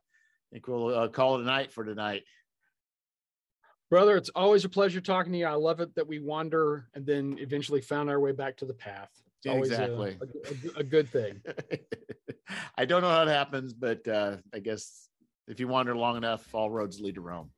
[0.53, 2.21] think we'll uh, call it a night for tonight.
[3.89, 5.47] Brother, it's always a pleasure talking to you.
[5.47, 8.73] I love it that we wander and then eventually found our way back to the
[8.75, 9.09] path.
[9.39, 10.17] It's always a- Exactly.
[10.21, 11.41] a, a, a good thing.
[12.77, 15.09] I don't know how it happens, but uh, I guess
[15.47, 17.49] if you wander long enough, all roads lead to Rome.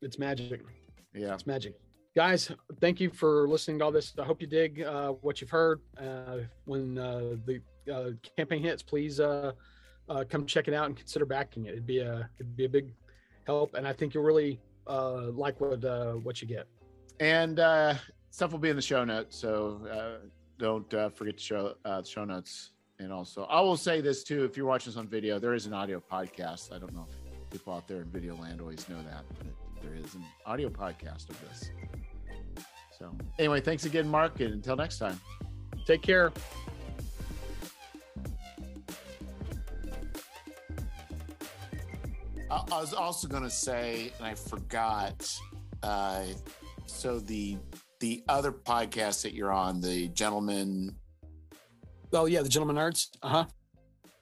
[0.00, 0.62] It's magic.
[1.12, 1.34] Yeah.
[1.34, 1.74] It's magic.
[2.16, 2.48] Guys,
[2.80, 4.14] thank you for listening to all this.
[4.20, 5.80] I hope you dig uh, what you've heard.
[5.98, 7.60] Uh, when uh, the
[7.92, 9.50] uh, campaign hits, please uh,
[10.08, 11.70] uh, come check it out and consider backing it.
[11.70, 12.92] It'd be a it'd be a big
[13.48, 15.82] help, and I think you'll really like what
[16.22, 16.68] what you get.
[17.18, 17.58] And
[18.30, 20.20] stuff will be in the show notes, so
[20.56, 22.70] don't forget to show the show notes.
[23.00, 25.66] And also, I will say this too: if you're watching this on video, there is
[25.66, 26.72] an audio podcast.
[26.72, 29.48] I don't know if people out there in video land always know that, but
[29.82, 31.72] there is an audio podcast of this.
[32.98, 35.20] So, anyway, thanks again, Mark, and until next time.
[35.86, 36.32] Take care.
[42.50, 45.28] I, I was also going to say, and I forgot.
[45.82, 46.24] Uh,
[46.86, 47.58] so the
[48.00, 50.96] the other podcast that you're on, the gentleman.
[52.12, 53.08] Oh yeah, the gentleman nerds.
[53.22, 53.44] Uh huh.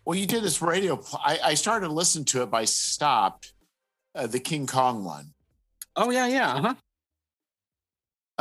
[0.05, 0.97] Well, you did this radio.
[0.97, 3.53] pl- I, I started to listen to it, but I stopped.
[4.15, 5.33] Uh, the King Kong one.
[5.97, 6.55] Oh yeah, yeah.
[6.55, 6.75] Uh huh.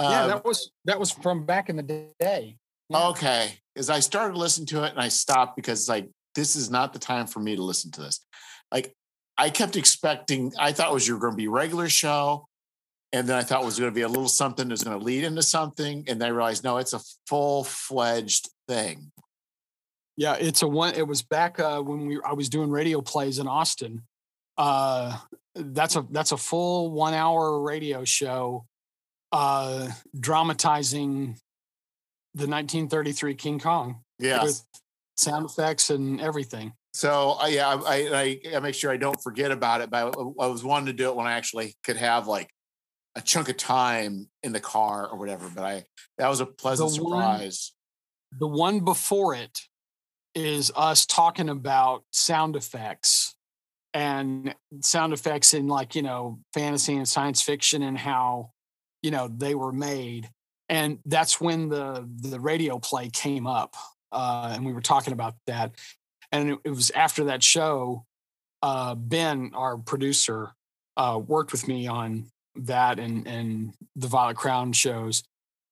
[0.01, 2.57] Uh, yeah, that was that was from back in the day.
[2.89, 3.07] yeah.
[3.09, 6.93] Okay, because I started listening to it and I stopped because like this is not
[6.93, 8.25] the time for me to listen to this.
[8.71, 8.93] Like
[9.37, 12.47] I kept expecting, I thought it was you were going to be regular show,
[13.13, 15.05] and then I thought it was going to be a little something that's going to
[15.05, 19.11] lead into something, and then I realized no, it's a full fledged thing.
[20.17, 20.95] Yeah, it's a one.
[20.95, 24.03] It was back uh, when we I was doing radio plays in Austin.
[24.57, 25.17] Uh,
[25.55, 28.65] that's a that's a full one hour radio show,
[29.31, 29.89] uh,
[30.19, 31.37] dramatizing
[32.33, 34.43] the 1933 King Kong Yes.
[34.43, 34.63] with
[35.17, 36.73] sound effects and everything.
[36.93, 39.89] So uh, yeah, I, I I make sure I don't forget about it.
[39.89, 42.49] But I, I was wanting to do it when I actually could have like
[43.15, 45.49] a chunk of time in the car or whatever.
[45.53, 45.85] But I
[46.17, 47.71] that was a pleasant The one- surprise.
[48.37, 49.59] The one before it
[50.35, 53.35] is us talking about sound effects
[53.93, 58.50] and sound effects in like you know fantasy and science fiction and how
[59.01, 60.29] you know they were made
[60.69, 63.75] and that's when the the radio play came up
[64.11, 65.71] uh and we were talking about that
[66.31, 68.05] and it, it was after that show
[68.61, 70.51] uh ben our producer
[70.97, 72.25] uh worked with me on
[72.55, 75.23] that and and the violet crown shows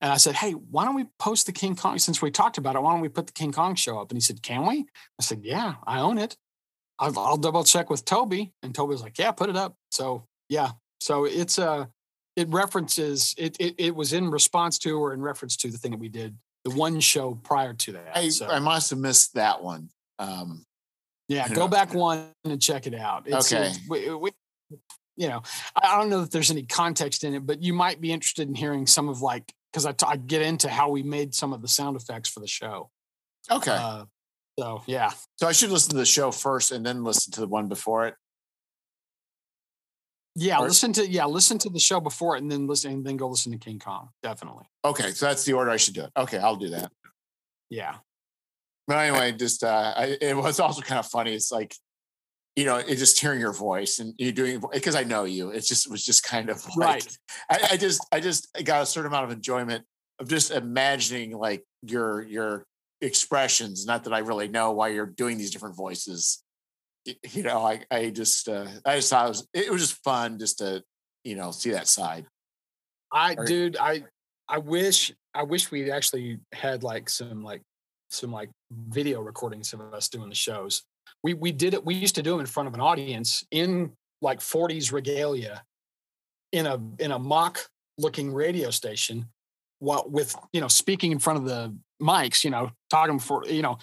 [0.02, 2.76] and i said hey why don't we post the king kong since we talked about
[2.76, 4.86] it why don't we put the king kong show up and he said can we
[5.20, 6.38] i said yeah i own it
[7.00, 8.52] I'll, I'll double check with Toby.
[8.62, 9.76] And Toby was like, yeah, put it up.
[9.92, 10.72] So yeah.
[11.00, 11.86] So it's uh
[12.40, 15.92] it references it it, it was in response to or in reference to the thing
[15.92, 18.18] that we did the one show prior to that.
[18.18, 19.90] I, so I must have missed that one.
[20.20, 20.66] Um,
[21.30, 23.24] yeah, go know, back one and check it out.
[23.28, 23.68] It's, Okay.
[23.68, 24.32] it's- we, we,
[25.16, 25.42] you know,
[25.82, 28.56] I don't know that there's any context in it, but you might be interested in
[28.56, 31.62] hearing some of like because I, t- I get into how we made some of
[31.62, 32.90] the sound effects for the show.
[33.52, 34.06] okay, Uh,
[34.58, 37.48] so yeah, so I should listen to the show first and then listen to the
[37.48, 38.16] one before it.
[40.40, 40.60] Yeah.
[40.60, 43.18] Or- Listen to yeah, listen to the show before it, and then listen, and then
[43.18, 44.10] go listen to King Kong.
[44.24, 44.66] Definitely.
[44.84, 46.12] Okay, so that's the order I should do it.
[46.18, 46.92] Okay, I'll do that.
[47.70, 47.96] Yeah.
[48.88, 51.34] But anyway, just uh, I, it was also kind of funny.
[51.34, 51.76] It's like,
[52.56, 55.50] you know, it's just hearing your voice and you doing because I know you.
[55.50, 57.18] It just it was just kind of like, Right.
[57.50, 59.86] I, I just I just got a certain amount of enjoyment
[60.20, 62.66] I'm just imagining like your your
[63.02, 63.86] expressions.
[63.86, 66.44] Not that I really know why you're doing these different voices.
[67.06, 70.38] You know, I I just uh, I just thought it was it was just fun
[70.38, 70.84] just to
[71.24, 72.26] you know see that side.
[73.12, 74.04] I dude, I
[74.48, 77.62] I wish I wish we actually had like some like
[78.10, 80.84] some like video recordings of us doing the shows.
[81.24, 81.86] We we did it.
[81.86, 85.64] We used to do them in front of an audience in like 40s regalia
[86.52, 87.60] in a in a mock
[87.98, 89.26] looking radio station
[89.80, 93.62] what with you know speaking in front of the mics you know talking for you
[93.62, 93.78] know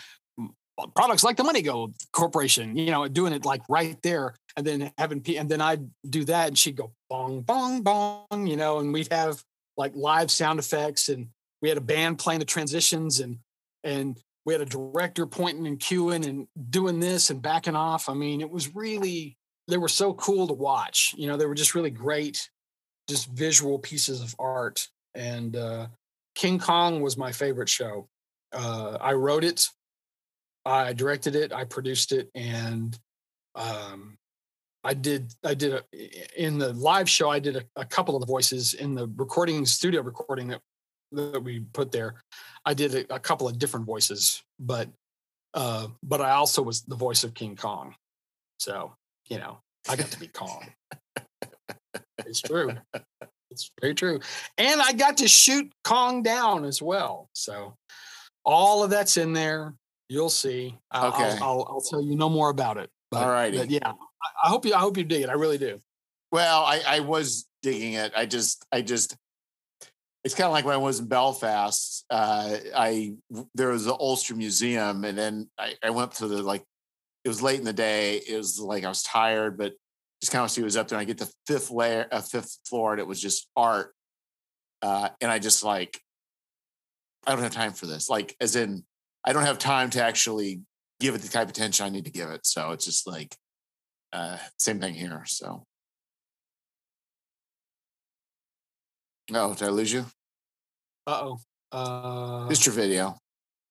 [0.95, 4.93] products like the money go corporation you know doing it like right there and then
[4.99, 8.93] having and then i'd do that and she'd go bong bong bong you know and
[8.93, 9.43] we'd have
[9.77, 11.29] like live sound effects and
[11.63, 13.39] we had a band playing the transitions and
[13.85, 18.15] and we had a director pointing and cueing and doing this and backing off i
[18.15, 19.37] mean it was really
[19.69, 22.51] they were so cool to watch you know they were just really great
[23.09, 24.89] just visual pieces of art.
[25.15, 25.87] And uh,
[26.35, 28.09] King Kong was my favorite show.
[28.53, 29.69] Uh, I wrote it,
[30.67, 32.99] I directed it, I produced it, and
[33.55, 34.19] um,
[34.83, 35.33] I did.
[35.45, 35.83] I did a,
[36.37, 37.31] in the live show.
[37.31, 40.61] I did a, a, couple of the voices in the recording studio recording that
[41.13, 42.17] that we put there.
[42.65, 44.89] I did a, a couple of different voices, but
[45.55, 47.95] uh, but I also was the voice of King Kong.
[48.59, 48.93] So
[49.29, 50.67] you know, I got to be Kong.
[52.27, 52.73] It's true.
[53.51, 54.21] It's very true.
[54.59, 57.29] And I got to shoot Kong down as well.
[57.33, 57.75] So
[58.45, 59.75] all of that's in there.
[60.09, 60.79] You'll see.
[60.91, 61.39] I'll, okay.
[61.41, 62.91] I'll, I'll, I'll tell you no more about it.
[63.11, 63.53] But, all right.
[63.53, 63.79] Yeah.
[63.85, 63.93] I,
[64.45, 65.29] I hope you, I hope you dig it.
[65.29, 65.81] I really do.
[66.33, 68.13] Well, I, I was digging it.
[68.17, 69.17] I just, I just,
[70.25, 72.05] it's kind of like when I was in Belfast.
[72.11, 73.15] Uh, I
[73.55, 76.65] there was the Ulster Museum, and then I, I went to the like.
[77.25, 78.17] It was late in the day.
[78.17, 79.75] It was like I was tired, but
[80.21, 80.99] just kind of see what was up there.
[80.99, 83.95] And I get the fifth layer, a uh, fifth floor, and it was just art.
[84.83, 86.01] Uh, and I just like,
[87.25, 88.11] I don't have time for this.
[88.11, 88.85] Like, as in,
[89.27, 90.61] I don't have time to actually
[91.01, 92.47] give it the type of attention I need to give it.
[92.47, 93.35] So it's just like,
[94.13, 95.25] uh, same thing here.
[95.27, 95.65] So,
[99.31, 100.07] no, oh, did I lose you?
[101.07, 101.39] Uh-oh.
[101.73, 103.19] Uh Just your video.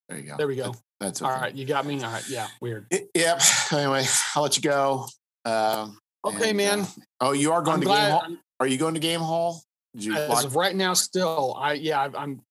[0.08, 0.36] There you go.
[0.36, 0.74] There we go.
[1.00, 1.30] That's okay.
[1.30, 1.54] all right.
[1.54, 2.02] You got me.
[2.02, 2.28] All right.
[2.28, 2.46] Yeah.
[2.60, 2.86] Weird.
[3.14, 3.40] Yep.
[3.72, 4.04] Anyway,
[4.34, 5.06] I'll let you go.
[5.44, 6.80] Um, Okay, and, man.
[6.80, 6.86] Uh,
[7.20, 8.36] oh, you are going I'm to game hall.
[8.58, 9.62] Are you going to game hall?
[9.96, 12.42] As of right now, still, I yeah, I'm